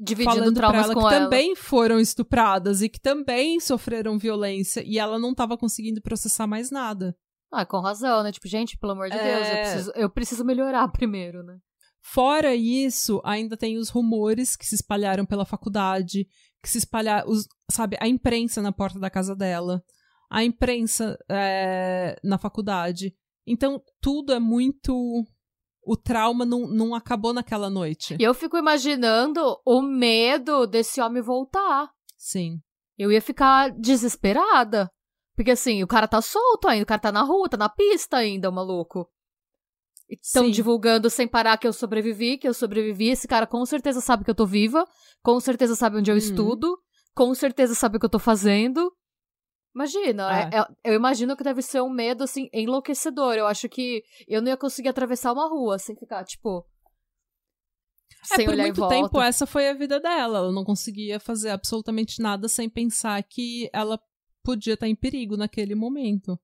dividindo 0.00 0.36
falando 0.36 0.54
traumas 0.54 0.84
ela 0.84 0.94
com 0.94 1.00
que 1.00 1.14
ela. 1.14 1.24
também 1.24 1.54
foram 1.54 2.00
estupradas 2.00 2.80
e 2.80 2.88
que 2.88 2.98
também 2.98 3.60
sofreram 3.60 4.18
violência 4.18 4.82
e 4.84 4.98
ela 4.98 5.18
não 5.18 5.32
estava 5.32 5.58
conseguindo 5.58 6.00
processar 6.00 6.46
mais 6.46 6.70
nada. 6.70 7.14
Ah, 7.52 7.66
com 7.66 7.80
razão, 7.80 8.22
né? 8.22 8.32
Tipo, 8.32 8.48
gente, 8.48 8.78
pelo 8.78 8.92
amor 8.92 9.10
de 9.10 9.16
é... 9.16 9.22
Deus, 9.22 9.48
eu 9.48 9.56
preciso, 9.56 9.92
eu 9.96 10.10
preciso 10.10 10.44
melhorar 10.44 10.88
primeiro, 10.92 11.42
né? 11.42 11.58
Fora 12.02 12.54
isso, 12.54 13.20
ainda 13.24 13.56
tem 13.56 13.76
os 13.76 13.90
rumores 13.90 14.56
que 14.56 14.64
se 14.64 14.74
espalharam 14.74 15.26
pela 15.26 15.44
faculdade, 15.44 16.26
que 16.62 16.68
se 16.68 16.78
espalharam, 16.78 17.30
os, 17.30 17.46
sabe, 17.70 17.98
a 18.00 18.08
imprensa 18.08 18.62
na 18.62 18.72
porta 18.72 18.98
da 18.98 19.10
casa 19.10 19.36
dela. 19.36 19.82
a 20.30 20.42
imprensa 20.42 21.18
é, 21.28 22.18
na 22.24 22.38
faculdade. 22.38 23.14
Então, 23.46 23.82
tudo 24.00 24.32
é 24.32 24.38
muito. 24.38 25.24
O 25.82 25.96
trauma 25.96 26.44
não, 26.44 26.66
não 26.66 26.94
acabou 26.94 27.32
naquela 27.32 27.70
noite. 27.70 28.16
E 28.18 28.22
eu 28.22 28.34
fico 28.34 28.56
imaginando 28.56 29.58
o 29.64 29.80
medo 29.80 30.66
desse 30.66 31.00
homem 31.00 31.22
voltar. 31.22 31.90
Sim. 32.16 32.58
Eu 32.98 33.10
ia 33.10 33.22
ficar 33.22 33.70
desesperada. 33.70 34.90
Porque 35.34 35.52
assim, 35.52 35.82
o 35.82 35.86
cara 35.86 36.06
tá 36.06 36.20
solto 36.20 36.68
ainda, 36.68 36.82
o 36.82 36.86
cara 36.86 37.00
tá 37.00 37.10
na 37.10 37.22
rua, 37.22 37.48
tá 37.48 37.56
na 37.56 37.68
pista 37.68 38.18
ainda, 38.18 38.50
o 38.50 38.52
maluco. 38.52 39.08
Estão 40.06 40.50
divulgando 40.50 41.08
sem 41.08 41.26
parar 41.26 41.56
que 41.56 41.66
eu 41.66 41.72
sobrevivi, 41.72 42.36
que 42.36 42.46
eu 42.46 42.52
sobrevivi. 42.52 43.08
Esse 43.08 43.28
cara 43.28 43.46
com 43.46 43.64
certeza 43.64 44.00
sabe 44.00 44.24
que 44.24 44.30
eu 44.30 44.34
tô 44.34 44.44
viva, 44.44 44.84
com 45.22 45.38
certeza 45.40 45.76
sabe 45.76 45.96
onde 45.96 46.10
eu 46.10 46.14
uhum. 46.14 46.18
estudo, 46.18 46.78
com 47.14 47.34
certeza 47.34 47.74
sabe 47.74 47.96
o 47.96 48.00
que 48.00 48.06
eu 48.06 48.10
tô 48.10 48.18
fazendo. 48.18 48.92
Imagina, 49.74 50.50
é. 50.50 50.58
É, 50.58 50.90
eu 50.90 50.94
imagino 50.94 51.36
que 51.36 51.44
deve 51.44 51.62
ser 51.62 51.80
um 51.80 51.88
medo, 51.88 52.24
assim, 52.24 52.48
enlouquecedor. 52.52 53.34
Eu 53.34 53.46
acho 53.46 53.68
que 53.68 54.02
eu 54.26 54.42
não 54.42 54.48
ia 54.48 54.56
conseguir 54.56 54.88
atravessar 54.88 55.32
uma 55.32 55.48
rua 55.48 55.78
sem 55.78 55.96
ficar, 55.96 56.24
tipo. 56.24 56.66
É, 58.32 58.36
sem 58.36 58.44
por 58.44 58.54
olhar 58.54 58.64
muito 58.64 58.88
tempo 58.88 59.20
essa 59.20 59.46
foi 59.46 59.68
a 59.68 59.74
vida 59.74 60.00
dela. 60.00 60.38
Ela 60.38 60.52
não 60.52 60.64
conseguia 60.64 61.20
fazer 61.20 61.50
absolutamente 61.50 62.20
nada 62.20 62.48
sem 62.48 62.68
pensar 62.68 63.22
que 63.22 63.70
ela 63.72 63.98
podia 64.42 64.74
estar 64.74 64.88
em 64.88 64.96
perigo 64.96 65.36
naquele 65.36 65.74
momento. 65.74 66.38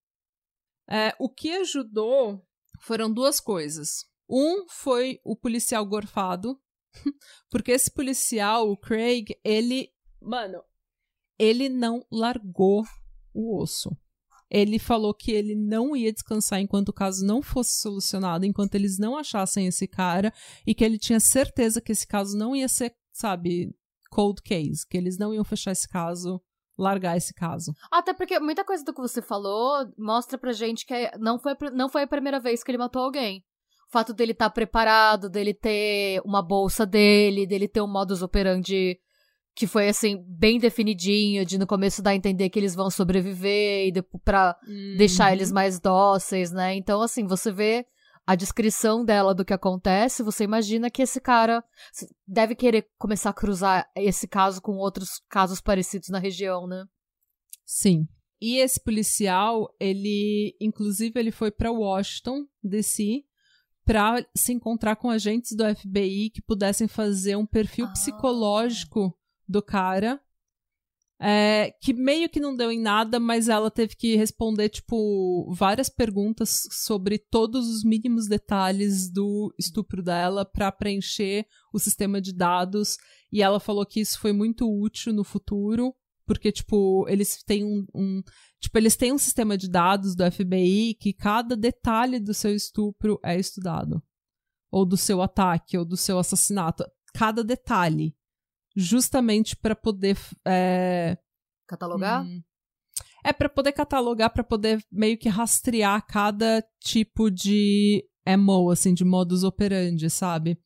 É, 0.88 1.14
o 1.18 1.28
que 1.28 1.50
ajudou 1.56 2.40
foram 2.80 3.12
duas 3.12 3.40
coisas. 3.40 4.06
Um 4.28 4.66
foi 4.68 5.20
o 5.24 5.36
policial 5.36 5.84
gorfado, 5.84 6.60
porque 7.50 7.72
esse 7.72 7.90
policial, 7.90 8.70
o 8.70 8.76
Craig, 8.76 9.36
ele, 9.44 9.92
mano, 10.20 10.62
ele 11.38 11.68
não 11.68 12.06
largou 12.10 12.84
o 13.36 13.60
osso. 13.60 13.96
Ele 14.48 14.78
falou 14.78 15.12
que 15.12 15.32
ele 15.32 15.54
não 15.54 15.96
ia 15.96 16.12
descansar 16.12 16.60
enquanto 16.60 16.90
o 16.90 16.92
caso 16.92 17.26
não 17.26 17.42
fosse 17.42 17.80
solucionado, 17.80 18.46
enquanto 18.46 18.76
eles 18.76 18.98
não 18.98 19.16
achassem 19.16 19.66
esse 19.66 19.86
cara, 19.88 20.32
e 20.66 20.74
que 20.74 20.84
ele 20.84 20.98
tinha 20.98 21.18
certeza 21.18 21.80
que 21.80 21.92
esse 21.92 22.06
caso 22.06 22.36
não 22.38 22.54
ia 22.54 22.68
ser, 22.68 22.94
sabe, 23.12 23.74
cold 24.08 24.40
case, 24.42 24.86
que 24.88 24.96
eles 24.96 25.18
não 25.18 25.34
iam 25.34 25.44
fechar 25.44 25.72
esse 25.72 25.88
caso 25.88 26.40
largar 26.78 27.16
esse 27.16 27.32
caso. 27.32 27.72
Até 27.90 28.12
porque 28.12 28.38
muita 28.38 28.64
coisa 28.64 28.84
do 28.84 28.92
que 28.92 29.00
você 29.00 29.22
falou 29.22 29.90
mostra 29.98 30.36
pra 30.36 30.52
gente 30.52 30.84
que 30.84 31.10
não 31.18 31.38
foi, 31.38 31.56
não 31.72 31.88
foi 31.88 32.02
a 32.02 32.06
primeira 32.06 32.38
vez 32.38 32.62
que 32.62 32.70
ele 32.70 32.78
matou 32.78 33.02
alguém. 33.02 33.42
O 33.88 33.92
fato 33.92 34.12
dele 34.12 34.32
estar 34.32 34.50
tá 34.50 34.54
preparado, 34.54 35.30
dele 35.30 35.54
ter 35.54 36.20
uma 36.24 36.42
bolsa 36.42 36.84
dele, 36.84 37.46
dele 37.46 37.68
ter 37.68 37.80
um 37.80 37.90
modus 37.90 38.20
operandi 38.20 38.98
que 39.56 39.66
foi 39.66 39.88
assim, 39.88 40.22
bem 40.28 40.58
definidinho, 40.58 41.44
de 41.46 41.56
no 41.56 41.66
começo 41.66 42.02
dar 42.02 42.10
a 42.10 42.14
entender 42.14 42.50
que 42.50 42.58
eles 42.58 42.74
vão 42.74 42.90
sobreviver 42.90 43.86
e 43.86 43.90
depois 43.90 44.22
pra 44.22 44.54
uhum. 44.68 44.96
deixar 44.98 45.32
eles 45.32 45.50
mais 45.50 45.80
dóceis, 45.80 46.52
né? 46.52 46.76
Então, 46.76 47.00
assim, 47.00 47.26
você 47.26 47.50
vê 47.50 47.86
a 48.26 48.34
descrição 48.34 49.02
dela 49.02 49.34
do 49.34 49.46
que 49.46 49.54
acontece, 49.54 50.22
você 50.22 50.44
imagina 50.44 50.90
que 50.90 51.00
esse 51.00 51.20
cara 51.22 51.64
deve 52.26 52.54
querer 52.54 52.86
começar 52.98 53.30
a 53.30 53.32
cruzar 53.32 53.88
esse 53.96 54.28
caso 54.28 54.60
com 54.60 54.72
outros 54.72 55.22
casos 55.26 55.58
parecidos 55.58 56.10
na 56.10 56.18
região, 56.18 56.66
né? 56.66 56.84
Sim. 57.64 58.06
E 58.38 58.58
esse 58.58 58.78
policial, 58.78 59.74
ele, 59.80 60.54
inclusive, 60.60 61.18
ele 61.18 61.30
foi 61.30 61.50
para 61.50 61.72
Washington, 61.72 62.44
DC, 62.62 63.22
para 63.86 64.26
se 64.36 64.52
encontrar 64.52 64.96
com 64.96 65.08
agentes 65.08 65.56
do 65.56 65.64
FBI 65.74 66.28
que 66.28 66.42
pudessem 66.42 66.86
fazer 66.86 67.36
um 67.36 67.46
perfil 67.46 67.86
ah. 67.86 67.92
psicológico 67.92 69.16
do 69.48 69.62
cara 69.62 70.20
é, 71.18 71.74
que 71.80 71.94
meio 71.94 72.28
que 72.28 72.38
não 72.38 72.54
deu 72.54 72.70
em 72.70 72.80
nada, 72.80 73.18
mas 73.18 73.48
ela 73.48 73.70
teve 73.70 73.96
que 73.96 74.16
responder, 74.16 74.68
tipo, 74.68 75.50
várias 75.54 75.88
perguntas 75.88 76.68
sobre 76.70 77.18
todos 77.18 77.66
os 77.68 77.82
mínimos 77.82 78.28
detalhes 78.28 79.10
do 79.10 79.52
estupro 79.58 80.02
dela 80.02 80.44
para 80.44 80.70
preencher 80.70 81.46
o 81.72 81.78
sistema 81.78 82.20
de 82.20 82.34
dados. 82.34 82.98
E 83.32 83.42
ela 83.42 83.58
falou 83.58 83.86
que 83.86 84.00
isso 84.00 84.18
foi 84.20 84.32
muito 84.32 84.70
útil 84.70 85.12
no 85.12 85.24
futuro, 85.24 85.94
porque, 86.26 86.52
tipo, 86.52 87.06
eles 87.08 87.42
têm 87.42 87.64
um, 87.64 87.86
um 87.94 88.22
Tipo, 88.60 88.78
eles 88.78 88.96
têm 88.96 89.12
um 89.12 89.18
sistema 89.18 89.56
de 89.56 89.68
dados 89.68 90.16
do 90.16 90.30
FBI 90.30 90.94
que 90.98 91.12
cada 91.12 91.56
detalhe 91.56 92.18
do 92.18 92.34
seu 92.34 92.54
estupro 92.54 93.20
é 93.22 93.38
estudado. 93.38 94.02
Ou 94.70 94.84
do 94.84 94.96
seu 94.96 95.22
ataque, 95.22 95.78
ou 95.78 95.84
do 95.84 95.96
seu 95.96 96.18
assassinato. 96.18 96.84
Cada 97.14 97.44
detalhe 97.44 98.14
justamente 98.76 99.56
para 99.56 99.74
poder 99.74 100.18
é... 100.46 101.16
catalogar. 101.66 102.24
Hum, 102.24 102.42
é 103.24 103.32
para 103.32 103.48
poder 103.48 103.72
catalogar, 103.72 104.30
para 104.30 104.44
poder 104.44 104.84
meio 104.92 105.18
que 105.18 105.28
rastrear 105.28 106.06
cada 106.06 106.64
tipo 106.80 107.28
de 107.30 108.06
MO, 108.38 108.70
assim, 108.70 108.94
de 108.94 109.04
modus 109.04 109.42
operandi, 109.42 110.08
sabe? 110.08 110.58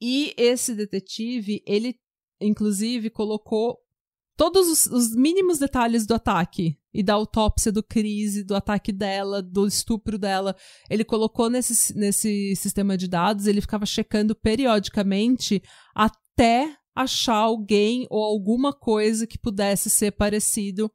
E 0.00 0.34
esse 0.36 0.74
detetive, 0.74 1.62
ele 1.66 1.98
inclusive 2.40 3.08
colocou 3.10 3.78
todos 4.36 4.68
os, 4.68 4.86
os, 4.86 5.14
mínimos 5.14 5.58
detalhes 5.58 6.06
do 6.06 6.14
ataque 6.14 6.76
e 6.92 7.02
da 7.02 7.14
autópsia 7.14 7.70
do 7.70 7.82
Crise, 7.82 8.44
do 8.44 8.54
ataque 8.54 8.92
dela, 8.92 9.42
do 9.42 9.66
estupro 9.66 10.18
dela. 10.18 10.56
Ele 10.90 11.04
colocou 11.04 11.48
nesse, 11.48 11.96
nesse 11.96 12.54
sistema 12.56 12.96
de 12.96 13.08
dados, 13.08 13.46
ele 13.46 13.60
ficava 13.60 13.86
checando 13.86 14.34
periodicamente 14.34 15.62
até 15.94 16.76
achar 16.94 17.36
alguém 17.36 18.06
ou 18.10 18.22
alguma 18.22 18.72
coisa 18.72 19.26
que 19.26 19.38
pudesse 19.38 19.88
ser 19.88 20.12
parecido, 20.12 20.90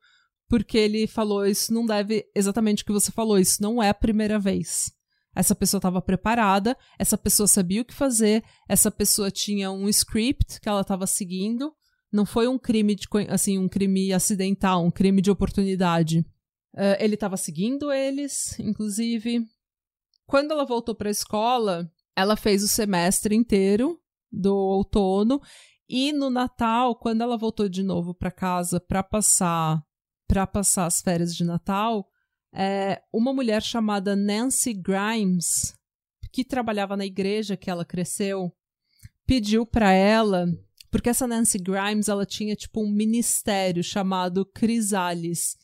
porque 0.47 0.77
ele 0.77 1.07
falou: 1.07 1.45
Isso 1.45 1.73
não 1.73 1.85
deve. 1.85 2.25
Exatamente 2.35 2.83
o 2.83 2.85
que 2.85 2.91
você 2.91 3.11
falou, 3.11 3.37
isso 3.37 3.61
não 3.61 3.81
é 3.81 3.89
a 3.89 3.93
primeira 3.93 4.39
vez. 4.39 4.91
Essa 5.35 5.53
pessoa 5.53 5.77
estava 5.77 6.01
preparada, 6.01 6.75
essa 6.97 7.17
pessoa 7.17 7.47
sabia 7.47 7.81
o 7.81 7.85
que 7.85 7.93
fazer, 7.93 8.43
essa 8.67 8.89
pessoa 8.89 9.29
tinha 9.29 9.69
um 9.71 9.87
script 9.87 10.59
que 10.59 10.67
ela 10.67 10.81
estava 10.81 11.05
seguindo. 11.05 11.73
Não 12.11 12.25
foi 12.25 12.47
um 12.47 12.57
crime 12.57 12.95
de, 12.95 13.07
assim, 13.29 13.59
um 13.59 13.67
crime 13.67 14.11
acidental, 14.13 14.83
um 14.83 14.89
crime 14.89 15.21
de 15.21 15.29
oportunidade. 15.29 16.19
Uh, 16.73 16.95
ele 16.99 17.13
estava 17.15 17.37
seguindo 17.37 17.91
eles, 17.91 18.57
inclusive. 18.59 19.45
Quando 20.25 20.51
ela 20.51 20.65
voltou 20.65 20.95
para 20.95 21.09
a 21.09 21.11
escola, 21.11 21.87
ela 22.15 22.35
fez 22.35 22.63
o 22.63 22.67
semestre 22.67 23.35
inteiro 23.35 23.99
do 24.31 24.55
outono 24.55 25.39
e 25.89 26.11
no 26.11 26.29
Natal, 26.29 26.95
quando 26.95 27.21
ela 27.21 27.37
voltou 27.37 27.69
de 27.69 27.81
novo 27.81 28.13
para 28.13 28.31
casa 28.31 28.79
para 28.79 29.01
passar 29.01 29.81
para 30.27 30.45
passar 30.45 30.85
as 30.85 31.01
férias 31.01 31.33
de 31.33 31.45
Natal, 31.45 32.05
é, 32.53 33.01
uma 33.13 33.33
mulher 33.33 33.63
chamada 33.63 34.13
Nancy 34.13 34.73
Grimes, 34.73 35.73
que 36.33 36.43
trabalhava 36.43 36.97
na 36.97 37.05
igreja 37.05 37.55
que 37.55 37.69
ela 37.69 37.85
cresceu, 37.85 38.51
pediu 39.25 39.65
para 39.65 39.93
ela, 39.93 40.45
porque 40.91 41.09
essa 41.09 41.25
Nancy 41.25 41.57
Grimes 41.59 42.09
ela 42.09 42.25
tinha 42.25 42.57
tipo 42.57 42.83
um 42.83 42.91
ministério 42.91 43.81
chamado 43.81 44.45
Crisalis, 44.45 45.55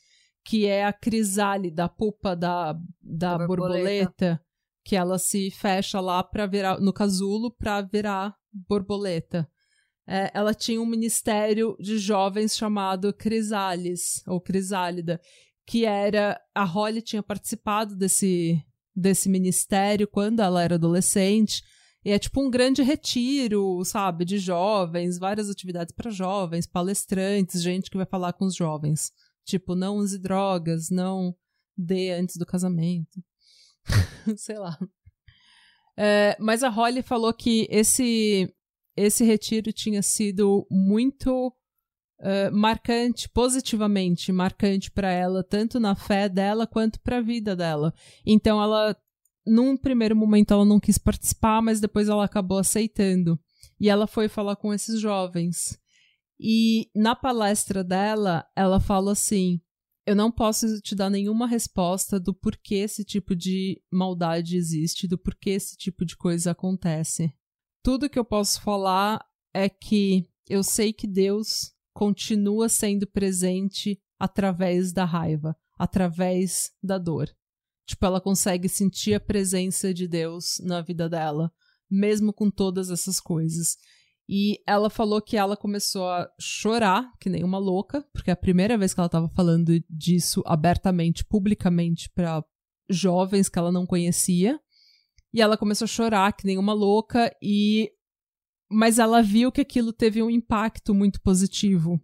que 0.45 0.65
é 0.65 0.85
a 0.85 0.93
crisálide 0.93 1.75
da 1.75 1.89
pupa 1.89 2.33
da, 2.33 2.71
da, 3.01 3.37
da 3.37 3.45
borboleta. 3.45 3.75
borboleta. 3.75 4.41
que 4.85 4.95
ela 4.95 5.19
se 5.19 5.51
fecha 5.51 5.99
lá 5.99 6.23
para 6.23 6.45
virar 6.45 6.79
no 6.79 6.93
casulo 6.93 7.51
para 7.51 7.81
virar 7.81 8.33
borboleta 8.53 9.49
é, 10.07 10.31
ela 10.33 10.53
tinha 10.53 10.81
um 10.81 10.85
ministério 10.85 11.75
de 11.79 11.97
jovens 11.97 12.55
chamado 12.55 13.13
Crisales, 13.13 14.21
ou 14.27 14.41
Crisálida, 14.41 15.19
que 15.65 15.85
era. 15.85 16.39
A 16.53 16.63
Holly 16.63 17.01
tinha 17.01 17.23
participado 17.23 17.95
desse, 17.95 18.61
desse 18.95 19.29
ministério 19.29 20.07
quando 20.07 20.41
ela 20.41 20.61
era 20.61 20.75
adolescente. 20.75 21.63
E 22.05 22.11
é 22.11 22.19
tipo 22.19 22.41
um 22.41 22.49
grande 22.49 22.81
retiro, 22.81 23.81
sabe, 23.85 24.25
de 24.25 24.37
jovens, 24.37 25.17
várias 25.17 25.49
atividades 25.49 25.93
para 25.95 26.11
jovens, 26.11 26.67
palestrantes, 26.67 27.61
gente 27.61 27.89
que 27.89 27.95
vai 27.95 28.05
falar 28.05 28.33
com 28.33 28.45
os 28.45 28.55
jovens. 28.55 29.09
Tipo, 29.45 29.73
não 29.73 29.95
use 29.97 30.19
drogas, 30.19 30.89
não 30.89 31.33
dê 31.77 32.11
antes 32.11 32.35
do 32.35 32.45
casamento. 32.45 33.23
Sei 34.35 34.57
lá. 34.59 34.77
É, 35.95 36.35
mas 36.39 36.61
a 36.61 36.69
Holly 36.69 37.01
falou 37.01 37.33
que 37.33 37.67
esse 37.69 38.53
esse 38.95 39.23
retiro 39.23 39.71
tinha 39.73 40.01
sido 40.01 40.67
muito 40.69 41.47
uh, 42.19 42.51
marcante, 42.55 43.27
positivamente 43.29 44.31
marcante 44.31 44.91
para 44.91 45.11
ela, 45.11 45.43
tanto 45.43 45.79
na 45.79 45.95
fé 45.95 46.29
dela 46.29 46.67
quanto 46.67 46.99
para 47.01 47.17
a 47.17 47.21
vida 47.21 47.55
dela. 47.55 47.93
Então 48.25 48.61
ela, 48.61 48.95
num 49.45 49.75
primeiro 49.75 50.15
momento, 50.15 50.53
ela 50.53 50.65
não 50.65 50.79
quis 50.79 50.97
participar, 50.97 51.61
mas 51.61 51.79
depois 51.79 52.07
ela 52.07 52.25
acabou 52.25 52.59
aceitando. 52.59 53.39
E 53.79 53.89
ela 53.89 54.07
foi 54.07 54.27
falar 54.27 54.55
com 54.55 54.73
esses 54.73 54.99
jovens. 54.99 55.77
E 56.39 56.89
na 56.95 57.15
palestra 57.15 57.83
dela, 57.83 58.45
ela 58.55 58.79
fala 58.79 59.11
assim: 59.11 59.59
eu 60.05 60.15
não 60.15 60.31
posso 60.31 60.81
te 60.81 60.95
dar 60.95 61.09
nenhuma 61.09 61.47
resposta 61.47 62.19
do 62.19 62.33
porquê 62.33 62.75
esse 62.75 63.03
tipo 63.03 63.35
de 63.35 63.81
maldade 63.91 64.55
existe, 64.55 65.07
do 65.07 65.17
porquê 65.17 65.51
esse 65.51 65.75
tipo 65.75 66.05
de 66.05 66.15
coisa 66.15 66.51
acontece 66.51 67.33
tudo 67.83 68.09
que 68.09 68.17
eu 68.17 68.25
posso 68.25 68.61
falar 68.61 69.23
é 69.53 69.67
que 69.67 70.25
eu 70.49 70.63
sei 70.63 70.93
que 70.93 71.05
Deus 71.05 71.73
continua 71.93 72.69
sendo 72.69 73.05
presente 73.05 74.01
através 74.17 74.93
da 74.93 75.05
raiva, 75.05 75.55
através 75.77 76.71
da 76.81 76.97
dor. 76.97 77.29
Tipo, 77.85 78.05
ela 78.05 78.21
consegue 78.21 78.69
sentir 78.69 79.13
a 79.13 79.19
presença 79.19 79.93
de 79.93 80.07
Deus 80.07 80.59
na 80.63 80.81
vida 80.81 81.09
dela, 81.09 81.51
mesmo 81.91 82.33
com 82.33 82.49
todas 82.49 82.89
essas 82.89 83.19
coisas. 83.19 83.75
E 84.27 84.57
ela 84.65 84.89
falou 84.89 85.21
que 85.21 85.35
ela 85.35 85.57
começou 85.57 86.07
a 86.07 86.29
chorar, 86.39 87.11
que 87.19 87.29
nem 87.29 87.43
uma 87.43 87.57
louca, 87.57 88.01
porque 88.13 88.29
é 88.29 88.33
a 88.33 88.37
primeira 88.37 88.77
vez 88.77 88.93
que 88.93 88.99
ela 89.01 89.07
estava 89.07 89.27
falando 89.27 89.73
disso 89.89 90.41
abertamente, 90.45 91.25
publicamente, 91.25 92.09
para 92.15 92.43
jovens 92.89 93.49
que 93.49 93.59
ela 93.59 93.71
não 93.71 93.85
conhecia. 93.85 94.59
E 95.33 95.41
ela 95.41 95.57
começou 95.57 95.85
a 95.85 95.87
chorar, 95.87 96.33
que 96.33 96.45
nem 96.45 96.57
uma 96.57 96.73
louca, 96.73 97.35
e. 97.41 97.91
Mas 98.69 98.99
ela 98.99 99.21
viu 99.21 99.51
que 99.51 99.61
aquilo 99.61 99.93
teve 99.93 100.21
um 100.21 100.29
impacto 100.29 100.93
muito 100.93 101.21
positivo. 101.21 101.99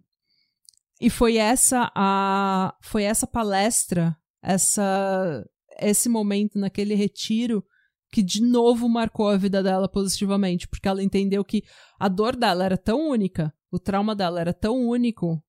E 1.00 1.08
foi 1.08 1.36
essa 1.36 1.90
a. 1.94 2.76
Foi 2.82 3.04
essa 3.04 3.26
palestra, 3.26 4.16
essa 4.42 5.44
esse 5.78 6.08
momento 6.08 6.58
naquele 6.58 6.94
retiro 6.94 7.64
que 8.12 8.22
de 8.22 8.42
novo 8.42 8.88
marcou 8.88 9.28
a 9.28 9.36
vida 9.36 9.62
dela 9.62 9.88
positivamente, 9.88 10.68
porque 10.68 10.88
ela 10.88 11.02
entendeu 11.02 11.44
que 11.44 11.62
a 11.98 12.08
dor 12.08 12.36
dela 12.36 12.64
era 12.64 12.76
tão 12.76 13.08
única, 13.08 13.54
o 13.70 13.78
trauma 13.78 14.16
dela 14.16 14.40
era 14.40 14.52
tão 14.52 14.76
único. 14.76 15.42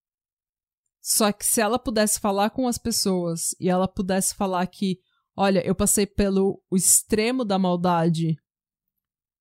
Só 1.01 1.31
que 1.31 1.43
se 1.43 1.59
ela 1.59 1.79
pudesse 1.79 2.19
falar 2.19 2.51
com 2.51 2.67
as 2.67 2.77
pessoas 2.77 3.55
e 3.59 3.67
ela 3.67 3.87
pudesse 3.87 4.35
falar 4.35 4.65
que, 4.67 4.99
olha, 5.35 5.65
eu 5.65 5.75
passei 5.75 6.05
pelo 6.05 6.61
extremo 6.71 7.43
da 7.45 7.57
maldade 7.57 8.35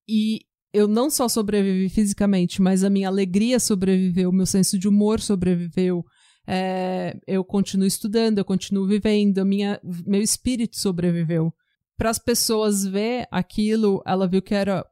e 0.09 0.41
eu 0.73 0.87
não 0.87 1.11
só 1.11 1.29
sobrevivi 1.29 1.89
fisicamente, 1.89 2.63
mas 2.63 2.85
a 2.85 2.91
minha 2.91 3.09
alegria 3.09 3.59
sobreviveu, 3.59 4.31
o 4.31 4.33
meu 4.33 4.47
senso 4.47 4.79
de 4.79 4.87
humor 4.87 5.21
sobreviveu, 5.21 6.05
é, 6.47 7.19
eu 7.27 7.45
continuo 7.45 7.87
estudando, 7.87 8.39
eu 8.39 8.45
continuo 8.45 8.87
vivendo, 8.87 9.45
minha, 9.45 9.81
meu 10.07 10.23
espírito 10.23 10.77
sobreviveu. 10.77 11.53
Para 11.97 12.11
as 12.11 12.19
pessoas 12.19 12.85
ver 12.85 13.27
aquilo, 13.31 14.03
ela 14.07 14.27
viu 14.27 14.41
que 14.41 14.55
era 14.55 14.85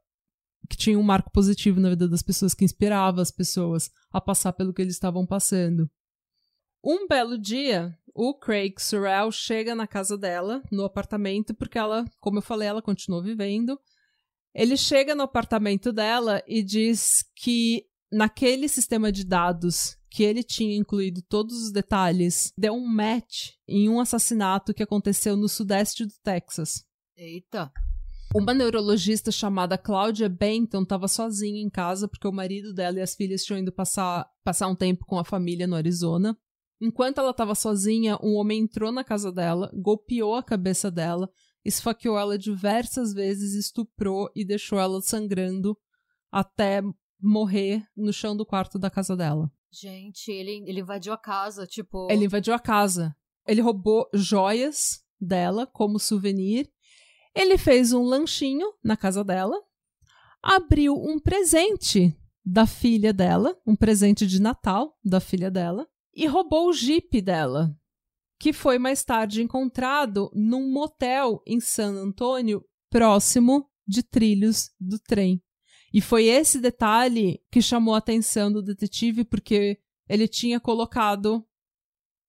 que 0.69 0.77
tinha 0.77 0.99
um 0.99 1.03
marco 1.03 1.31
positivo 1.31 1.79
na 1.79 1.89
vida 1.89 2.07
das 2.07 2.21
pessoas, 2.21 2.53
que 2.53 2.63
inspirava 2.63 3.21
as 3.21 3.31
pessoas 3.31 3.89
a 4.11 4.21
passar 4.21 4.53
pelo 4.53 4.73
que 4.73 4.81
eles 4.81 4.93
estavam 4.93 5.25
passando. 5.25 5.89
Um 6.83 7.07
belo 7.07 7.37
dia, 7.37 7.97
o 8.13 8.33
Craig 8.33 8.79
Sorrell 8.79 9.31
chega 9.31 9.75
na 9.75 9.87
casa 9.87 10.17
dela, 10.17 10.61
no 10.71 10.85
apartamento, 10.85 11.53
porque 11.53 11.77
ela, 11.77 12.05
como 12.19 12.39
eu 12.39 12.41
falei, 12.41 12.67
ela 12.67 12.81
continuou 12.81 13.23
vivendo. 13.23 13.79
Ele 14.53 14.75
chega 14.75 15.15
no 15.15 15.23
apartamento 15.23 15.91
dela 15.91 16.43
e 16.47 16.63
diz 16.63 17.23
que 17.35 17.85
naquele 18.11 18.67
sistema 18.67 19.11
de 19.11 19.23
dados 19.23 19.97
que 20.09 20.23
ele 20.23 20.41
tinha 20.41 20.75
incluído 20.75 21.21
todos 21.21 21.63
os 21.63 21.71
detalhes, 21.71 22.51
deu 22.57 22.73
um 22.73 22.85
match 22.85 23.51
em 23.67 23.87
um 23.87 23.99
assassinato 23.99 24.73
que 24.73 24.81
aconteceu 24.81 25.37
no 25.37 25.47
sudeste 25.47 26.05
do 26.05 26.13
Texas. 26.23 26.83
Eita. 27.15 27.71
Uma 28.33 28.53
neurologista 28.53 29.31
chamada 29.31 29.77
Claudia 29.77 30.29
Benton 30.29 30.83
estava 30.83 31.07
sozinha 31.07 31.61
em 31.61 31.69
casa 31.69 32.07
porque 32.07 32.27
o 32.27 32.31
marido 32.31 32.73
dela 32.73 32.99
e 32.99 33.01
as 33.01 33.15
filhas 33.15 33.43
tinham 33.43 33.59
ido 33.59 33.71
passar, 33.71 34.27
passar 34.43 34.67
um 34.67 34.75
tempo 34.75 35.05
com 35.05 35.17
a 35.17 35.23
família 35.23 35.67
no 35.67 35.75
Arizona. 35.75 36.37
Enquanto 36.81 37.19
ela 37.19 37.31
estava 37.31 37.53
sozinha, 37.55 38.17
um 38.23 38.35
homem 38.35 38.61
entrou 38.61 38.91
na 38.91 39.03
casa 39.03 39.31
dela, 39.31 39.69
golpeou 39.73 40.35
a 40.35 40.43
cabeça 40.43 40.89
dela, 40.89 41.29
esfaqueou 41.63 42.17
ela 42.17 42.37
diversas 42.37 43.13
vezes, 43.13 43.53
estuprou 43.53 44.29
e 44.33 44.45
deixou 44.45 44.79
ela 44.79 45.01
sangrando 45.01 45.77
até 46.31 46.81
morrer 47.21 47.85
no 47.95 48.13
chão 48.13 48.35
do 48.35 48.45
quarto 48.45 48.79
da 48.79 48.89
casa 48.89 49.15
dela. 49.15 49.51
Gente, 49.71 50.31
ele, 50.31 50.63
ele 50.67 50.79
invadiu 50.79 51.13
a 51.13 51.17
casa, 51.17 51.67
tipo. 51.67 52.07
Ele 52.09 52.25
invadiu 52.25 52.53
a 52.53 52.59
casa. 52.59 53.15
Ele 53.47 53.61
roubou 53.61 54.09
joias 54.13 55.03
dela 55.19 55.67
como 55.67 55.99
souvenir. 55.99 56.71
Ele 57.35 57.57
fez 57.57 57.93
um 57.93 58.03
lanchinho 58.03 58.67
na 58.83 58.97
casa 58.97 59.23
dela. 59.23 59.55
Abriu 60.41 60.95
um 60.95 61.19
presente 61.19 62.15
da 62.43 62.65
filha 62.65 63.13
dela, 63.13 63.55
um 63.67 63.75
presente 63.75 64.25
de 64.25 64.41
Natal 64.41 64.97
da 65.03 65.19
filha 65.19 65.51
dela, 65.51 65.87
e 66.19 66.27
roubou 66.27 66.67
o 66.67 66.73
Jeep 66.73 67.21
dela, 67.21 67.73
que 68.37 68.51
foi 68.51 68.77
mais 68.77 69.05
tarde 69.05 69.41
encontrado 69.41 70.29
num 70.33 70.69
motel 70.69 71.41
em 71.47 71.61
San 71.61 71.93
Antônio, 71.93 72.61
próximo 72.89 73.69
de 73.87 74.03
trilhos 74.03 74.69
do 74.77 74.99
trem. 74.99 75.41
E 75.93 76.01
foi 76.01 76.25
esse 76.25 76.59
detalhe 76.59 77.41
que 77.49 77.61
chamou 77.61 77.95
a 77.95 77.99
atenção 77.99 78.51
do 78.51 78.61
detetive, 78.61 79.23
porque 79.23 79.79
ele 80.09 80.27
tinha 80.27 80.59
colocado. 80.59 81.47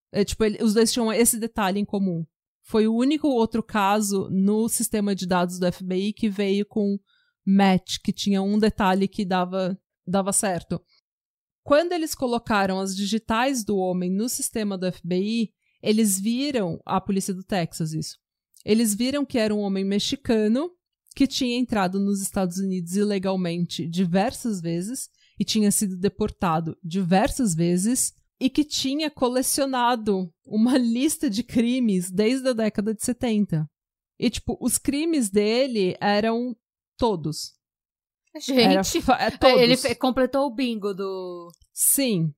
É, 0.09 0.23
tipo, 0.23 0.45
ele, 0.45 0.63
os 0.63 0.73
dois 0.73 0.91
tinham 0.91 1.11
esse 1.11 1.37
detalhe 1.37 1.79
em 1.79 1.85
comum. 1.85 2.25
Foi 2.63 2.87
o 2.87 2.95
único 2.95 3.27
outro 3.27 3.61
caso 3.61 4.29
no 4.31 4.69
sistema 4.69 5.13
de 5.13 5.27
dados 5.27 5.59
do 5.59 5.69
FBI 5.69 6.13
que 6.13 6.29
veio 6.29 6.65
com 6.65 6.97
match, 7.45 7.97
que 8.01 8.13
tinha 8.13 8.41
um 8.41 8.57
detalhe 8.57 9.05
que 9.05 9.25
dava, 9.25 9.77
dava 10.07 10.31
certo. 10.31 10.81
Quando 11.63 11.93
eles 11.93 12.15
colocaram 12.15 12.79
as 12.79 12.95
digitais 12.95 13.63
do 13.63 13.77
homem 13.77 14.09
no 14.09 14.27
sistema 14.27 14.77
do 14.77 14.91
FBI, 14.91 15.51
eles 15.81 16.19
viram, 16.19 16.79
a 16.85 16.99
polícia 16.99 17.33
do 17.33 17.43
Texas, 17.43 17.93
isso. 17.93 18.17
Eles 18.65 18.93
viram 18.93 19.25
que 19.25 19.37
era 19.37 19.53
um 19.53 19.59
homem 19.59 19.83
mexicano 19.83 20.71
que 21.15 21.27
tinha 21.27 21.57
entrado 21.57 21.99
nos 21.99 22.21
Estados 22.21 22.57
Unidos 22.57 22.95
ilegalmente 22.95 23.87
diversas 23.87 24.61
vezes 24.61 25.09
e 25.39 25.43
tinha 25.43 25.71
sido 25.71 25.97
deportado 25.97 26.77
diversas 26.83 27.55
vezes 27.55 28.13
e 28.39 28.49
que 28.49 28.63
tinha 28.63 29.09
colecionado 29.09 30.31
uma 30.45 30.77
lista 30.79 31.29
de 31.29 31.43
crimes 31.43 32.09
desde 32.09 32.49
a 32.49 32.53
década 32.53 32.93
de 32.93 33.03
70. 33.03 33.69
E, 34.19 34.29
tipo, 34.29 34.57
os 34.61 34.77
crimes 34.77 35.29
dele 35.29 35.95
eram 35.99 36.55
todos. 36.97 37.53
Gente, 38.39 38.97
é, 39.19 39.31
todos. 39.31 39.83
ele 39.85 39.95
completou 39.95 40.45
o 40.45 40.53
bingo 40.53 40.93
do. 40.93 41.51
Sim. 41.73 42.33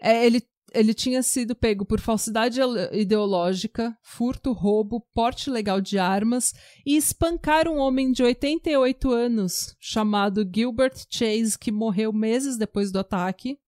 É, 0.00 0.26
ele 0.26 0.42
ele 0.72 0.94
tinha 0.94 1.22
sido 1.22 1.54
pego 1.54 1.84
por 1.84 2.00
falsidade 2.00 2.60
ideológica, 2.92 3.96
furto, 4.02 4.52
roubo, 4.52 5.00
porte 5.12 5.50
legal 5.50 5.80
de 5.80 5.98
armas 5.98 6.52
e 6.86 6.96
espancar 6.96 7.68
um 7.68 7.78
homem 7.78 8.12
de 8.12 8.22
88 8.22 9.10
anos 9.10 9.76
chamado 9.80 10.48
Gilbert 10.52 10.94
Chase, 11.10 11.58
que 11.58 11.72
morreu 11.72 12.12
meses 12.12 12.56
depois 12.56 12.92
do 12.92 12.98
ataque. 12.98 13.58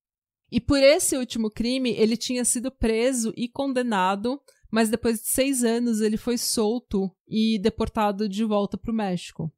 E 0.50 0.60
por 0.60 0.78
esse 0.78 1.16
último 1.16 1.50
crime, 1.50 1.90
ele 1.90 2.16
tinha 2.16 2.44
sido 2.44 2.70
preso 2.70 3.32
e 3.36 3.48
condenado, 3.48 4.40
mas 4.70 4.90
depois 4.90 5.20
de 5.20 5.28
seis 5.28 5.64
anos 5.64 6.00
ele 6.00 6.16
foi 6.16 6.36
solto 6.36 7.10
e 7.26 7.58
deportado 7.58 8.28
de 8.28 8.44
volta 8.44 8.76
para 8.76 8.92
o 8.92 8.94
México. 8.94 9.50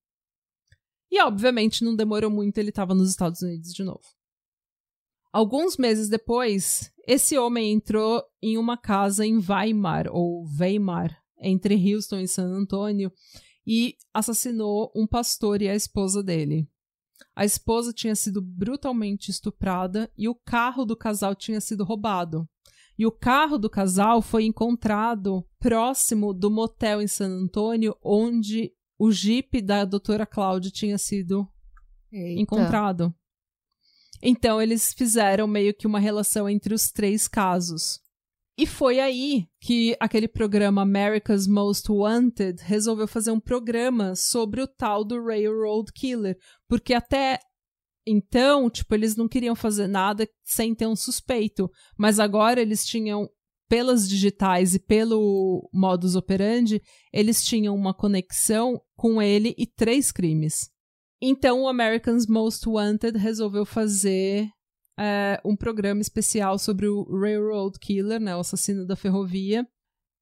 E 1.14 1.22
obviamente 1.22 1.84
não 1.84 1.94
demorou 1.94 2.28
muito, 2.28 2.58
ele 2.58 2.70
estava 2.70 2.92
nos 2.92 3.08
Estados 3.08 3.40
Unidos 3.40 3.72
de 3.72 3.84
novo. 3.84 4.02
Alguns 5.32 5.76
meses 5.76 6.08
depois, 6.08 6.90
esse 7.06 7.38
homem 7.38 7.72
entrou 7.72 8.20
em 8.42 8.58
uma 8.58 8.76
casa 8.76 9.24
em 9.24 9.38
Weimar, 9.38 10.08
ou 10.10 10.44
Weimar, 10.58 11.16
entre 11.38 11.76
Houston 11.76 12.18
e 12.18 12.26
San 12.26 12.48
Antônio, 12.48 13.12
e 13.64 13.94
assassinou 14.12 14.90
um 14.92 15.06
pastor 15.06 15.62
e 15.62 15.68
a 15.68 15.76
esposa 15.76 16.20
dele. 16.20 16.68
A 17.36 17.44
esposa 17.44 17.92
tinha 17.92 18.16
sido 18.16 18.42
brutalmente 18.42 19.30
estuprada 19.30 20.10
e 20.18 20.28
o 20.28 20.34
carro 20.34 20.84
do 20.84 20.96
casal 20.96 21.36
tinha 21.36 21.60
sido 21.60 21.84
roubado. 21.84 22.44
E 22.98 23.06
o 23.06 23.12
carro 23.12 23.56
do 23.56 23.70
casal 23.70 24.20
foi 24.20 24.46
encontrado 24.46 25.46
próximo 25.60 26.34
do 26.34 26.50
motel 26.50 27.00
em 27.00 27.06
San 27.06 27.28
Antônio, 27.28 27.96
onde 28.02 28.72
o 28.98 29.10
jipe 29.10 29.60
da 29.60 29.84
doutora 29.84 30.26
Cláudia 30.26 30.70
tinha 30.70 30.98
sido 30.98 31.48
Eita. 32.12 32.40
encontrado. 32.40 33.14
Então 34.22 34.60
eles 34.60 34.92
fizeram 34.94 35.46
meio 35.46 35.74
que 35.74 35.86
uma 35.86 35.98
relação 35.98 36.48
entre 36.48 36.72
os 36.74 36.90
três 36.90 37.28
casos. 37.28 38.00
E 38.56 38.66
foi 38.66 39.00
aí 39.00 39.48
que 39.60 39.96
aquele 39.98 40.28
programa 40.28 40.82
America's 40.82 41.46
Most 41.46 41.90
Wanted 41.90 42.62
resolveu 42.62 43.08
fazer 43.08 43.32
um 43.32 43.40
programa 43.40 44.14
sobre 44.14 44.62
o 44.62 44.66
tal 44.66 45.04
do 45.04 45.22
Railroad 45.22 45.92
Killer, 45.92 46.38
porque 46.68 46.94
até 46.94 47.40
então, 48.06 48.70
tipo, 48.70 48.94
eles 48.94 49.16
não 49.16 49.26
queriam 49.26 49.56
fazer 49.56 49.86
nada 49.86 50.28
sem 50.44 50.74
ter 50.74 50.86
um 50.86 50.94
suspeito, 50.94 51.70
mas 51.96 52.20
agora 52.20 52.60
eles 52.60 52.84
tinham 52.84 53.28
pelas 53.68 54.08
digitais 54.08 54.74
e 54.74 54.78
pelo 54.78 55.68
modus 55.72 56.16
operandi, 56.16 56.80
eles 57.12 57.42
tinham 57.44 57.74
uma 57.74 57.94
conexão 57.94 58.80
com 58.96 59.20
ele 59.20 59.54
e 59.58 59.66
três 59.66 60.12
crimes. 60.12 60.70
Então, 61.20 61.62
o 61.62 61.68
Americans 61.68 62.26
Most 62.26 62.68
Wanted 62.68 63.16
resolveu 63.18 63.64
fazer 63.64 64.48
é, 64.98 65.40
um 65.44 65.56
programa 65.56 66.00
especial 66.00 66.58
sobre 66.58 66.86
o 66.86 67.04
Railroad 67.04 67.78
Killer, 67.78 68.20
né, 68.20 68.36
o 68.36 68.40
assassino 68.40 68.86
da 68.86 68.96
ferrovia. 68.96 69.66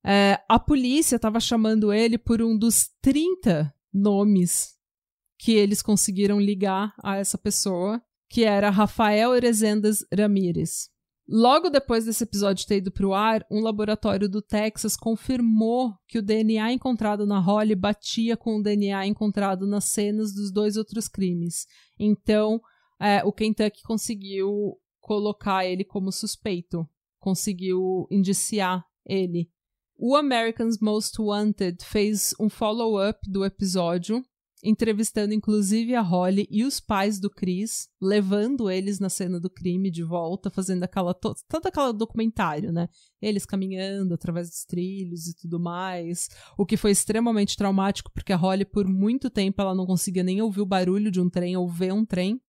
É, 0.05 0.40
a 0.49 0.59
polícia 0.59 1.16
estava 1.16 1.40
chamando 1.40 1.93
ele 1.93 2.18
por 2.18 2.43
um 2.43 2.57
dos 2.57 2.88
30 3.03 3.72
nomes 3.93 4.76
que 5.38 5.53
eles 5.53 5.82
conseguiram 5.82 6.40
ligar 6.40 6.95
a 7.03 7.16
essa 7.16 7.36
pessoa, 7.36 8.01
que 8.30 8.45
era 8.45 8.70
Rafael 8.70 9.34
Erezendas 9.34 9.99
Ramírez. 10.16 10.88
Logo 11.29 11.70
depois 11.70 12.05
desse 12.05 12.25
episódio 12.25 12.66
ter 12.66 12.79
ido 12.79 12.91
para 12.91 13.07
o 13.07 13.14
ar, 13.14 13.47
um 13.51 13.61
laboratório 13.61 14.29
do 14.29 14.43
Texas 14.43 14.97
confirmou 14.97 15.95
que 16.09 16.18
o 16.18 16.23
DNA 16.23 16.73
encontrado 16.73 17.25
na 17.25 17.39
Holly 17.39 17.75
batia 17.75 18.37
com 18.37 18.57
o 18.57 18.62
DNA 18.62 19.07
encontrado 19.07 19.66
nas 19.66 19.85
cenas 19.85 20.35
dos 20.35 20.51
dois 20.51 20.77
outros 20.77 21.09
crimes. 21.09 21.66
Então, 21.99 22.61
é, 23.01 23.23
o 23.25 23.33
Kentucky 23.33 23.83
conseguiu 23.83 24.77
colocar 25.01 25.64
ele 25.64 25.85
como 25.85 26.11
suspeito, 26.11 26.89
conseguiu 27.18 28.07
indiciar 28.11 28.85
ele. 29.07 29.51
O 29.97 30.16
Americans 30.16 30.79
Most 30.81 31.20
Wanted 31.20 31.85
fez 31.85 32.35
um 32.41 32.49
follow-up 32.49 33.20
do 33.31 33.45
episódio 33.45 34.25
entrevistando 34.62 35.34
inclusive 35.34 35.94
a 35.94 36.00
Holly 36.00 36.46
e 36.50 36.64
os 36.64 36.78
pais 36.78 37.18
do 37.18 37.28
Chris, 37.28 37.88
levando 38.00 38.70
eles 38.70 39.00
na 39.00 39.08
cena 39.08 39.40
do 39.40 39.50
crime 39.50 39.90
de 39.90 40.04
volta, 40.04 40.50
fazendo 40.50 40.84
aquela 40.84 41.12
to 41.12 41.34
todo 41.48 41.66
aquele 41.66 41.92
documentário, 41.92 42.72
né? 42.72 42.88
Eles 43.20 43.44
caminhando 43.44 44.14
através 44.14 44.48
dos 44.48 44.64
trilhos 44.64 45.26
e 45.26 45.36
tudo 45.36 45.58
mais, 45.58 46.28
o 46.56 46.64
que 46.64 46.76
foi 46.76 46.92
extremamente 46.92 47.56
traumático 47.56 48.12
porque 48.12 48.32
a 48.32 48.36
Holly 48.36 48.64
por 48.64 48.86
muito 48.86 49.28
tempo 49.28 49.60
ela 49.60 49.74
não 49.74 49.84
conseguia 49.86 50.22
nem 50.22 50.40
ouvir 50.40 50.60
o 50.60 50.66
barulho 50.66 51.10
de 51.10 51.20
um 51.20 51.28
trem 51.28 51.56
ou 51.56 51.68
ver 51.68 51.92
um 51.92 52.04
trem. 52.04 52.40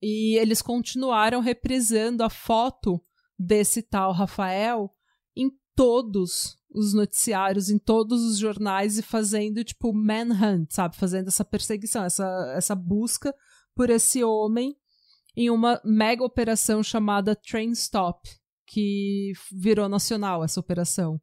E 0.00 0.36
eles 0.38 0.62
continuaram 0.62 1.40
reprisando 1.40 2.22
a 2.22 2.30
foto 2.30 3.02
desse 3.38 3.82
tal 3.82 4.12
Rafael 4.12 4.90
em 5.36 5.50
todos 5.74 6.57
os 6.70 6.92
noticiários 6.92 7.70
em 7.70 7.78
todos 7.78 8.22
os 8.22 8.38
jornais 8.38 8.98
e 8.98 9.02
fazendo, 9.02 9.64
tipo, 9.64 9.92
manhunt, 9.92 10.70
sabe? 10.70 10.96
Fazendo 10.96 11.28
essa 11.28 11.44
perseguição, 11.44 12.04
essa, 12.04 12.52
essa 12.54 12.74
busca 12.74 13.34
por 13.74 13.90
esse 13.90 14.22
homem 14.22 14.76
em 15.36 15.50
uma 15.50 15.80
mega 15.84 16.24
operação 16.24 16.82
chamada 16.82 17.36
Train 17.36 17.70
Stop, 17.70 18.28
que 18.66 19.32
virou 19.52 19.88
nacional 19.88 20.44
essa 20.44 20.60
operação. 20.60 21.20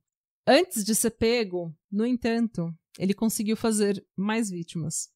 Antes 0.47 0.83
de 0.83 0.95
ser 0.95 1.11
pego, 1.11 1.75
no 1.91 2.05
entanto, 2.05 2.73
ele 2.97 3.13
conseguiu 3.13 3.57
fazer 3.57 4.05
mais 4.15 4.49
vítimas. 4.49 5.09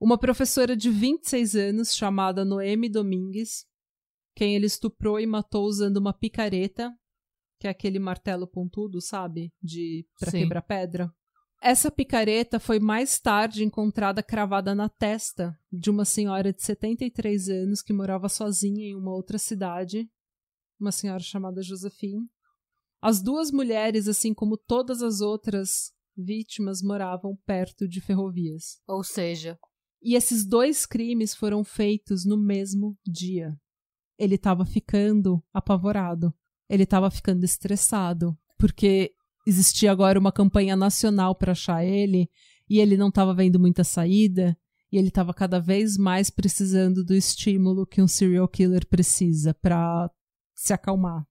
Uma 0.00 0.18
professora 0.18 0.76
de 0.76 0.90
26 0.90 1.54
anos 1.54 1.94
chamada 1.94 2.44
Noemi 2.44 2.88
Domingues, 2.88 3.64
quem 4.34 4.54
ele 4.56 4.66
estuprou 4.66 5.20
e 5.20 5.26
matou 5.26 5.64
usando 5.64 5.98
uma 5.98 6.12
picareta 6.12 6.92
que 7.62 7.68
é 7.68 7.70
aquele 7.70 8.00
martelo 8.00 8.44
pontudo, 8.44 9.00
sabe? 9.00 9.52
De 9.62 10.04
para 10.18 10.32
quebrar 10.32 10.62
pedra. 10.62 11.14
Essa 11.62 11.92
picareta 11.92 12.58
foi 12.58 12.80
mais 12.80 13.20
tarde 13.20 13.62
encontrada 13.62 14.20
cravada 14.20 14.74
na 14.74 14.88
testa 14.88 15.56
de 15.70 15.88
uma 15.88 16.04
senhora 16.04 16.52
de 16.52 16.60
73 16.60 17.48
anos 17.50 17.80
que 17.80 17.92
morava 17.92 18.28
sozinha 18.28 18.84
em 18.84 18.96
uma 18.96 19.14
outra 19.14 19.38
cidade, 19.38 20.10
uma 20.80 20.90
senhora 20.90 21.22
chamada 21.22 21.62
Josephine. 21.62 22.28
As 23.00 23.22
duas 23.22 23.52
mulheres, 23.52 24.08
assim 24.08 24.34
como 24.34 24.56
todas 24.56 25.00
as 25.00 25.20
outras 25.20 25.92
vítimas, 26.16 26.82
moravam 26.82 27.38
perto 27.46 27.86
de 27.86 28.00
ferrovias. 28.00 28.80
Ou 28.88 29.04
seja, 29.04 29.56
e 30.02 30.16
esses 30.16 30.44
dois 30.44 30.84
crimes 30.84 31.32
foram 31.32 31.62
feitos 31.62 32.24
no 32.24 32.36
mesmo 32.36 32.98
dia. 33.06 33.56
Ele 34.18 34.34
estava 34.34 34.66
ficando 34.66 35.40
apavorado 35.54 36.34
ele 36.72 36.84
estava 36.84 37.10
ficando 37.10 37.44
estressado, 37.44 38.34
porque 38.58 39.12
existia 39.46 39.92
agora 39.92 40.18
uma 40.18 40.32
campanha 40.32 40.74
nacional 40.74 41.34
para 41.34 41.52
achar 41.52 41.84
ele 41.84 42.30
e 42.66 42.80
ele 42.80 42.96
não 42.96 43.08
estava 43.08 43.34
vendo 43.34 43.60
muita 43.60 43.84
saída 43.84 44.56
e 44.90 44.96
ele 44.96 45.08
estava 45.08 45.34
cada 45.34 45.60
vez 45.60 45.98
mais 45.98 46.30
precisando 46.30 47.04
do 47.04 47.14
estímulo 47.14 47.86
que 47.86 48.00
um 48.00 48.08
serial 48.08 48.48
killer 48.48 48.86
precisa 48.86 49.52
para 49.52 50.10
se 50.54 50.72
acalmar. 50.72 51.26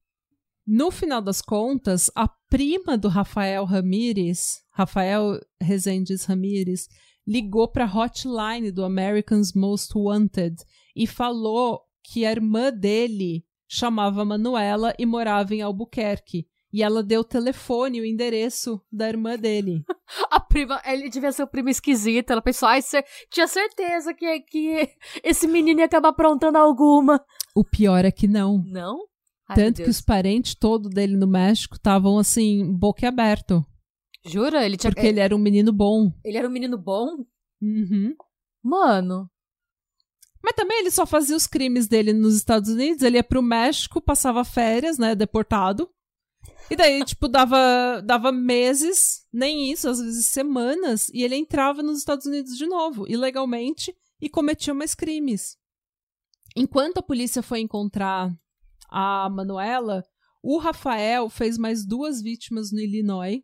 No 0.66 0.92
final 0.92 1.24
das 1.24 1.42
contas, 1.42 2.12
a 2.14 2.28
prima 2.28 2.96
do 2.96 3.08
Rafael 3.08 3.66
Ramírez, 3.66 4.62
Rafael 4.70 5.40
Rezendes 5.60 6.26
Ramírez, 6.26 6.88
ligou 7.26 7.68
para 7.68 7.86
a 7.86 7.92
hotline 7.92 8.70
do 8.70 8.86
Americans 8.86 9.54
Most 9.54 9.98
Wanted 9.98 10.58
e 10.96 11.08
falou 11.08 11.82
que 12.04 12.28
a 12.28 12.32
irmã 12.32 12.72
dele 12.72 13.44
chamava 13.72 14.26
Manuela 14.26 14.94
e 15.00 15.06
morava 15.06 15.56
em 15.56 15.62
Albuquerque. 15.62 16.46
E 16.74 16.84
ela 16.84 17.02
deu 17.02 17.22
o 17.22 17.26
telefone, 17.26 18.02
o 18.02 18.06
endereço 18.06 18.82
da 18.92 19.08
irmã 19.08 19.38
dele. 19.38 19.84
A 20.30 20.40
prima, 20.42 20.82
ele 20.86 21.10
devia 21.10 21.32
ser 21.32 21.44
o 21.44 21.48
primo 21.48 21.70
esquisito. 21.70 22.32
Ela 22.32 22.42
pensou, 22.42 22.68
ai, 22.68 22.82
cê, 22.82 23.04
tinha 23.30 23.48
certeza 23.48 24.14
que, 24.14 24.40
que 24.42 24.90
esse 25.24 25.48
menino 25.48 25.80
ia 25.80 25.86
acabar 25.86 26.10
aprontando 26.10 26.58
alguma. 26.58 27.24
O 27.56 27.64
pior 27.64 28.04
é 28.04 28.12
que 28.12 28.28
não. 28.28 28.64
Não? 28.68 29.00
Ai, 29.48 29.56
Tanto 29.56 29.84
que 29.84 29.90
os 29.90 30.02
parentes 30.02 30.54
todos 30.54 30.90
dele 30.90 31.16
no 31.16 31.28
México 31.28 31.76
estavam 31.76 32.18
assim, 32.18 32.74
boca 32.78 33.08
aberto. 33.08 33.66
Jura? 34.26 34.66
Ele 34.66 34.78
tinha... 34.78 34.92
Porque 34.92 35.08
ele 35.08 35.20
era 35.20 35.36
um 35.36 35.40
menino 35.40 35.72
bom. 35.72 36.12
Ele 36.24 36.38
era 36.38 36.48
um 36.48 36.52
menino 36.52 36.78
bom? 36.78 37.08
Uhum. 37.62 38.16
Mano, 38.64 39.30
mas 40.44 40.54
também 40.56 40.80
ele 40.80 40.92
só 40.92 41.06
fazia 41.06 41.36
os 41.36 41.48
crimes 41.48 41.88
dele 41.88 42.14
nos 42.14 42.36
Estados 42.36 42.70
Unidos, 42.70 43.04
ele 43.04 43.18
ia 43.18 43.24
pro 43.24 43.42
México, 43.42 44.02
passava 44.02 44.44
férias, 44.44 44.98
né, 44.98 45.16
deportado. 45.16 45.90
E 46.70 46.76
daí, 46.76 47.04
tipo, 47.04 47.28
dava, 47.28 48.02
dava 48.04 48.32
meses, 48.32 49.28
nem 49.32 49.72
isso, 49.72 49.90
às 49.90 50.00
vezes 50.00 50.28
semanas, 50.28 51.10
e 51.10 51.24
ele 51.24 51.36
entrava 51.36 51.84
nos 51.84 52.00
Estados 52.00 52.26
Unidos 52.26 52.58
de 52.58 52.66
novo, 52.66 53.06
ilegalmente, 53.08 53.96
e 54.22 54.30
cometia 54.30 54.74
mais 54.74 54.96
crimes. 54.96 55.58
Enquanto 56.56 57.00
a 57.00 57.04
polícia 57.04 57.42
foi 57.42 57.60
encontrar 57.60 58.34
a 58.90 59.30
Manuela, 59.30 60.04
o 60.42 60.58
Rafael 60.58 61.30
fez 61.30 61.58
mais 61.58 61.86
duas 61.86 62.22
vítimas 62.22 62.72
no 62.72 62.80
Illinois, 62.80 63.42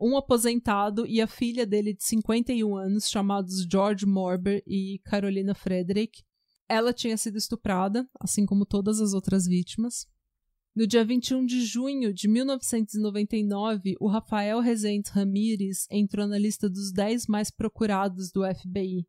um 0.00 0.16
aposentado 0.16 1.06
e 1.06 1.20
a 1.20 1.26
filha 1.26 1.66
dele 1.66 1.92
de 1.92 2.02
51 2.04 2.76
anos, 2.76 3.08
chamados 3.08 3.66
George 3.70 4.06
Morber 4.06 4.62
e 4.66 5.00
Carolina 5.04 5.54
Frederick. 5.54 6.22
Ela 6.68 6.92
tinha 6.92 7.16
sido 7.16 7.36
estuprada, 7.36 8.08
assim 8.18 8.46
como 8.46 8.64
todas 8.64 9.00
as 9.00 9.12
outras 9.12 9.46
vítimas. 9.46 10.06
No 10.74 10.86
dia 10.86 11.04
21 11.04 11.44
de 11.44 11.64
junho 11.64 12.14
de 12.14 12.28
1999, 12.28 13.96
o 14.00 14.08
Rafael 14.08 14.60
Rezende 14.60 15.10
Ramírez 15.10 15.86
entrou 15.90 16.26
na 16.26 16.38
lista 16.38 16.70
dos 16.70 16.92
10 16.92 17.26
mais 17.26 17.50
procurados 17.50 18.30
do 18.30 18.42
FBI. 18.42 19.06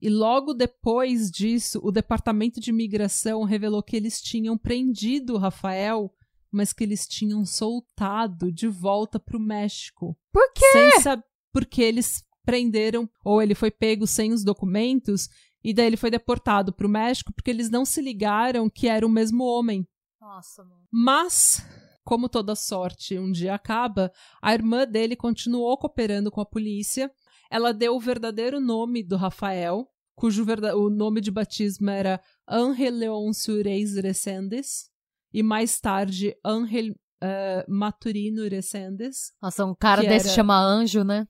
E 0.00 0.08
logo 0.08 0.52
depois 0.54 1.30
disso, 1.30 1.78
o 1.80 1.92
Departamento 1.92 2.58
de 2.58 2.70
Imigração 2.70 3.44
revelou 3.44 3.82
que 3.82 3.94
eles 3.94 4.20
tinham 4.20 4.58
prendido 4.58 5.34
o 5.34 5.38
Rafael 5.38 6.12
mas 6.52 6.72
que 6.72 6.84
eles 6.84 7.06
tinham 7.08 7.44
soltado 7.46 8.52
de 8.52 8.68
volta 8.68 9.18
pro 9.18 9.40
México. 9.40 10.16
Por 10.30 10.52
quê? 10.52 10.66
Sem 10.72 11.00
saber 11.00 11.24
porque 11.52 11.82
eles 11.82 12.24
prenderam, 12.44 13.08
ou 13.24 13.40
ele 13.40 13.54
foi 13.54 13.70
pego 13.70 14.06
sem 14.06 14.32
os 14.32 14.42
documentos, 14.42 15.28
e 15.62 15.72
daí 15.72 15.86
ele 15.86 15.96
foi 15.96 16.10
deportado 16.10 16.72
pro 16.72 16.88
México 16.88 17.32
porque 17.32 17.50
eles 17.50 17.70
não 17.70 17.84
se 17.84 18.00
ligaram 18.00 18.68
que 18.68 18.88
era 18.88 19.06
o 19.06 19.10
mesmo 19.10 19.44
homem. 19.44 19.86
Nossa, 20.20 20.64
mano. 20.64 20.82
Mas, 20.90 21.64
como 22.04 22.28
toda 22.28 22.56
sorte 22.56 23.18
um 23.18 23.30
dia 23.30 23.54
acaba, 23.54 24.12
a 24.40 24.52
irmã 24.52 24.86
dele 24.86 25.14
continuou 25.14 25.76
cooperando 25.76 26.30
com 26.30 26.40
a 26.40 26.46
polícia. 26.46 27.10
Ela 27.50 27.72
deu 27.72 27.94
o 27.94 28.00
verdadeiro 28.00 28.60
nome 28.60 29.02
do 29.02 29.16
Rafael, 29.16 29.86
cujo 30.16 30.44
o 30.74 30.90
nome 30.90 31.20
de 31.20 31.30
batismo 31.30 31.90
era 31.90 32.20
Ángel 32.48 32.94
Leôncio 32.94 33.62
Reis 33.62 33.94
Resendes 33.94 34.91
e 35.32 35.42
mais 35.42 35.80
tarde 35.80 36.36
Angel 36.44 36.92
uh, 37.22 37.72
Maturino 37.72 38.48
Resendes. 38.48 39.32
Nossa, 39.40 39.64
um 39.64 39.74
cara 39.74 40.02
desse 40.02 40.26
era... 40.26 40.34
chama 40.34 40.58
Anjo, 40.58 41.04
né? 41.04 41.26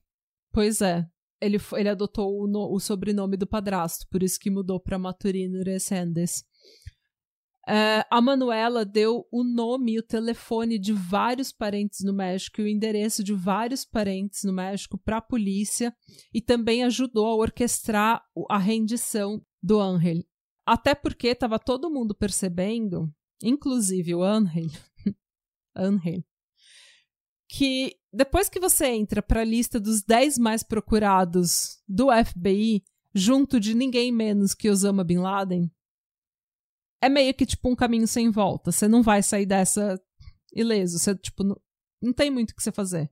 Pois 0.53 0.81
é. 0.81 1.07
Ele, 1.41 1.59
ele 1.73 1.89
adotou 1.89 2.43
o, 2.43 2.47
no, 2.47 2.73
o 2.73 2.79
sobrenome 2.79 3.37
do 3.37 3.47
padrasto, 3.47 4.07
por 4.09 4.23
isso 4.23 4.39
que 4.39 4.51
mudou 4.51 4.79
para 4.81 4.99
Maturino 4.99 5.63
Resendes. 5.65 6.45
Uh, 7.69 8.03
a 8.11 8.21
Manuela 8.21 8.85
deu 8.85 9.25
o 9.31 9.45
nome 9.45 9.93
e 9.93 9.99
o 9.99 10.03
telefone 10.03 10.81
de 10.81 10.93
vários 10.93 11.53
parentes 11.53 12.01
no 12.05 12.13
México 12.13 12.61
e 12.61 12.65
o 12.65 12.69
endereço 12.69 13.23
de 13.23 13.33
vários 13.33 13.85
parentes 13.85 14.43
no 14.43 14.53
México 14.53 14.99
para 14.99 15.19
a 15.19 15.23
polícia 15.23 15.95
e 16.35 16.41
também 16.41 16.83
ajudou 16.83 17.27
a 17.27 17.37
orquestrar 17.37 18.21
a 18.51 18.59
rendição 18.59 19.41
do 19.63 19.81
Angel. 19.81 20.25
Até 20.67 20.93
porque 20.93 21.29
estava 21.29 21.57
todo 21.57 21.91
mundo 21.91 22.17
percebendo 22.17 23.13
inclusive 23.43 24.15
o 24.15 24.23
Angel, 24.23 24.71
Angel, 25.77 26.23
que 27.49 27.97
depois 28.13 28.49
que 28.49 28.61
você 28.61 28.87
entra 28.87 29.23
para 29.23 29.41
a 29.41 29.45
lista 29.45 29.81
dos 29.81 30.03
10 30.03 30.39
mais 30.39 30.63
procurados 30.63 31.83
do 31.89 32.09
FBI, 32.13 32.85
junto 33.15 33.59
de 33.59 33.75
ninguém 33.75 34.13
menos 34.13 34.55
que 34.55 34.71
Osama 34.71 35.05
Bin 35.05 35.19
Laden, 35.19 35.71
é 37.01 37.09
meio 37.09 37.35
que 37.35 37.45
tipo 37.45 37.69
um 37.69 37.77
caminho 37.77 38.07
sem 38.07 38.31
volta. 38.31 38.71
Você 38.71 38.87
não 38.87 39.03
vai 39.03 39.23
sair 39.23 39.47
dessa 39.47 40.01
ileso. 40.55 40.99
Você, 40.99 41.15
tipo, 41.17 41.43
não, 41.43 41.61
não 42.01 42.13
tem 42.13 42.31
muito 42.31 42.51
o 42.51 42.55
que 42.55 42.63
você 42.63 42.71
fazer. 42.71 43.11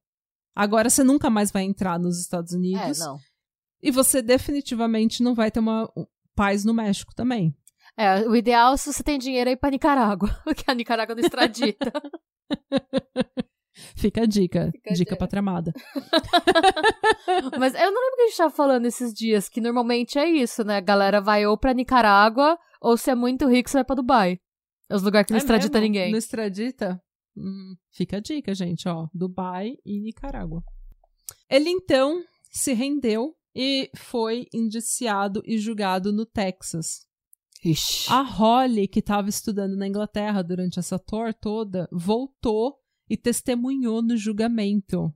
Agora 0.55 0.91
você 0.91 1.03
nunca 1.03 1.31
mais 1.31 1.51
vai 1.51 1.65
entrar 1.65 1.99
nos 1.99 2.21
Estados 2.21 2.53
Unidos. 2.53 3.01
É, 3.01 3.05
não. 3.05 3.19
E 3.83 3.91
você 3.91 4.21
definitivamente 4.21 5.23
não 5.23 5.35
vai 5.35 5.51
ter 5.51 5.61
uma 5.61 5.91
paz 6.35 6.65
no 6.65 6.75
México 6.75 7.15
também. 7.15 7.57
É, 8.01 8.27
o 8.27 8.35
ideal, 8.35 8.79
se 8.79 8.91
você 8.91 9.03
tem 9.03 9.19
dinheiro, 9.19 9.51
é 9.51 9.53
ir 9.53 9.57
pra 9.57 9.69
Nicarágua, 9.69 10.31
que 10.57 10.65
a 10.67 10.75
Nicarágua 10.75 11.15
não 11.15 11.21
extradita. 11.23 11.93
Fica 13.95 14.23
a 14.23 14.27
dica. 14.27 14.71
Fica 14.73 14.95
dica 14.95 15.17
pra 15.17 15.27
tramada. 15.27 15.71
Mas 17.61 17.75
eu 17.75 17.93
não 17.93 18.01
lembro 18.01 18.17
que 18.17 18.23
a 18.23 18.27
gente 18.29 18.37
tava 18.39 18.51
falando 18.51 18.87
esses 18.87 19.13
dias, 19.13 19.51
que 19.51 19.61
normalmente 19.61 20.19
é 20.19 20.27
isso, 20.27 20.65
né? 20.65 20.79
A 20.79 20.81
galera 20.81 21.21
vai 21.21 21.45
ou 21.45 21.59
pra 21.59 21.75
Nicarágua, 21.75 22.59
ou 22.81 22.97
se 22.97 23.11
é 23.11 23.15
muito 23.15 23.47
rico, 23.47 23.69
você 23.69 23.77
vai 23.77 23.85
pra 23.85 23.97
Dubai. 23.97 24.39
É 24.89 24.95
os 24.95 25.03
lugares 25.03 25.27
que 25.27 25.35
não 25.35 25.39
é 25.39 25.43
extradita 25.43 25.79
mesmo? 25.79 25.93
ninguém. 25.93 26.11
Não 26.11 26.19
extradita? 26.19 27.03
Hum, 27.37 27.75
fica 27.93 28.17
a 28.17 28.21
dica, 28.21 28.55
gente, 28.55 28.89
ó. 28.89 29.09
Dubai 29.13 29.75
e 29.85 30.01
Nicarágua. 30.01 30.63
Ele 31.51 31.69
então 31.69 32.25
se 32.51 32.73
rendeu 32.73 33.35
e 33.55 33.91
foi 33.95 34.47
indiciado 34.55 35.43
e 35.45 35.59
julgado 35.59 36.15
no 36.15 36.25
Texas. 36.25 37.10
Ixi. 37.65 38.11
A 38.11 38.23
Holly, 38.23 38.89
que 38.89 39.01
estava 39.01 39.29
estudando 39.29 39.77
na 39.77 39.87
Inglaterra 39.87 40.43
durante 40.43 40.79
essa 40.79 40.99
tour 40.99 41.35
toda, 41.35 41.89
voltou 41.93 42.79
e 43.09 43.17
testemunhou 43.17 44.01
no 44.01 44.17
julgamento. 44.17 45.13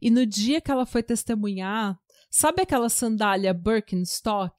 E 0.00 0.10
no 0.10 0.26
dia 0.26 0.60
que 0.60 0.70
ela 0.70 0.84
foi 0.84 1.02
testemunhar, 1.02 1.98
sabe 2.30 2.62
aquela 2.62 2.88
sandália 2.88 3.54
Birkenstock? 3.54 4.54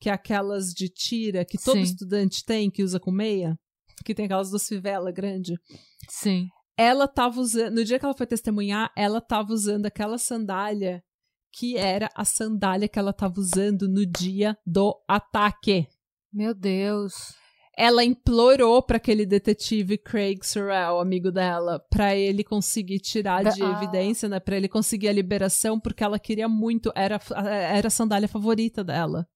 Que 0.00 0.10
é 0.10 0.12
aquelas 0.12 0.72
de 0.74 0.88
tira 0.88 1.44
que 1.44 1.56
todo 1.56 1.76
Sim. 1.76 1.82
estudante 1.82 2.44
tem, 2.44 2.70
que 2.70 2.82
usa 2.82 2.98
com 2.98 3.12
meia? 3.12 3.56
Que 4.04 4.14
tem 4.14 4.24
aquelas 4.24 4.50
duas 4.50 4.66
fivelas 4.66 5.14
grande. 5.14 5.54
Sim. 6.08 6.48
Ela 6.76 7.06
tava 7.06 7.40
usando. 7.40 7.74
No 7.74 7.84
dia 7.84 7.98
que 7.98 8.04
ela 8.04 8.16
foi 8.16 8.26
testemunhar, 8.26 8.92
ela 8.96 9.20
tava 9.20 9.52
usando 9.52 9.86
aquela 9.86 10.18
sandália 10.18 11.04
que 11.52 11.76
era 11.76 12.08
a 12.16 12.24
sandália 12.24 12.88
que 12.88 12.98
ela 12.98 13.12
tava 13.12 13.38
usando 13.38 13.86
no 13.86 14.04
dia 14.04 14.58
do 14.66 15.00
ataque. 15.06 15.86
Meu 16.32 16.54
Deus. 16.54 17.12
Ela 17.76 18.04
implorou 18.04 18.82
para 18.82 18.98
aquele 18.98 19.24
detetive 19.24 19.96
Craig 19.96 20.40
Sorrell, 20.42 21.00
amigo 21.00 21.30
dela, 21.30 21.80
para 21.90 22.14
ele 22.14 22.44
conseguir 22.44 22.98
tirar 22.98 23.44
de 23.44 23.62
ah. 23.62 23.72
evidência, 23.72 24.28
né, 24.28 24.38
para 24.38 24.56
ele 24.56 24.68
conseguir 24.68 25.08
a 25.08 25.12
liberação, 25.12 25.80
porque 25.80 26.04
ela 26.04 26.18
queria 26.18 26.48
muito, 26.48 26.92
era 26.94 27.18
era 27.34 27.88
a 27.88 27.90
sandália 27.90 28.28
favorita 28.28 28.84
dela. 28.84 29.26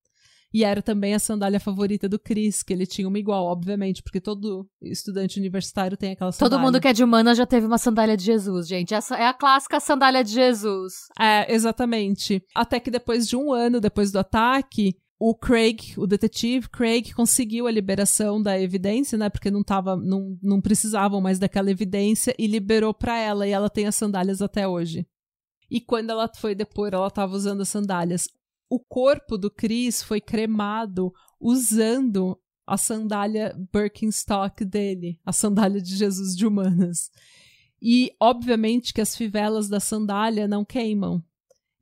E 0.55 0.65
era 0.65 0.81
também 0.81 1.15
a 1.15 1.19
sandália 1.19 1.61
favorita 1.61 2.09
do 2.09 2.19
Chris, 2.19 2.63
que 2.63 2.73
ele 2.73 2.87
tinha 2.87 3.07
uma 3.09 3.19
igual, 3.19 3.45
obviamente, 3.45 4.03
porque 4.03 4.21
todo 4.21 4.67
estudante 4.81 5.39
universitário 5.39 5.97
tem 5.97 6.13
aquela 6.13 6.33
sandália. 6.33 6.57
Todo 6.57 6.65
mundo 6.65 6.81
que 6.81 6.89
é 6.89 6.93
de 6.93 7.05
humana 7.05 7.35
já 7.35 7.45
teve 7.45 7.67
uma 7.67 7.79
sandália 7.79 8.17
de 8.17 8.25
Jesus, 8.25 8.67
gente. 8.67 8.95
Essa 8.95 9.17
é 9.17 9.27
a 9.27 9.35
clássica 9.35 9.81
sandália 9.81 10.23
de 10.23 10.33
Jesus. 10.33 10.95
É, 11.21 11.53
exatamente. 11.53 12.43
Até 12.55 12.81
que 12.81 12.91
depois 12.91 13.27
de 13.29 13.37
um 13.37 13.53
ano, 13.53 13.81
depois 13.81 14.11
do 14.11 14.19
ataque, 14.19 14.95
o 15.19 15.35
Craig, 15.35 15.95
o 15.97 16.07
detetive 16.07 16.69
Craig, 16.69 17.15
conseguiu 17.15 17.67
a 17.67 17.71
liberação 17.71 18.41
da 18.41 18.61
evidência, 18.61 19.17
né? 19.17 19.31
Porque 19.31 19.51
não 19.51 19.63
tava, 19.63 19.97
não, 19.97 20.39
não 20.43 20.61
precisavam 20.61 21.21
mais 21.21 21.39
daquela 21.39 21.71
evidência 21.71 22.35
e 22.39 22.47
liberou 22.47 22.93
para 22.93 23.19
ela 23.19 23.47
e 23.47 23.51
ela 23.51 23.71
tem 23.71 23.87
as 23.87 23.97
sandálias 23.97 24.43
até 24.43 24.69
hoje. 24.69 25.07
E 25.71 25.81
quando 25.81 26.11
ela 26.11 26.31
foi 26.37 26.55
depor, 26.55 26.91
ela 26.93 27.07
estava 27.07 27.35
usando 27.35 27.63
as 27.63 27.69
sandálias. 27.69 28.29
O 28.69 28.79
corpo 28.79 29.39
do 29.39 29.51
Chris 29.51 30.03
foi 30.03 30.21
cremado 30.21 31.13
usando 31.41 32.39
a 32.67 32.77
sandália 32.77 33.57
Birkenstock 33.73 34.65
dele, 34.65 35.19
a 35.25 35.33
sandália 35.33 35.81
de 35.81 35.97
Jesus 35.97 36.37
de 36.37 36.47
humanas. 36.47 37.11
E 37.81 38.13
obviamente 38.21 38.93
que 38.93 39.01
as 39.01 39.17
fivelas 39.17 39.69
da 39.69 39.81
sandália 39.81 40.49
não 40.49 40.65
queimam, 40.65 41.23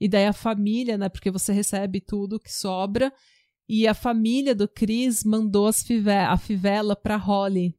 e 0.01 0.09
daí 0.09 0.27
a 0.27 0.33
família, 0.33 0.99
né? 0.99 1.09
Porque 1.09 1.31
você 1.31 1.53
recebe 1.53 2.01
tudo 2.01 2.41
que 2.41 2.53
sobra. 2.53 3.13
E 3.69 3.87
a 3.87 3.95
família 3.95 4.55
do 4.55 4.69
Chris 4.69 5.25
mandou 5.25 5.73
five 5.73 6.11
a 6.11 6.37
fivela 6.37 6.95
para 6.95 7.17
Holly. 7.17 7.75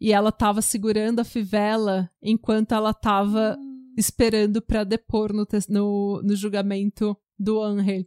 E 0.00 0.12
ela 0.12 0.30
tava 0.30 0.60
segurando 0.60 1.20
a 1.20 1.24
fivela 1.24 2.10
enquanto 2.22 2.72
ela 2.72 2.92
tava 2.92 3.56
hum. 3.58 3.94
esperando 3.96 4.60
para 4.60 4.84
depor 4.84 5.32
no, 5.32 5.46
no, 5.68 6.22
no, 6.22 6.36
julgamento 6.36 7.16
do 7.38 7.62
Angel. 7.62 8.04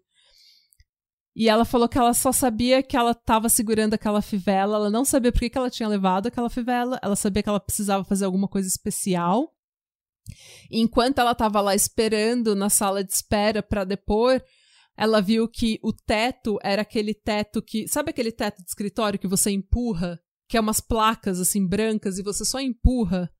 E 1.35 1.47
ela 1.47 1.65
falou 1.65 1.87
que 1.87 1.97
ela 1.97 2.13
só 2.13 2.31
sabia 2.31 2.83
que 2.83 2.97
ela 2.97 3.11
estava 3.11 3.49
segurando 3.49 3.93
aquela 3.93 4.21
fivela, 4.21 4.75
ela 4.75 4.89
não 4.89 5.05
sabia 5.05 5.31
por 5.31 5.39
que, 5.39 5.49
que 5.49 5.57
ela 5.57 5.69
tinha 5.69 5.87
levado 5.87 6.27
aquela 6.27 6.49
fivela, 6.49 6.99
ela 7.01 7.15
sabia 7.15 7.41
que 7.41 7.49
ela 7.49 7.59
precisava 7.59 8.03
fazer 8.03 8.25
alguma 8.25 8.47
coisa 8.47 8.67
especial. 8.67 9.51
Enquanto 10.71 11.19
ela 11.19 11.31
estava 11.31 11.61
lá 11.61 11.75
esperando 11.75 12.55
na 12.55 12.69
sala 12.69 13.03
de 13.03 13.11
espera 13.11 13.61
para 13.61 13.83
depor, 13.83 14.41
ela 14.97 15.21
viu 15.21 15.47
que 15.47 15.79
o 15.81 15.93
teto 15.93 16.59
era 16.61 16.81
aquele 16.81 17.13
teto 17.13 17.61
que. 17.61 17.87
Sabe 17.87 18.09
aquele 18.09 18.31
teto 18.31 18.57
de 18.57 18.67
escritório 18.67 19.19
que 19.19 19.27
você 19.27 19.51
empurra? 19.51 20.19
Que 20.47 20.57
é 20.57 20.59
umas 20.59 20.81
placas 20.81 21.39
assim 21.39 21.65
brancas 21.65 22.17
e 22.17 22.23
você 22.23 22.43
só 22.43 22.59
empurra 22.59 23.31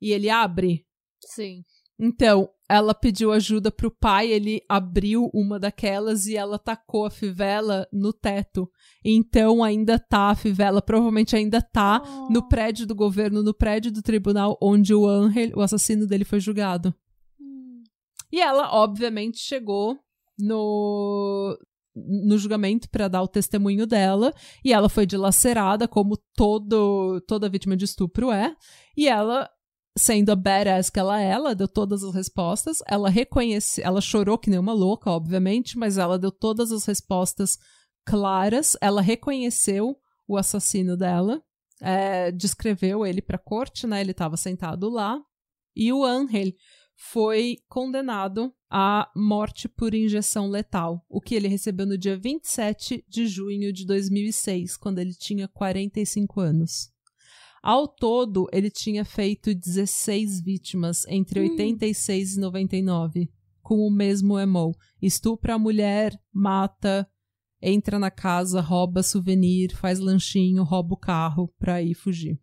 e 0.00 0.12
ele 0.12 0.30
abre? 0.30 0.86
Sim. 1.20 1.64
Então, 1.98 2.48
ela 2.68 2.94
pediu 2.94 3.32
ajuda 3.32 3.72
pro 3.72 3.90
pai, 3.90 4.30
ele 4.30 4.62
abriu 4.68 5.30
uma 5.32 5.58
daquelas 5.58 6.26
e 6.26 6.36
ela 6.36 6.58
tacou 6.58 7.06
a 7.06 7.10
fivela 7.10 7.88
no 7.90 8.12
teto. 8.12 8.70
Então 9.02 9.64
ainda 9.64 9.98
tá 9.98 10.30
a 10.30 10.34
fivela, 10.34 10.82
provavelmente 10.82 11.34
ainda 11.34 11.62
tá 11.62 12.02
oh. 12.04 12.30
no 12.30 12.46
prédio 12.46 12.86
do 12.86 12.94
governo, 12.94 13.42
no 13.42 13.54
prédio 13.54 13.90
do 13.90 14.02
tribunal 14.02 14.58
onde 14.60 14.94
o 14.94 15.08
Angel, 15.08 15.52
o 15.56 15.62
assassino 15.62 16.06
dele, 16.06 16.24
foi 16.24 16.40
julgado. 16.40 16.94
Hum. 17.40 17.82
E 18.30 18.38
ela, 18.40 18.70
obviamente, 18.74 19.38
chegou 19.38 19.98
no 20.38 21.58
no 22.00 22.38
julgamento 22.38 22.88
para 22.90 23.08
dar 23.08 23.22
o 23.22 23.26
testemunho 23.26 23.84
dela 23.84 24.32
e 24.64 24.72
ela 24.72 24.88
foi 24.88 25.04
dilacerada 25.04 25.88
como 25.88 26.16
todo 26.36 27.20
toda 27.22 27.48
vítima 27.48 27.76
de 27.76 27.86
estupro 27.86 28.30
é 28.30 28.54
e 28.96 29.08
ela 29.08 29.50
sendo 29.98 30.30
a 30.30 30.36
badass 30.36 30.88
que 30.88 30.98
ela 30.98 31.20
é, 31.20 31.30
ela 31.30 31.54
deu 31.54 31.68
todas 31.68 32.02
as 32.02 32.14
respostas. 32.14 32.82
Ela 32.86 33.10
reconhece, 33.10 33.82
ela 33.82 34.00
chorou 34.00 34.38
que 34.38 34.48
nem 34.48 34.58
uma 34.58 34.72
louca, 34.72 35.10
obviamente, 35.10 35.76
mas 35.76 35.98
ela 35.98 36.18
deu 36.18 36.30
todas 36.30 36.70
as 36.72 36.84
respostas 36.84 37.58
claras. 38.06 38.76
Ela 38.80 39.02
reconheceu 39.02 39.96
o 40.26 40.36
assassino 40.36 40.96
dela, 40.96 41.42
é, 41.80 42.30
descreveu 42.30 43.04
ele 43.04 43.20
para 43.22 43.38
corte, 43.38 43.86
né? 43.86 44.00
Ele 44.00 44.12
estava 44.12 44.36
sentado 44.36 44.88
lá. 44.88 45.18
E 45.74 45.92
o 45.92 46.04
Angel 46.04 46.52
foi 46.96 47.58
condenado 47.68 48.52
à 48.70 49.10
morte 49.14 49.68
por 49.68 49.94
injeção 49.94 50.48
letal, 50.48 51.04
o 51.08 51.20
que 51.20 51.34
ele 51.34 51.46
recebeu 51.48 51.86
no 51.86 51.96
dia 51.96 52.18
27 52.18 53.04
de 53.08 53.26
junho 53.26 53.72
de 53.72 53.86
2006, 53.86 54.76
quando 54.76 54.98
ele 54.98 55.14
tinha 55.14 55.46
45 55.48 56.40
anos. 56.40 56.90
Ao 57.68 57.86
todo, 57.86 58.48
ele 58.50 58.70
tinha 58.70 59.04
feito 59.04 59.54
16 59.54 60.40
vítimas 60.40 61.04
entre 61.06 61.38
hum. 61.38 61.50
86 61.50 62.36
e 62.36 62.40
99, 62.40 63.30
com 63.60 63.86
o 63.86 63.90
mesmo 63.90 64.38
emo. 64.38 64.74
Estupra 65.02 65.56
a 65.56 65.58
mulher, 65.58 66.18
mata, 66.32 67.06
entra 67.60 67.98
na 67.98 68.10
casa, 68.10 68.62
rouba 68.62 69.02
souvenir, 69.02 69.76
faz 69.76 69.98
lanchinho, 69.98 70.62
rouba 70.62 70.94
o 70.94 70.96
carro 70.96 71.52
pra 71.58 71.82
ir 71.82 71.92
fugir. 71.92 72.40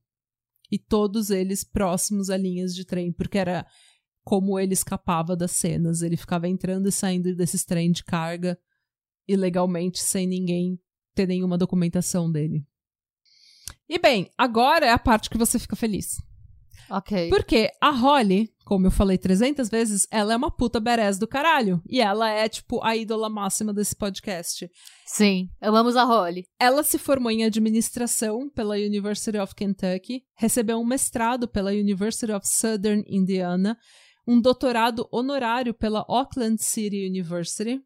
E 0.72 0.78
todos 0.78 1.32
eles 1.32 1.64
próximos 1.64 2.30
a 2.30 2.38
linhas 2.38 2.76
de 2.76 2.86
trem, 2.86 3.12
porque 3.12 3.40
era 3.40 3.66
como 4.24 4.60
ele 4.60 4.74
escapava 4.74 5.36
das 5.36 5.54
cenas. 5.54 6.04
Ele 6.04 6.18
ficava 6.18 6.48
entrando 6.48 6.88
e 6.88 6.92
saindo 6.92 7.36
desses 7.36 7.66
trem 7.66 7.92
de 7.92 8.04
carga 8.04 8.60
ilegalmente, 9.28 10.04
sem 10.04 10.28
ninguém 10.28 10.80
ter 11.16 11.28
nenhuma 11.28 11.58
documentação 11.58 12.32
dele. 12.32 12.64
E 13.88 14.00
bem, 14.00 14.30
agora 14.38 14.86
é 14.86 14.92
a 14.92 15.00
parte 15.00 15.30
que 15.30 15.38
você 15.38 15.60
fica 15.60 15.76
feliz. 15.76 16.18
Ok. 16.90 17.30
Porque 17.30 17.72
a 17.82 17.90
Holly, 17.90 18.52
como 18.64 18.88
eu 18.88 18.92
falei 18.92 19.18
300 19.18 19.70
vezes, 19.70 20.08
ela 20.12 20.34
é 20.34 20.38
uma 20.38 20.52
puta 20.52 20.80
badass 20.80 21.18
do 21.18 21.28
caralho. 21.28 21.82
E 21.88 22.02
ela 22.02 22.30
é, 22.30 22.48
tipo, 22.48 22.84
a 22.84 22.96
ídola 22.96 23.30
máxima 23.30 23.74
desse 23.74 23.96
podcast. 23.96 24.70
Sim, 25.06 25.50
amamos 25.62 25.96
a 25.96 26.04
Holly. 26.04 26.46
Ela 26.60 26.84
se 26.84 26.98
formou 26.98 27.32
em 27.32 27.44
administração 27.44 28.50
pela 28.50 28.76
University 28.76 29.38
of 29.38 29.56
Kentucky, 29.56 30.24
recebeu 30.36 30.80
um 30.80 30.86
mestrado 30.86 31.48
pela 31.48 31.72
University 31.72 32.32
of 32.32 32.48
Southern 32.48 33.04
Indiana, 33.08 33.78
um 34.28 34.40
doutorado 34.40 35.08
honorário 35.12 35.74
pela 35.74 36.06
Auckland 36.08 36.62
City 36.64 37.08
University. 37.08 37.82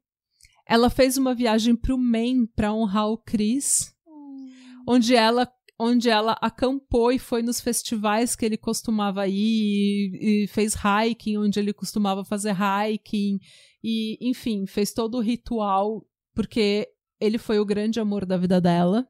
Ela 0.65 0.89
fez 0.89 1.17
uma 1.17 1.33
viagem 1.33 1.75
para 1.75 1.95
o 1.95 1.97
Maine 1.97 2.47
para 2.47 2.73
honrar 2.73 3.07
o 3.07 3.17
Chris, 3.17 3.93
hum. 4.07 4.49
onde 4.87 5.15
ela 5.15 5.49
onde 5.79 6.09
ela 6.09 6.33
acampou 6.41 7.09
e 7.09 7.17
foi 7.17 7.41
nos 7.41 7.61
festivais 7.61 8.35
que 8.35 8.45
ele 8.45 8.57
costumava 8.57 9.25
ir 9.27 9.33
e, 9.33 10.43
e, 10.43 10.47
fez 10.47 10.75
hiking 10.75 11.37
onde 11.37 11.57
ele 11.57 11.71
costumava 11.71 12.25
fazer 12.25 12.53
hiking. 12.53 13.39
E 13.81 14.17
enfim 14.21 14.65
fez 14.65 14.91
todo 14.91 15.17
o 15.17 15.21
ritual 15.21 16.05
porque 16.35 16.89
ele 17.19 17.37
foi 17.37 17.59
o 17.59 17.65
grande 17.65 17.99
amor 17.99 18.25
da 18.25 18.35
vida 18.35 18.59
dela. 18.59 19.07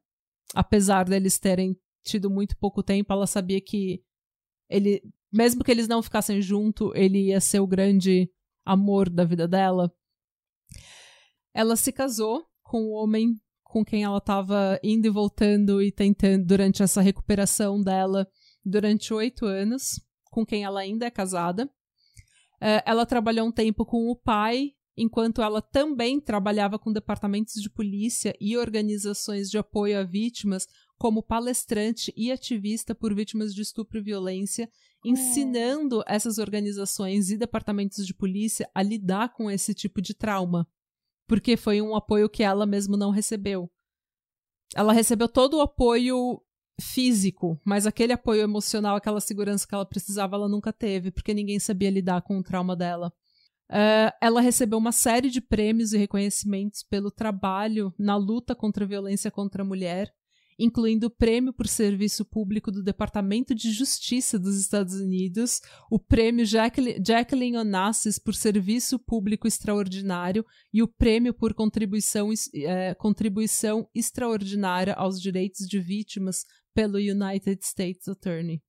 Apesar 0.54 1.06
deles 1.06 1.40
terem 1.40 1.76
tido 2.04 2.30
muito 2.30 2.56
pouco 2.58 2.84
tempo 2.84 3.12
ela 3.12 3.26
sabia 3.26 3.60
que 3.60 4.04
ele 4.70 5.02
mesmo 5.32 5.64
que 5.64 5.72
eles 5.72 5.88
não 5.88 6.02
ficassem 6.02 6.42
junto 6.42 6.96
ele 6.96 7.28
ia 7.28 7.42
ser 7.42 7.60
o 7.60 7.68
grande 7.68 8.32
amor 8.64 9.10
da 9.10 9.24
vida 9.24 9.48
dela. 9.48 9.92
Ela 11.52 11.76
se 11.76 11.92
casou 11.92 12.46
com 12.62 12.84
um 12.84 12.92
homem 12.92 13.36
com 13.70 13.86
quem 13.86 14.04
ela 14.04 14.18
estava 14.18 14.80
indo 14.84 15.06
e 15.06 15.12
voltando 15.12 15.80
e 15.80 15.92
tentando 15.92 16.44
durante 16.44 16.82
essa 16.82 17.02
recuperação 17.02 17.80
dela 17.80 18.28
durante 18.66 19.14
oito 19.14 19.46
anos, 19.46 20.02
com 20.32 20.44
quem 20.44 20.64
ela 20.64 20.80
ainda 20.80 21.06
é 21.06 21.12
casada. 21.12 21.70
É, 22.60 22.84
ela 22.84 23.06
trabalhou 23.06 23.48
um 23.48 23.52
tempo 23.52 23.86
com 23.86 24.10
o 24.10 24.16
pai, 24.16 24.72
enquanto 24.98 25.44
ela 25.44 25.62
também 25.62 26.20
trabalhava 26.20 26.80
com 26.80 26.92
departamentos 26.92 27.62
de 27.62 27.70
polícia 27.70 28.36
e 28.42 28.58
organizações 28.58 29.52
de 29.52 29.60
apoio 29.60 30.00
a 30.00 30.04
vítimas, 30.04 30.68
como 30.98 31.22
palestrante 31.22 32.12
e 32.18 32.32
ativista 32.32 32.96
por 32.96 33.14
vítimas 33.14 33.54
de 33.54 33.62
estupro 33.62 34.00
e 34.00 34.04
violência, 34.04 34.68
ensinando 35.06 36.04
essas 36.08 36.40
organizações 36.40 37.30
e 37.30 37.38
departamentos 37.38 38.06
de 38.06 38.16
polícia 38.16 38.68
a 38.74 38.82
lidar 38.82 39.32
com 39.32 39.50
esse 39.50 39.76
tipo 39.76 40.02
de 40.02 40.16
trauma. 40.16 40.68
Porque 41.30 41.56
foi 41.56 41.80
um 41.80 41.96
apoio 41.96 42.28
que 42.28 42.42
ela 42.42 42.66
mesma 42.66 42.98
não 42.98 43.12
recebeu. 43.12 43.70
Ela 44.76 44.92
recebeu 44.92 45.30
todo 45.30 45.58
o 45.58 45.62
apoio 45.62 46.42
físico, 46.82 47.60
mas 47.64 47.86
aquele 47.86 48.14
apoio 48.14 48.42
emocional, 48.42 48.96
aquela 48.96 49.22
segurança 49.22 49.68
que 49.68 49.76
ela 49.76 49.86
precisava, 49.86 50.36
ela 50.36 50.50
nunca 50.50 50.74
teve, 50.74 51.12
porque 51.12 51.34
ninguém 51.34 51.60
sabia 51.60 51.92
lidar 51.92 52.24
com 52.24 52.40
o 52.40 52.44
trauma 52.44 52.76
dela. 52.76 53.14
Uh, 53.70 54.10
ela 54.20 54.42
recebeu 54.42 54.80
uma 54.80 54.92
série 54.92 55.30
de 55.30 55.40
prêmios 55.40 55.94
e 55.94 55.98
reconhecimentos 56.00 56.82
pelo 56.82 57.12
trabalho 57.12 57.94
na 58.00 58.16
luta 58.16 58.56
contra 58.56 58.84
a 58.84 58.88
violência 58.88 59.30
contra 59.30 59.62
a 59.62 59.66
mulher, 59.66 60.12
incluindo 60.60 61.08
o 61.08 61.10
prêmio 61.10 61.54
por 61.54 61.68
serviço 61.68 62.26
público 62.26 62.70
do 62.72 62.84
Departamento 62.84 63.56
de 63.56 63.72
Justiça 63.72 64.38
dos 64.38 64.60
Estados 64.60 64.96
Unidos, 64.96 65.62
o 65.90 65.98
prêmio 65.98 66.46
Jacqueline, 66.46 67.02
Jacqueline 67.06 67.58
Onassis 67.58 68.20
por 68.20 68.36
serviço 68.36 69.00
público 69.00 69.48
extraordinário 69.48 70.46
e 70.74 70.84
o 70.84 70.88
prêmio 70.88 71.34
por 71.34 71.54
contribuição, 71.54 72.30
é, 72.54 72.94
contribuição 72.96 73.90
extraordinária 73.96 74.94
aos 74.94 75.22
direitos 75.22 75.66
de 75.66 75.80
vítimas 75.80 76.44
pelo 76.74 76.98
United 76.98 77.64
States 77.64 78.08
Attorney. 78.08 78.62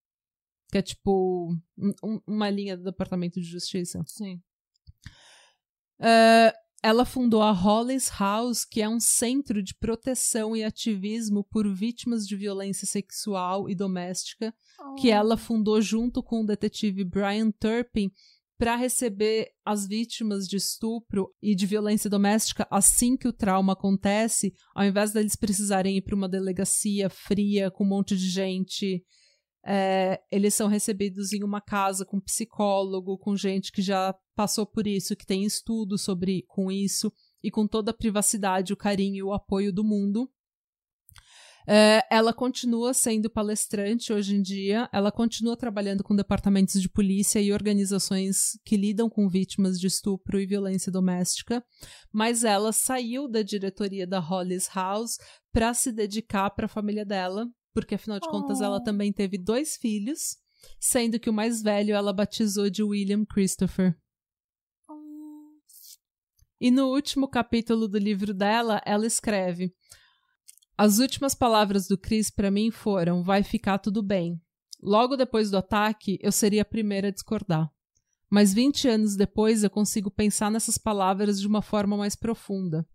Que 0.71 0.79
é 0.79 0.83
tipo 0.83 1.53
um, 1.77 2.21
uma 2.27 2.49
linha 2.49 2.77
do 2.77 2.85
Departamento 2.85 3.41
de 3.41 3.47
Justiça. 3.47 4.01
Sim. 4.07 4.41
Uh, 6.01 6.53
ela 6.83 7.05
fundou 7.05 7.43
a 7.43 7.53
Hollis 7.53 8.11
House, 8.19 8.65
que 8.65 8.81
é 8.81 8.89
um 8.89 9.01
centro 9.01 9.63
de 9.63 9.75
proteção 9.75 10.57
e 10.57 10.65
ativismo 10.65 11.45
por 11.45 11.69
vítimas 11.73 12.27
de 12.27 12.37
violência 12.37 12.87
sexual 12.87 13.69
e 13.69 13.75
doméstica, 13.75 14.55
oh. 14.79 14.95
que 14.95 15.11
ela 15.11 15.37
fundou 15.37 15.81
junto 15.81 16.23
com 16.23 16.43
o 16.43 16.47
detetive 16.47 17.05
Brian 17.05 17.51
Turpin 17.51 18.11
para 18.59 18.77
receber 18.77 19.49
as 19.65 19.87
vítimas 19.87 20.47
de 20.47 20.57
estupro 20.57 21.35
e 21.43 21.55
de 21.55 21.65
violência 21.65 22.11
doméstica 22.11 22.67
assim 22.71 23.17
que 23.17 23.27
o 23.27 23.33
trauma 23.33 23.73
acontece, 23.73 24.53
ao 24.75 24.85
invés 24.85 25.13
deles 25.13 25.35
precisarem 25.35 25.97
ir 25.97 26.03
para 26.03 26.15
uma 26.15 26.29
delegacia 26.29 27.09
fria 27.09 27.71
com 27.71 27.85
um 27.85 27.89
monte 27.89 28.17
de 28.17 28.29
gente. 28.29 29.03
É, 29.65 30.23
eles 30.31 30.55
são 30.55 30.69
recebidos 30.69 31.33
em 31.33 31.43
uma 31.45 31.61
casa 31.61 32.05
com 32.05 32.21
psicólogo, 32.21 33.19
com 33.19 33.37
gente 33.37 33.71
que 33.71 33.83
já 33.83 34.15
passou 34.35 34.65
por 34.65 34.87
isso, 34.87 35.17
que 35.17 35.27
tem 35.27 35.45
estudo 35.45 35.99
sobre 35.99 36.45
com 36.49 36.71
isso 36.73 37.13
e 37.43 37.51
com 37.51 37.67
toda 37.67 37.91
a 37.91 37.97
privacidade, 37.97 38.73
o 38.73 38.77
carinho 38.77 39.17
e 39.17 39.23
o 39.23 39.33
apoio 39.33 39.73
do 39.73 39.85
mundo. 39.85 40.31
É, 41.69 42.03
ela 42.11 42.33
continua 42.33 42.95
sendo 42.95 43.31
palestrante 43.31 44.13
hoje 44.13 44.35
em 44.35 44.43
dia, 44.43 44.89
ela 44.93 45.13
continua 45.13 45.57
trabalhando 45.57 46.03
com 46.03 46.17
departamentos 46.17 46.81
de 46.81 46.89
polícia 46.89 47.39
e 47.39 47.53
organizações 47.53 48.59
que 48.65 48.77
lidam 48.77 49.11
com 49.11 49.29
vítimas 49.29 49.79
de 49.79 49.87
estupro 49.87 50.41
e 50.41 50.47
violência 50.47 50.91
doméstica, 50.91 51.63
mas 52.13 52.45
ela 52.45 52.73
saiu 52.73 53.29
da 53.29 53.43
diretoria 53.43 54.07
da 54.07 54.19
Hollis 54.19 54.69
House 54.75 55.19
para 55.53 55.75
se 55.75 55.93
dedicar 55.93 56.51
para 56.51 56.67
a 56.67 56.69
família 56.69 57.05
dela, 57.05 57.47
porque 57.73 57.95
afinal 57.95 58.19
de 58.19 58.29
oh. 58.29 58.31
contas 58.31 58.61
ela 58.61 58.77
oh. 58.77 58.83
também 58.83 59.13
teve 59.13 59.39
dois 59.39 59.77
filhos, 59.77 60.37
sendo 60.79 61.19
que 61.19 61.31
o 61.31 61.33
mais 61.33 61.63
velho 61.63 61.95
ela 61.95 62.13
batizou 62.13 62.69
de 62.69 62.83
William 62.83 63.25
Christopher. 63.25 63.97
Oh. 64.89 65.59
E 66.61 66.71
no 66.71 66.89
último 66.89 67.29
capítulo 67.29 67.89
do 67.89 67.99
livro 67.99 68.35
dela, 68.35 68.81
ela 68.85 69.07
escreve: 69.07 69.75
as 70.77 70.99
últimas 70.99 71.35
palavras 71.35 71.87
do 71.87 71.99
Chris 71.99 72.31
para 72.31 72.51
mim 72.51 72.71
foram: 72.71 73.23
vai 73.23 73.43
ficar 73.43 73.79
tudo 73.79 74.03
bem. 74.03 74.41
Logo 74.83 75.15
depois 75.15 75.51
do 75.51 75.59
ataque, 75.59 76.19
eu 76.23 76.33
seria 76.33 76.63
a 76.63 76.65
primeira 76.65 77.09
a 77.09 77.11
discordar. 77.11 77.71
Mas 78.31 78.55
20 78.55 78.89
anos 78.89 79.17
depois 79.17 79.63
eu 79.63 79.69
consigo 79.69 80.11
pensar 80.11 80.51
nessas 80.51 80.79
palavras 80.79 81.39
de 81.39 81.47
uma 81.47 81.61
forma 81.61 81.97
mais 81.97 82.17
profunda. 82.17 82.87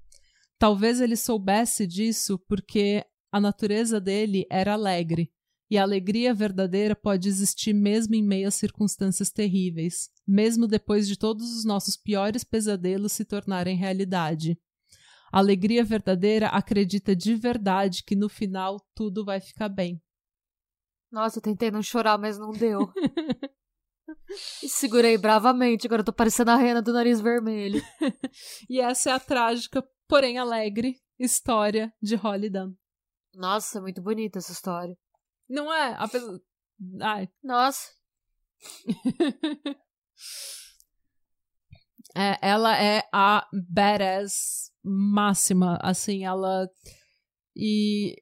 Talvez 0.58 1.00
ele 1.00 1.16
soubesse 1.16 1.86
disso 1.86 2.40
porque 2.48 3.06
a 3.36 3.40
natureza 3.42 4.00
dele 4.00 4.48
era 4.50 4.72
alegre, 4.72 5.30
e 5.70 5.78
a 5.78 5.82
alegria 5.82 6.34
verdadeira 6.34 6.96
pode 6.96 7.28
existir 7.28 7.74
mesmo 7.74 8.16
em 8.16 8.24
meio 8.24 8.48
a 8.48 8.52
circunstâncias 8.52 9.30
terríveis, 9.30 10.10
mesmo 10.26 10.66
depois 10.66 11.06
de 11.06 11.20
todos 11.20 11.54
os 11.54 11.66
nossos 11.66 11.98
piores 11.98 12.46
pesadelos 12.46 13.12
se 13.12 13.26
tornarem 13.26 13.76
realidade. 13.76 14.58
A 15.34 15.40
alegria 15.40 15.84
verdadeira 15.84 16.48
acredita 16.48 17.14
de 17.14 17.36
verdade 17.36 18.06
que 18.06 18.16
no 18.16 18.30
final 18.30 18.80
tudo 18.96 19.26
vai 19.26 19.42
ficar 19.42 19.68
bem. 19.68 20.02
Nossa, 21.12 21.40
eu 21.40 21.44
tentei 21.44 21.70
não 21.70 21.84
chorar, 21.84 22.18
mas 22.18 22.40
não 22.40 22.52
deu. 22.52 22.90
e 24.64 24.70
segurei 24.70 25.18
bravamente, 25.18 25.86
agora 25.86 26.00
eu 26.00 26.06
tô 26.06 26.14
parecendo 26.14 26.52
a 26.52 26.56
rena 26.56 26.82
do 26.82 26.94
nariz 26.94 27.20
vermelho. 27.20 27.84
e 28.70 28.80
essa 28.80 29.10
é 29.10 29.14
a 29.14 29.20
trágica, 29.20 29.86
porém 30.08 30.38
alegre, 30.38 31.02
história 31.20 31.94
de 32.02 32.16
Holly 32.16 32.50
Dunn. 32.50 32.74
Nossa, 33.36 33.82
muito 33.82 34.02
bonita 34.02 34.40
essa 34.40 34.52
história. 34.52 34.98
Não 35.48 35.72
é? 35.72 35.96
Apesar... 35.98 36.40
Ai. 37.02 37.30
Nossa. 37.44 37.92
é, 42.16 42.38
ela 42.42 42.78
é 42.82 43.04
a 43.14 43.48
badass 43.70 44.72
máxima, 44.84 45.78
assim, 45.82 46.26
ela 46.26 46.70
e 47.56 48.16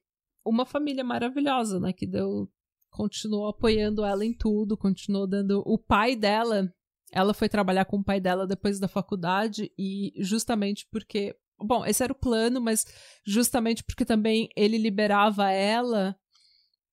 uma 0.45 0.65
família 0.65 1.03
maravilhosa, 1.03 1.79
né, 1.79 1.93
que 1.93 2.05
deu 2.05 2.49
continuou 2.89 3.47
apoiando 3.47 4.05
ela 4.05 4.23
em 4.23 4.33
tudo, 4.33 4.77
continuou 4.77 5.27
dando 5.27 5.63
o 5.65 5.79
pai 5.79 6.15
dela, 6.15 6.71
ela 7.11 7.33
foi 7.33 7.49
trabalhar 7.49 7.85
com 7.85 7.97
o 7.97 8.03
pai 8.03 8.19
dela 8.19 8.45
depois 8.45 8.79
da 8.79 8.87
faculdade 8.87 9.71
e 9.77 10.13
justamente 10.17 10.87
porque, 10.91 11.35
bom, 11.59 11.85
esse 11.85 12.03
era 12.03 12.11
o 12.13 12.19
plano, 12.19 12.61
mas 12.61 12.85
justamente 13.25 13.83
porque 13.83 14.05
também 14.05 14.49
ele 14.55 14.77
liberava 14.77 15.49
ela 15.51 16.15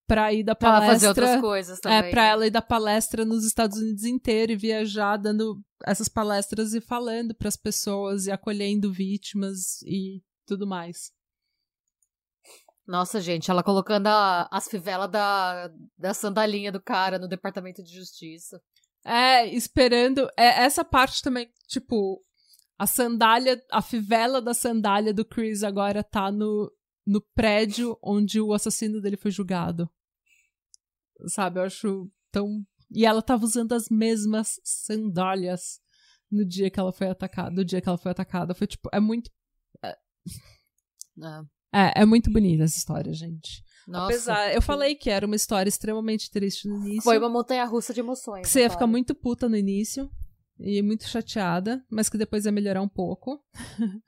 para 0.07 0.33
ir 0.33 0.43
da 0.43 0.57
palestra. 0.57 0.87
Pra 0.87 0.93
fazer 0.95 1.09
outras 1.09 1.41
coisas 1.41 1.81
também. 1.81 1.99
É, 1.99 2.11
pra 2.11 2.23
né? 2.23 2.29
ela 2.31 2.47
ir 2.47 2.51
da 2.51 2.61
palestra 2.61 3.25
nos 3.25 3.45
Estados 3.45 3.79
Unidos 3.79 4.05
inteiro 4.05 4.51
e 4.51 4.57
viajar 4.57 5.17
dando 5.17 5.63
essas 5.87 6.09
palestras 6.09 6.75
e 6.75 6.81
falando 6.81 7.35
para 7.35 7.49
as 7.49 7.57
pessoas 7.57 8.27
e 8.27 8.33
acolhendo 8.33 8.93
vítimas 8.93 9.81
e 9.83 10.21
tudo 10.45 10.67
mais. 10.67 11.13
Nossa, 12.85 13.21
gente, 13.21 13.49
ela 13.49 13.63
colocando 13.63 14.09
a, 14.09 14.49
as 14.51 14.67
fivelas 14.67 15.09
da, 15.09 15.71
da 15.97 16.13
sandalinha 16.13 16.73
do 16.73 16.83
cara 16.83 17.21
no 17.21 17.29
Departamento 17.29 17.81
de 17.85 17.95
Justiça. 17.95 18.61
É, 19.05 19.47
esperando. 19.47 20.29
É, 20.37 20.65
essa 20.65 20.85
parte 20.85 21.23
também, 21.23 21.49
tipo, 21.69 22.21
a 22.81 22.87
sandália, 22.87 23.63
a 23.71 23.83
fivela 23.83 24.41
da 24.41 24.55
sandália 24.55 25.13
do 25.13 25.25
Chris 25.25 25.63
agora 25.63 26.03
tá 26.03 26.33
no, 26.33 26.73
no 27.07 27.21
prédio 27.35 27.99
onde 28.03 28.41
o 28.41 28.53
assassino 28.53 29.01
dele 29.01 29.17
foi 29.17 29.31
julgado 29.31 29.91
sabe? 31.29 31.59
Eu 31.59 31.65
acho 31.65 32.11
tão. 32.31 32.65
E 32.91 33.05
ela 33.05 33.23
tava 33.23 33.45
usando 33.45 33.73
as 33.73 33.89
mesmas 33.89 34.61
sandálias 34.65 35.81
no 36.31 36.45
dia 36.47 36.71
que 36.71 36.81
ela 36.81 36.93
foi 36.93 37.09
atacada. 37.09 37.51
No 37.51 37.65
dia 37.65 37.81
que 37.81 37.89
ela 37.89 37.99
foi 37.99 38.11
atacada. 38.11 38.55
Foi 38.55 38.67
tipo, 38.67 38.89
é 38.93 39.01
muito. 39.01 39.31
É, 39.85 39.97
é, 41.73 42.03
é 42.03 42.05
muito 42.05 42.33
bonita 42.33 42.65
essa 42.65 42.79
história, 42.79 43.13
gente. 43.13 43.63
Nossa, 43.87 44.07
Apesar, 44.07 44.55
eu 44.55 44.63
falei 44.63 44.95
que 44.95 45.11
era 45.11 45.27
uma 45.27 45.37
história 45.37 45.69
extremamente 45.69 46.31
triste 46.31 46.69
no 46.69 46.77
início. 46.77 47.03
Foi 47.03 47.19
uma 47.19 47.29
montanha 47.29 47.65
russa 47.65 47.93
de 47.93 48.01
emoções. 48.01 48.43
Que 48.43 48.49
você 48.49 48.61
ia 48.61 48.71
ficar 48.71 48.87
muito 48.87 49.15
puta 49.15 49.49
no 49.49 49.57
início 49.57 50.11
e 50.61 50.83
muito 50.83 51.09
chateada, 51.09 51.83
mas 51.91 52.09
que 52.09 52.19
depois 52.19 52.45
ia 52.45 52.53
melhorar 52.53 52.83
um 52.83 52.89
pouco. 52.89 53.43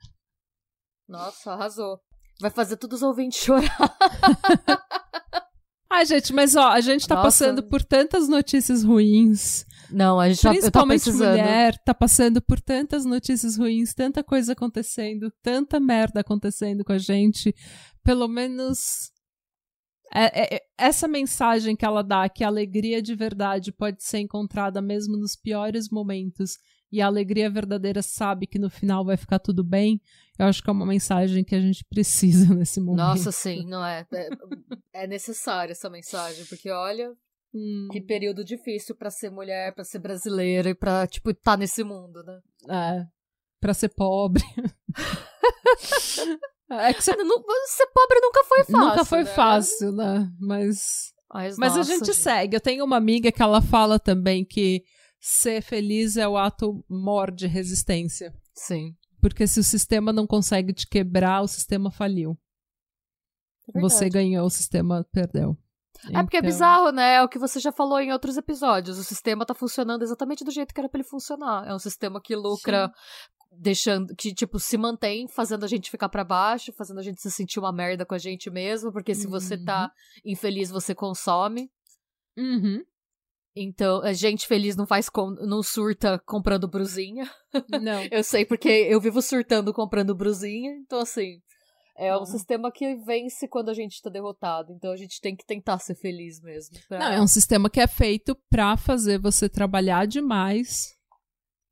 Nossa, 1.07 1.53
arrasou. 1.53 1.99
Vai 2.39 2.51
fazer 2.51 2.77
todos 2.77 3.01
os 3.01 3.03
ouvintes 3.03 3.39
chorar. 3.39 3.77
Ai, 5.89 6.05
gente, 6.05 6.33
mas 6.33 6.55
ó, 6.55 6.69
a 6.69 6.81
gente 6.81 7.07
tá 7.07 7.15
Nossa. 7.15 7.27
passando 7.27 7.63
por 7.63 7.83
tantas 7.83 8.27
notícias 8.27 8.83
ruins. 8.83 9.65
Não, 9.91 10.19
a 10.19 10.29
gente 10.29 10.41
Principalmente 10.41 11.05
tá, 11.05 11.11
mulher 11.11 11.77
tá 11.85 11.93
passando 11.93 12.41
por 12.41 12.59
tantas 12.59 13.05
notícias 13.05 13.57
ruins, 13.57 13.93
tanta 13.93 14.23
coisa 14.23 14.53
acontecendo, 14.53 15.31
tanta 15.43 15.79
merda 15.79 16.21
acontecendo 16.21 16.83
com 16.83 16.93
a 16.93 16.97
gente. 16.97 17.53
Pelo 18.03 18.27
menos 18.27 19.12
é, 20.15 20.41
é, 20.41 20.55
é, 20.55 20.61
essa 20.77 21.07
mensagem 21.07 21.75
que 21.75 21.83
ela 21.83 22.03
dá, 22.03 22.29
que 22.29 22.43
a 22.43 22.47
alegria 22.47 23.01
de 23.01 23.15
verdade 23.15 23.71
pode 23.71 24.03
ser 24.03 24.19
encontrada 24.19 24.81
mesmo 24.81 25.17
nos 25.17 25.35
piores 25.35 25.89
momentos 25.89 26.59
e 26.91 27.01
a 27.01 27.07
alegria 27.07 27.49
verdadeira 27.49 28.03
sabe 28.03 28.45
que 28.45 28.59
no 28.59 28.69
final 28.69 29.03
vai 29.03 29.17
ficar 29.17 29.39
tudo 29.39 29.63
bem, 29.63 29.99
eu 30.37 30.45
acho 30.45 30.61
que 30.61 30.69
é 30.69 30.73
uma 30.73 30.85
mensagem 30.85 31.43
que 31.43 31.55
a 31.55 31.59
gente 31.59 31.83
precisa 31.85 32.53
nesse 32.53 32.79
momento. 32.79 32.99
Nossa, 32.99 33.31
sim, 33.31 33.65
não 33.65 33.83
é? 33.83 34.05
É, 34.13 34.29
é 35.03 35.07
necessária 35.07 35.71
essa 35.71 35.89
mensagem, 35.89 36.45
porque 36.45 36.69
olha, 36.69 37.11
hum. 37.51 37.87
que 37.91 37.99
período 37.99 38.43
difícil 38.43 38.95
para 38.95 39.09
ser 39.09 39.31
mulher, 39.31 39.73
para 39.73 39.83
ser 39.83 39.97
brasileira 39.97 40.69
e 40.69 40.75
pra, 40.75 41.07
tipo, 41.07 41.31
estar 41.31 41.53
tá 41.53 41.57
nesse 41.57 41.83
mundo, 41.83 42.21
né? 42.23 42.39
É. 42.69 43.07
Pra 43.59 43.73
ser 43.73 43.89
pobre. 43.89 44.43
é 46.81 46.93
que 46.93 47.01
você... 47.03 47.15
Não, 47.15 47.43
ser 47.67 47.87
pobre 47.87 48.19
nunca 48.21 48.43
foi 48.43 48.59
fácil. 48.63 48.77
Nunca 48.77 49.05
foi 49.05 49.23
né? 49.23 49.25
fácil, 49.25 49.91
né? 49.91 50.29
Mas. 50.39 51.13
Mas, 51.33 51.57
Mas 51.57 51.75
nossa, 51.75 51.91
a 51.91 51.95
gente, 51.95 52.05
gente 52.05 52.15
segue. 52.15 52.55
Eu 52.55 52.61
tenho 52.61 52.85
uma 52.85 52.97
amiga 52.97 53.31
que 53.31 53.41
ela 53.41 53.61
fala 53.61 53.99
também 53.99 54.45
que 54.45 54.83
ser 55.19 55.61
feliz 55.63 56.15
é 56.15 56.27
o 56.27 56.37
ato 56.37 56.83
maior 56.87 57.31
de 57.31 57.47
resistência. 57.47 58.31
Sim. 58.53 58.93
Porque 59.19 59.47
se 59.47 59.59
o 59.59 59.63
sistema 59.63 60.13
não 60.13 60.27
consegue 60.27 60.73
te 60.73 60.85
quebrar, 60.87 61.41
o 61.41 61.47
sistema 61.47 61.89
faliu. 61.89 62.37
É 63.73 63.79
você 63.79 64.09
ganhou, 64.09 64.45
o 64.45 64.49
sistema 64.49 65.07
perdeu. 65.11 65.57
É 66.11 66.21
porque 66.21 66.35
é 66.35 66.39
Então- 66.39 66.49
bizarro, 66.49 66.91
né? 66.91 67.15
É 67.15 67.23
o 67.23 67.29
que 67.29 67.39
você 67.39 67.59
já 67.59 67.71
falou 67.71 67.99
em 67.99 68.11
outros 68.11 68.35
episódios. 68.35 68.97
O 68.97 69.03
sistema 69.03 69.45
tá 69.45 69.53
funcionando 69.53 70.01
exatamente 70.01 70.43
do 70.43 70.51
jeito 70.51 70.73
que 70.73 70.79
era 70.79 70.89
pra 70.89 70.99
ele 70.99 71.07
funcionar. 71.07 71.67
É 71.67 71.73
um 71.73 71.79
sistema 71.79 72.21
que 72.21 72.35
lucra, 72.35 72.91
deixando. 73.59 74.15
que, 74.15 74.33
tipo, 74.33 74.59
se 74.59 74.77
mantém, 74.77 75.27
fazendo 75.27 75.63
a 75.63 75.67
gente 75.67 75.89
ficar 75.91 76.09
pra 76.09 76.23
baixo, 76.23 76.73
fazendo 76.73 76.99
a 76.99 77.03
gente 77.03 77.21
se 77.21 77.29
sentir 77.31 77.59
uma 77.59 77.71
merda 77.71 78.05
com 78.05 78.13
a 78.15 78.17
gente 78.19 78.49
mesmo. 78.49 78.91
Porque 78.91 79.13
se 79.15 79.27
você 79.27 79.57
tá 79.57 79.91
infeliz, 80.25 80.69
você 80.69 80.93
consome. 80.95 81.69
Uhum. 82.37 82.83
Então, 83.55 84.01
a 84.01 84.13
gente 84.13 84.47
feliz 84.47 84.75
não 84.75 84.87
faz 84.87 85.07
com- 85.09 85.29
não 85.45 85.61
surta 85.61 86.17
comprando 86.25 86.67
brusinha. 86.67 87.29
Não. 87.81 88.01
Eu 88.11 88.23
sei 88.23 88.43
porque 88.45 88.67
eu 88.89 88.99
vivo 88.99 89.21
surtando 89.21 89.71
comprando 89.71 90.15
brusinha. 90.15 90.71
Então, 90.77 90.99
assim, 90.99 91.39
é 91.95 92.15
um 92.15 92.21
Uhum. 92.21 92.25
sistema 92.25 92.71
que 92.71 92.95
vence 93.05 93.47
quando 93.47 93.69
a 93.69 93.73
gente 93.75 94.01
tá 94.01 94.09
derrotado. 94.09 94.73
Então 94.73 94.91
a 94.91 94.95
gente 94.97 95.21
tem 95.21 95.35
que 95.35 95.45
tentar 95.45 95.77
ser 95.77 95.93
feliz 95.93 96.41
mesmo. 96.41 96.75
pra- 96.89 96.97
Não, 96.97 97.07
é 97.11 97.21
um 97.21 97.27
sistema 97.27 97.69
que 97.69 97.79
é 97.79 97.85
feito 97.85 98.35
pra 98.49 98.75
fazer 98.75 99.19
você 99.19 99.47
trabalhar 99.47 100.07
demais, 100.07 100.95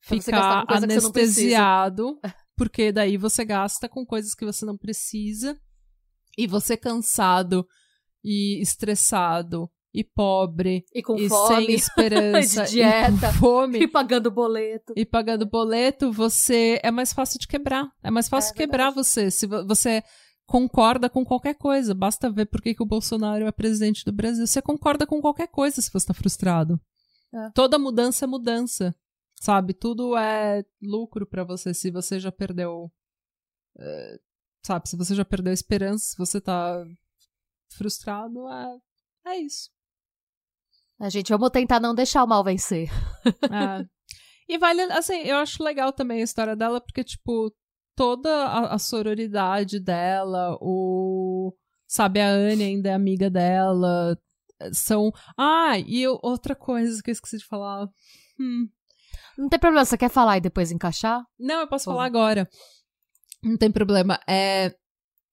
ficar 0.01 0.65
anestesiado, 0.67 2.19
porque 2.55 2.91
daí 2.91 3.17
você 3.17 3.45
gasta 3.45 3.87
com 3.87 4.05
coisas 4.05 4.33
que 4.33 4.45
você 4.45 4.65
não 4.65 4.77
precisa, 4.77 5.57
e 6.37 6.47
você 6.47 6.75
cansado 6.77 7.65
e 8.23 8.61
estressado 8.61 9.69
e 9.93 10.03
pobre 10.03 10.85
E 10.95 11.01
com 11.03 11.17
e 11.17 11.27
fome. 11.27 11.65
sem 11.65 11.71
esperança 11.75 12.63
de 12.63 12.71
dieta. 12.71 13.09
e 13.09 13.19
com 13.19 13.33
fome 13.39 13.79
E 13.79 13.87
pagando 13.87 14.31
boleto. 14.31 14.93
e 14.95 15.05
pagando 15.05 15.45
boleto, 15.45 16.11
você 16.13 16.79
é 16.83 16.89
mais 16.91 17.11
fácil 17.11 17.37
de 17.39 17.47
quebrar. 17.47 17.91
É 18.01 18.09
mais 18.09 18.29
fácil 18.29 18.53
É 18.53 18.55
quebrar 18.55 18.85
verdade. 18.91 19.05
você. 19.07 19.29
Se 19.31 19.45
vo- 19.45 19.65
você 19.67 20.01
concorda 20.45 21.09
com 21.09 21.25
qualquer 21.25 21.55
coisa, 21.55 21.93
basta 21.93 22.29
ver 22.31 22.45
por 22.45 22.61
que, 22.61 22.73
o 22.79 22.85
Bolsonaro 22.85 23.45
é 23.45 23.51
presidente 23.51 24.05
do 24.05 24.13
Brasil. 24.13 24.47
Você 24.47 24.61
concorda 24.61 25.05
com 25.05 25.19
qualquer 25.19 25.47
coisa 25.47 25.81
se 25.81 25.91
você 25.91 26.05
tá 26.07 26.13
frustrado. 26.13 26.79
É. 27.33 27.49
Toda 27.53 27.77
mudança 27.79 28.23
é 28.23 28.27
mudança. 28.27 28.95
Sabe? 29.41 29.73
Tudo 29.73 30.15
é 30.15 30.63
lucro 30.79 31.25
pra 31.25 31.43
você 31.43 31.73
se 31.73 31.89
você 31.89 32.19
já 32.19 32.31
perdeu. 32.31 32.91
é, 33.79 34.19
sabe? 34.63 34.87
Se 34.87 34.95
você 34.95 35.15
já 35.15 35.25
perdeu 35.25 35.49
a 35.49 35.53
esperança, 35.53 36.05
se 36.11 36.17
você 36.17 36.39
tá 36.39 36.85
frustrado, 37.75 38.47
é, 38.47 38.77
é 39.29 39.37
isso. 39.39 39.71
A 40.99 41.09
gente, 41.09 41.29
vamos 41.31 41.49
tentar 41.49 41.79
não 41.79 41.95
deixar 41.95 42.23
o 42.23 42.27
mal 42.27 42.43
vencer. 42.43 42.87
É. 43.51 43.83
E 44.47 44.57
vale, 44.59 44.81
assim, 44.91 45.21
eu 45.23 45.37
acho 45.37 45.63
legal 45.63 45.91
também 45.91 46.21
a 46.21 46.23
história 46.23 46.55
dela, 46.55 46.79
porque, 46.79 47.03
tipo, 47.03 47.51
toda 47.95 48.29
a, 48.45 48.75
a 48.75 48.77
sororidade 48.79 49.79
dela, 49.79 50.55
o. 50.61 51.51
Sabe, 51.87 52.19
a 52.21 52.29
Anne 52.29 52.63
ainda 52.63 52.89
é 52.89 52.93
amiga 52.93 53.29
dela. 53.29 54.15
São. 54.71 55.11
Ah, 55.35 55.79
e 55.79 56.01
eu- 56.03 56.19
outra 56.21 56.53
coisa 56.55 57.01
que 57.01 57.09
eu 57.09 57.13
esqueci 57.13 57.37
de 57.39 57.45
falar. 57.45 57.89
Hum. 58.39 58.69
Não 59.37 59.49
tem 59.49 59.59
problema, 59.59 59.85
você 59.85 59.97
quer 59.97 60.09
falar 60.09 60.37
e 60.37 60.41
depois 60.41 60.71
encaixar? 60.71 61.23
Não, 61.39 61.61
eu 61.61 61.67
posso 61.67 61.85
Bom. 61.85 61.91
falar 61.91 62.05
agora. 62.05 62.47
Não 63.43 63.57
tem 63.57 63.71
problema. 63.71 64.19
É. 64.27 64.73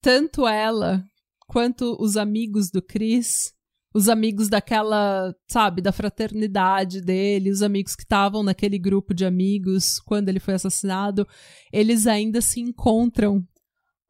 Tanto 0.01 0.47
ela 0.47 1.03
quanto 1.47 1.97
os 1.99 2.15
amigos 2.15 2.69
do 2.71 2.81
Chris, 2.81 3.51
os 3.93 4.07
amigos 4.07 4.47
daquela, 4.47 5.33
sabe, 5.49 5.81
da 5.81 5.91
fraternidade 5.91 7.01
dele, 7.01 7.49
os 7.51 7.61
amigos 7.61 7.95
que 7.95 8.03
estavam 8.03 8.41
naquele 8.43 8.77
grupo 8.79 9.13
de 9.13 9.25
amigos 9.25 9.99
quando 9.99 10.29
ele 10.29 10.39
foi 10.39 10.53
assassinado, 10.53 11.27
eles 11.73 12.07
ainda 12.07 12.39
se 12.41 12.59
encontram. 12.61 13.43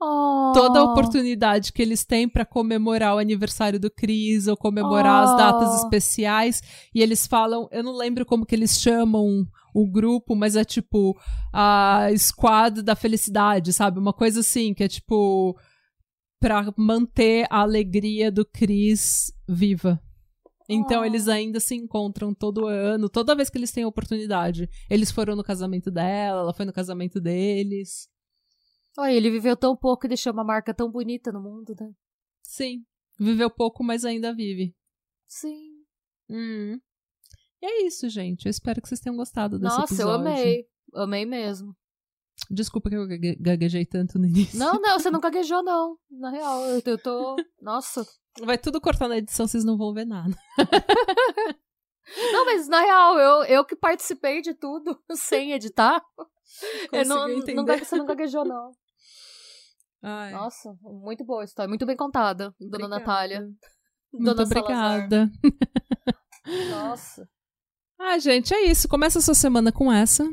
Oh. 0.02 0.52
Toda 0.54 0.80
a 0.80 0.84
oportunidade 0.84 1.74
que 1.74 1.82
eles 1.82 2.06
têm 2.06 2.28
pra 2.30 2.46
comemorar 2.46 3.16
o 3.16 3.20
aniversário 3.20 3.80
do 3.80 3.90
Chris 3.92 4.48
ou 4.48 4.56
comemorar 4.56 5.24
as 5.24 5.32
Oh. 5.32 5.38
datas 5.38 5.84
especiais, 5.84 6.62
e 6.94 7.02
eles 7.02 7.28
falam, 7.28 7.68
eu 7.72 7.84
não 7.84 7.94
lembro 7.96 8.26
como 8.26 8.46
que 8.46 8.56
eles 8.56 8.80
chamam 8.80 9.46
o 9.74 9.86
grupo, 9.90 10.36
mas 10.36 10.56
é 10.56 10.64
tipo 10.64 11.18
a 11.54 12.08
squad 12.18 12.82
da 12.82 12.96
felicidade, 12.96 13.74
sabe? 13.74 14.00
Uma 14.00 14.14
coisa 14.14 14.40
assim, 14.42 14.74
que 14.74 14.84
é 14.84 14.88
tipo 14.88 15.58
pra 16.40 16.74
manter 16.78 17.46
a 17.50 17.60
alegria 17.62 18.32
do 18.32 18.46
Chris 18.46 19.32
viva. 19.48 20.02
Então 20.70 21.02
Oh. 21.02 21.06
eles 21.06 21.28
ainda 21.28 21.60
se 21.60 21.76
encontram 21.76 22.34
todo 22.34 22.68
ano, 22.68 23.10
toda 23.10 23.36
vez 23.36 23.50
que 23.50 23.58
eles 23.58 23.72
têm 23.72 23.86
oportunidade. 23.86 24.70
Eles 24.90 25.10
foram 25.12 25.36
no 25.36 25.44
casamento 25.44 25.90
dela, 25.90 26.42
ela 26.42 26.54
foi 26.54 26.66
no 26.66 26.72
casamento 26.74 27.20
deles. 27.20 28.08
Olha, 28.98 29.14
ele 29.14 29.32
viveu 29.32 29.56
tão 29.58 29.76
pouco 29.76 30.06
e 30.06 30.10
deixou 30.10 30.32
uma 30.32 30.44
marca 30.44 30.74
tão 30.74 30.92
bonita 30.92 31.32
no 31.32 31.42
mundo, 31.42 31.76
né? 31.80 31.92
Sim. 32.44 32.86
Viveu 33.20 33.50
pouco, 33.50 33.84
mas 33.84 34.06
ainda 34.06 34.34
vive. 34.34 34.76
Sim. 35.28 35.84
Hum. 36.30 36.80
E 37.62 37.66
é 37.66 37.86
isso, 37.86 38.08
gente. 38.10 38.46
Eu 38.46 38.50
espero 38.50 38.82
que 38.82 38.88
vocês 38.88 39.00
tenham 39.00 39.16
gostado 39.18 39.60
desse 39.60 39.76
Nossa, 39.78 39.94
episódio. 39.94 40.12
eu 40.12 40.32
amei. 40.32 40.66
Amei 40.96 41.26
mesmo. 41.26 41.76
Desculpa 42.50 42.90
que 42.90 42.96
eu 42.96 43.06
gague- 43.08 43.36
gaguejei 43.40 43.86
tanto 43.86 44.18
no 44.18 44.26
início. 44.26 44.58
Não, 44.58 44.80
não, 44.80 44.98
você 45.00 45.10
não 45.12 45.20
gaguejou, 45.20 45.62
não. 45.62 45.98
Na 46.10 46.30
real, 46.30 46.64
eu, 46.66 46.82
eu 46.86 46.98
tô. 46.98 47.36
Nossa. 47.62 48.06
Vai 48.42 48.58
tudo 48.58 48.80
cortar 48.80 49.10
na 49.10 49.18
edição, 49.18 49.46
vocês 49.48 49.66
não 49.66 49.78
vão 49.78 49.94
ver 49.94 50.06
nada. 50.06 50.34
Não, 52.34 52.44
mas 52.46 52.68
na 52.68 52.80
real, 52.82 53.20
eu, 53.20 53.44
eu 53.44 53.64
que 53.66 53.76
participei 53.76 54.42
de 54.42 54.56
tudo 54.56 55.00
sem 55.14 55.52
editar. 55.52 56.02
Eu 56.92 57.06
não, 57.06 57.28
não, 57.28 57.30
entender? 57.30 57.64
gague- 57.64 57.86
você 57.86 57.96
não 57.96 58.06
gaguejou, 58.08 58.44
não. 58.44 58.72
Ai, 60.02 60.32
Nossa, 60.32 60.76
muito 60.82 61.24
boa 61.24 61.42
a 61.42 61.46
história. 61.46 61.70
Muito 61.70 61.86
bem 61.86 61.96
contada, 61.96 62.46
dona 62.60 62.86
obrigada. 62.86 62.88
Natália. 63.00 63.42
Muito 64.12 64.26
Dona 64.26 64.42
obrigada. 64.44 65.32
Nossa. 66.72 67.30
Ah, 68.00 68.18
gente, 68.18 68.54
é 68.54 68.66
isso. 68.66 68.88
Começa 68.88 69.20
a 69.20 69.22
sua 69.22 69.36
semana 69.36 69.72
com 69.72 69.92
essa. 69.92 70.24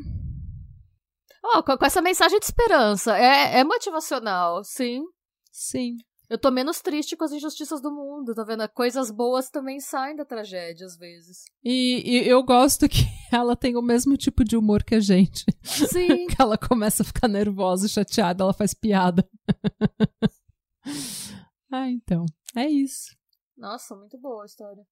Ó, 1.44 1.62
com, 1.62 1.84
essa 1.84 2.00
mensagem 2.00 2.38
de 2.38 2.44
esperança. 2.44 3.18
É, 3.18 3.58
é 3.58 3.64
motivacional, 3.64 4.62
sim. 4.62 5.02
Sim. 5.50 5.96
Eu 6.28 6.38
tô 6.38 6.50
menos 6.50 6.80
triste 6.80 7.16
com 7.16 7.24
as 7.24 7.32
injustiças 7.32 7.80
do 7.80 7.90
mundo, 7.90 8.34
tá 8.34 8.42
vendo? 8.42 8.68
Coisas 8.70 9.12
boas 9.12 9.48
também 9.48 9.78
saem 9.78 10.16
da 10.16 10.24
tragédia, 10.24 10.84
às 10.84 10.96
vezes. 10.96 11.44
E, 11.62 12.02
e 12.04 12.28
eu 12.28 12.42
gosto 12.42 12.88
que 12.88 12.98
ela 13.32 13.54
tem 13.54 13.76
o 13.76 13.82
mesmo 13.82 14.16
tipo 14.16 14.44
de 14.44 14.56
humor 14.56 14.82
que 14.82 14.96
a 14.96 15.00
gente. 15.00 15.44
Sim. 15.62 16.26
Que 16.36 16.42
ela 16.42 16.58
começa 16.58 17.02
a 17.02 17.06
ficar 17.06 17.28
nervosa 17.28 17.86
e 17.86 17.88
chateada, 17.88 18.42
ela 18.42 18.52
faz 18.52 18.74
piada. 18.74 19.28
ah, 21.70 21.88
então. 21.88 22.26
É 22.56 22.68
isso. 22.68 23.16
Nossa, 23.56 23.94
muito 23.94 24.18
boa 24.18 24.42
a 24.42 24.46
história. 24.46 24.84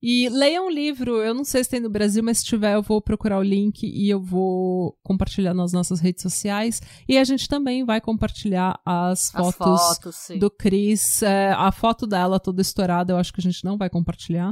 E 0.00 0.28
leiam 0.28 0.66
um 0.66 0.70
livro, 0.70 1.16
eu 1.16 1.34
não 1.34 1.44
sei 1.44 1.64
se 1.64 1.70
tem 1.70 1.80
no 1.80 1.90
Brasil, 1.90 2.22
mas 2.22 2.38
se 2.38 2.44
tiver 2.44 2.74
eu 2.74 2.82
vou 2.82 3.02
procurar 3.02 3.38
o 3.38 3.42
link 3.42 3.82
e 3.82 4.08
eu 4.08 4.22
vou 4.22 4.96
compartilhar 5.02 5.52
nas 5.52 5.72
nossas 5.72 5.98
redes 5.98 6.22
sociais. 6.22 6.80
E 7.08 7.18
a 7.18 7.24
gente 7.24 7.48
também 7.48 7.84
vai 7.84 8.00
compartilhar 8.00 8.80
as 8.86 9.34
As 9.34 9.54
fotos, 9.56 10.28
do 10.38 10.48
Chris. 10.50 11.22
É, 11.22 11.50
a 11.50 11.72
foto 11.72 12.06
dela 12.06 12.38
toda 12.38 12.62
estourada, 12.62 13.12
eu 13.12 13.16
acho 13.16 13.32
que 13.32 13.40
a 13.40 13.42
gente 13.42 13.64
não 13.64 13.76
vai 13.76 13.90
compartilhar. 13.90 14.50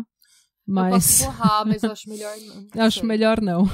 Eu 0.67 0.75
posso 0.75 1.23
Mas 1.23 1.23
borrar, 1.23 1.65
mas 1.65 1.83
eu 1.85 1.93
acho 1.93 2.09
melhor 2.11 2.37
não. 2.39 2.55
não 2.57 2.69
eu 2.75 2.83
acho 2.83 3.07
melhor 3.07 3.41
não. 3.41 3.67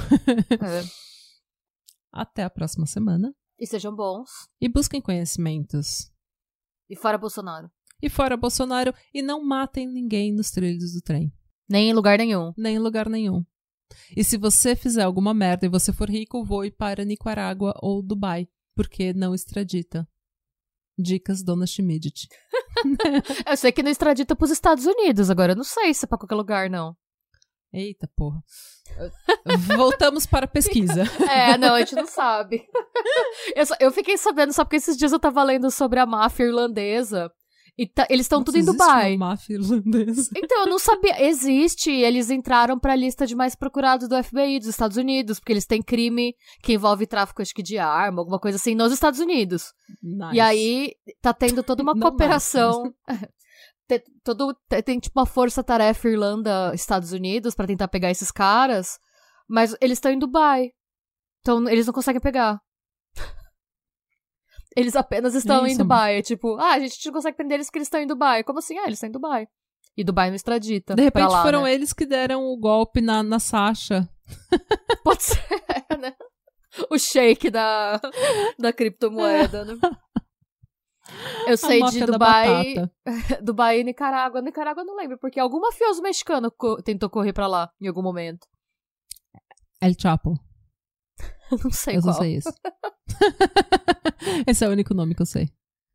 É. 0.51 0.83
Até 2.13 2.43
a 2.43 2.49
próxima 2.51 2.85
semana. 2.85 3.33
E 3.59 3.65
sejam 3.65 3.95
bons. 3.95 4.29
E 4.61 4.69
busquem 4.69 5.01
conhecimentos. 5.01 6.11
E 6.87 6.95
fora 6.95 7.17
Bolsonaro. 7.17 7.71
E 7.99 8.09
fora 8.09 8.37
Bolsonaro, 8.37 8.93
e 9.11 9.23
não 9.23 9.43
matem 9.43 9.87
ninguém 9.87 10.31
nos 10.31 10.51
trilhos 10.51 10.93
do 10.93 11.01
trem. 11.01 11.33
Nem 11.69 11.89
em 11.89 11.93
lugar 11.93 12.17
nenhum. 12.17 12.53
Nem 12.57 12.75
em 12.75 12.79
lugar 12.79 13.09
nenhum. 13.09 13.43
E 14.15 14.23
se 14.23 14.37
você 14.37 14.75
fizer 14.75 15.03
alguma 15.03 15.33
merda 15.33 15.65
e 15.65 15.69
você 15.69 15.93
for 15.93 16.09
rico, 16.09 16.43
voe 16.43 16.71
para 16.71 17.05
Nicarágua 17.05 17.73
ou 17.81 18.01
Dubai, 18.01 18.47
porque 18.75 19.13
não 19.13 19.33
extradita. 19.35 20.07
Dicas 20.97 21.43
Dona 21.43 21.65
Schmidt. 21.65 22.27
Eu 23.47 23.57
sei 23.57 23.71
que 23.71 23.81
não 23.83 23.89
extradita 23.91 24.35
pros 24.35 24.51
Estados 24.51 24.85
Unidos, 24.85 25.29
agora 25.29 25.53
eu 25.53 25.55
não 25.55 25.63
sei 25.63 25.93
se 25.93 26.05
é 26.05 26.07
pra 26.07 26.17
qualquer 26.17 26.35
lugar, 26.35 26.69
não. 26.69 26.95
Eita 27.71 28.07
porra. 28.15 28.43
Voltamos 29.75 30.25
para 30.27 30.45
a 30.45 30.49
pesquisa. 30.49 31.03
É, 31.29 31.57
não, 31.57 31.73
a 31.75 31.79
gente 31.79 31.95
não 31.95 32.05
sabe. 32.05 32.63
Eu, 33.55 33.65
só- 33.65 33.75
eu 33.79 33.91
fiquei 33.91 34.17
sabendo 34.17 34.53
só 34.53 34.63
porque 34.63 34.75
esses 34.77 34.95
dias 34.95 35.11
eu 35.11 35.19
tava 35.19 35.43
lendo 35.43 35.69
sobre 35.71 35.99
a 35.99 36.05
máfia 36.05 36.43
irlandesa. 36.45 37.31
E 37.77 37.87
tá- 37.87 38.05
eles 38.09 38.25
estão 38.25 38.43
tudo 38.43 38.57
em 38.57 38.63
Dubai. 38.63 39.15
Uma 39.15 39.29
máfia 39.29 39.55
irlandesa. 39.55 40.29
Então, 40.37 40.59
eu 40.61 40.69
não 40.69 40.77
sabia. 40.77 41.23
Existe. 41.25 41.89
Eles 41.89 42.29
entraram 42.29 42.77
pra 42.77 42.95
lista 42.95 43.25
de 43.25 43.35
mais 43.35 43.55
procurados 43.55 44.07
do 44.07 44.21
FBI 44.23 44.59
dos 44.59 44.67
Estados 44.67 44.95
Unidos, 44.97 45.39
porque 45.39 45.53
eles 45.53 45.65
têm 45.65 45.81
crime 45.81 46.35
que 46.61 46.73
envolve 46.73 47.07
tráfico, 47.07 47.41
acho 47.41 47.53
que 47.53 47.63
de 47.63 47.77
arma, 47.79 48.21
alguma 48.21 48.39
coisa 48.39 48.57
assim, 48.57 48.75
nos 48.75 48.93
Estados 48.93 49.19
Unidos. 49.19 49.73
Nice. 50.03 50.35
E 50.35 50.39
aí 50.39 50.91
tá 51.21 51.33
tendo 51.33 51.63
toda 51.63 51.81
uma 51.81 51.93
Não 51.95 52.01
cooperação. 52.01 52.93
Tem- 53.85 54.01
todo, 54.23 54.55
tem, 54.69 54.81
tem, 54.81 54.99
tipo 54.99 55.19
uma 55.19 55.25
força-tarefa 55.25 56.07
Irlanda-Estados 56.07 57.11
Unidos 57.11 57.53
pra 57.53 57.67
tentar 57.67 57.89
pegar 57.89 58.09
esses 58.09 58.31
caras, 58.31 58.97
mas 59.47 59.75
eles 59.81 59.97
estão 59.97 60.09
em 60.11 60.17
Dubai. 60.17 60.69
Então 61.41 61.67
eles 61.67 61.85
não 61.85 61.93
conseguem 61.93 62.21
pegar. 62.21 62.61
Eles 64.75 64.95
apenas 64.95 65.35
estão 65.35 65.65
É 65.65 65.67
em 65.69 65.71
isso, 65.71 65.77
Dubai. 65.79 66.17
É 66.17 66.21
tipo, 66.21 66.55
ah, 66.59 66.73
a 66.73 66.79
gente 66.79 67.05
não 67.05 67.13
consegue 67.13 67.37
prender 67.37 67.55
eles 67.57 67.67
porque 67.67 67.77
eles 67.79 67.87
estão 67.87 68.01
em 68.01 68.07
Dubai. 68.07 68.43
Como 68.43 68.59
assim? 68.59 68.77
Ah, 68.79 68.83
eles 68.85 68.93
estão 68.95 69.09
em 69.09 69.11
Dubai. 69.11 69.47
E 69.95 70.03
Dubai 70.03 70.29
não 70.29 70.35
extradita. 70.35 70.95
De 70.95 71.03
repente 71.03 71.29
lá, 71.29 71.43
foram 71.43 71.63
né? 71.63 71.73
eles 71.73 71.93
que 71.93 72.05
deram 72.05 72.43
o 72.45 72.57
golpe 72.57 72.99
na, 73.01 73.21
na 73.21 73.39
Sasha. 73.39 74.09
Pode 75.03 75.21
ser, 75.23 75.39
né? 75.99 76.15
O 76.89 76.97
shake 76.97 77.51
da, 77.51 78.01
da 78.57 78.73
criptomoeda, 78.73 79.63
né? 79.65 79.75
Eu 81.45 81.57
sei 81.57 81.83
de 81.83 82.05
Dubai. 82.05 82.73
Dubai 83.43 83.81
e 83.81 83.83
Nicarágua. 83.83 84.41
Nicarágua 84.41 84.81
eu 84.81 84.85
não 84.87 84.95
lembro, 84.95 85.17
porque 85.19 85.39
algum 85.39 85.59
mafioso 85.59 86.01
mexicano 86.01 86.49
co- 86.49 86.81
tentou 86.81 87.09
correr 87.09 87.33
pra 87.33 87.45
lá 87.45 87.69
em 87.79 87.87
algum 87.87 88.01
momento. 88.01 88.47
El 89.81 89.93
Chapo. 89.99 90.33
Eu 91.53 91.59
não 91.63 91.71
sei 91.71 91.97
eu 91.97 92.01
só 92.01 92.11
qual. 92.11 92.21
sei 92.21 92.35
isso. 92.37 92.53
Esse 94.47 94.65
é 94.65 94.67
o 94.67 94.71
único 94.71 94.93
nome 94.93 95.15
que 95.15 95.21
eu 95.21 95.25
sei. 95.25 95.49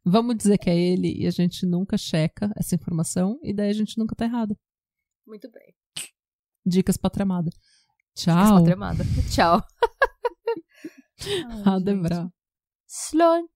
Vamos 0.04 0.36
dizer 0.36 0.58
que 0.58 0.70
é 0.70 0.78
ele 0.78 1.12
e 1.20 1.26
a 1.26 1.30
gente 1.30 1.66
nunca 1.66 1.98
checa 1.98 2.52
essa 2.56 2.74
informação 2.74 3.38
e 3.42 3.52
daí 3.52 3.70
a 3.70 3.74
gente 3.74 3.98
nunca 3.98 4.14
tá 4.14 4.24
errado. 4.24 4.56
Muito 5.26 5.50
bem. 5.50 5.74
Dicas 6.64 6.96
pra 6.96 7.10
tramada. 7.10 7.50
Tchau. 8.14 8.64
tremada. 8.64 9.04
Tchau. 9.30 9.62
Ha 11.64 11.80
det 11.80 11.92
är 11.92 11.96
bra. 11.96 12.30
Slå 12.86 13.48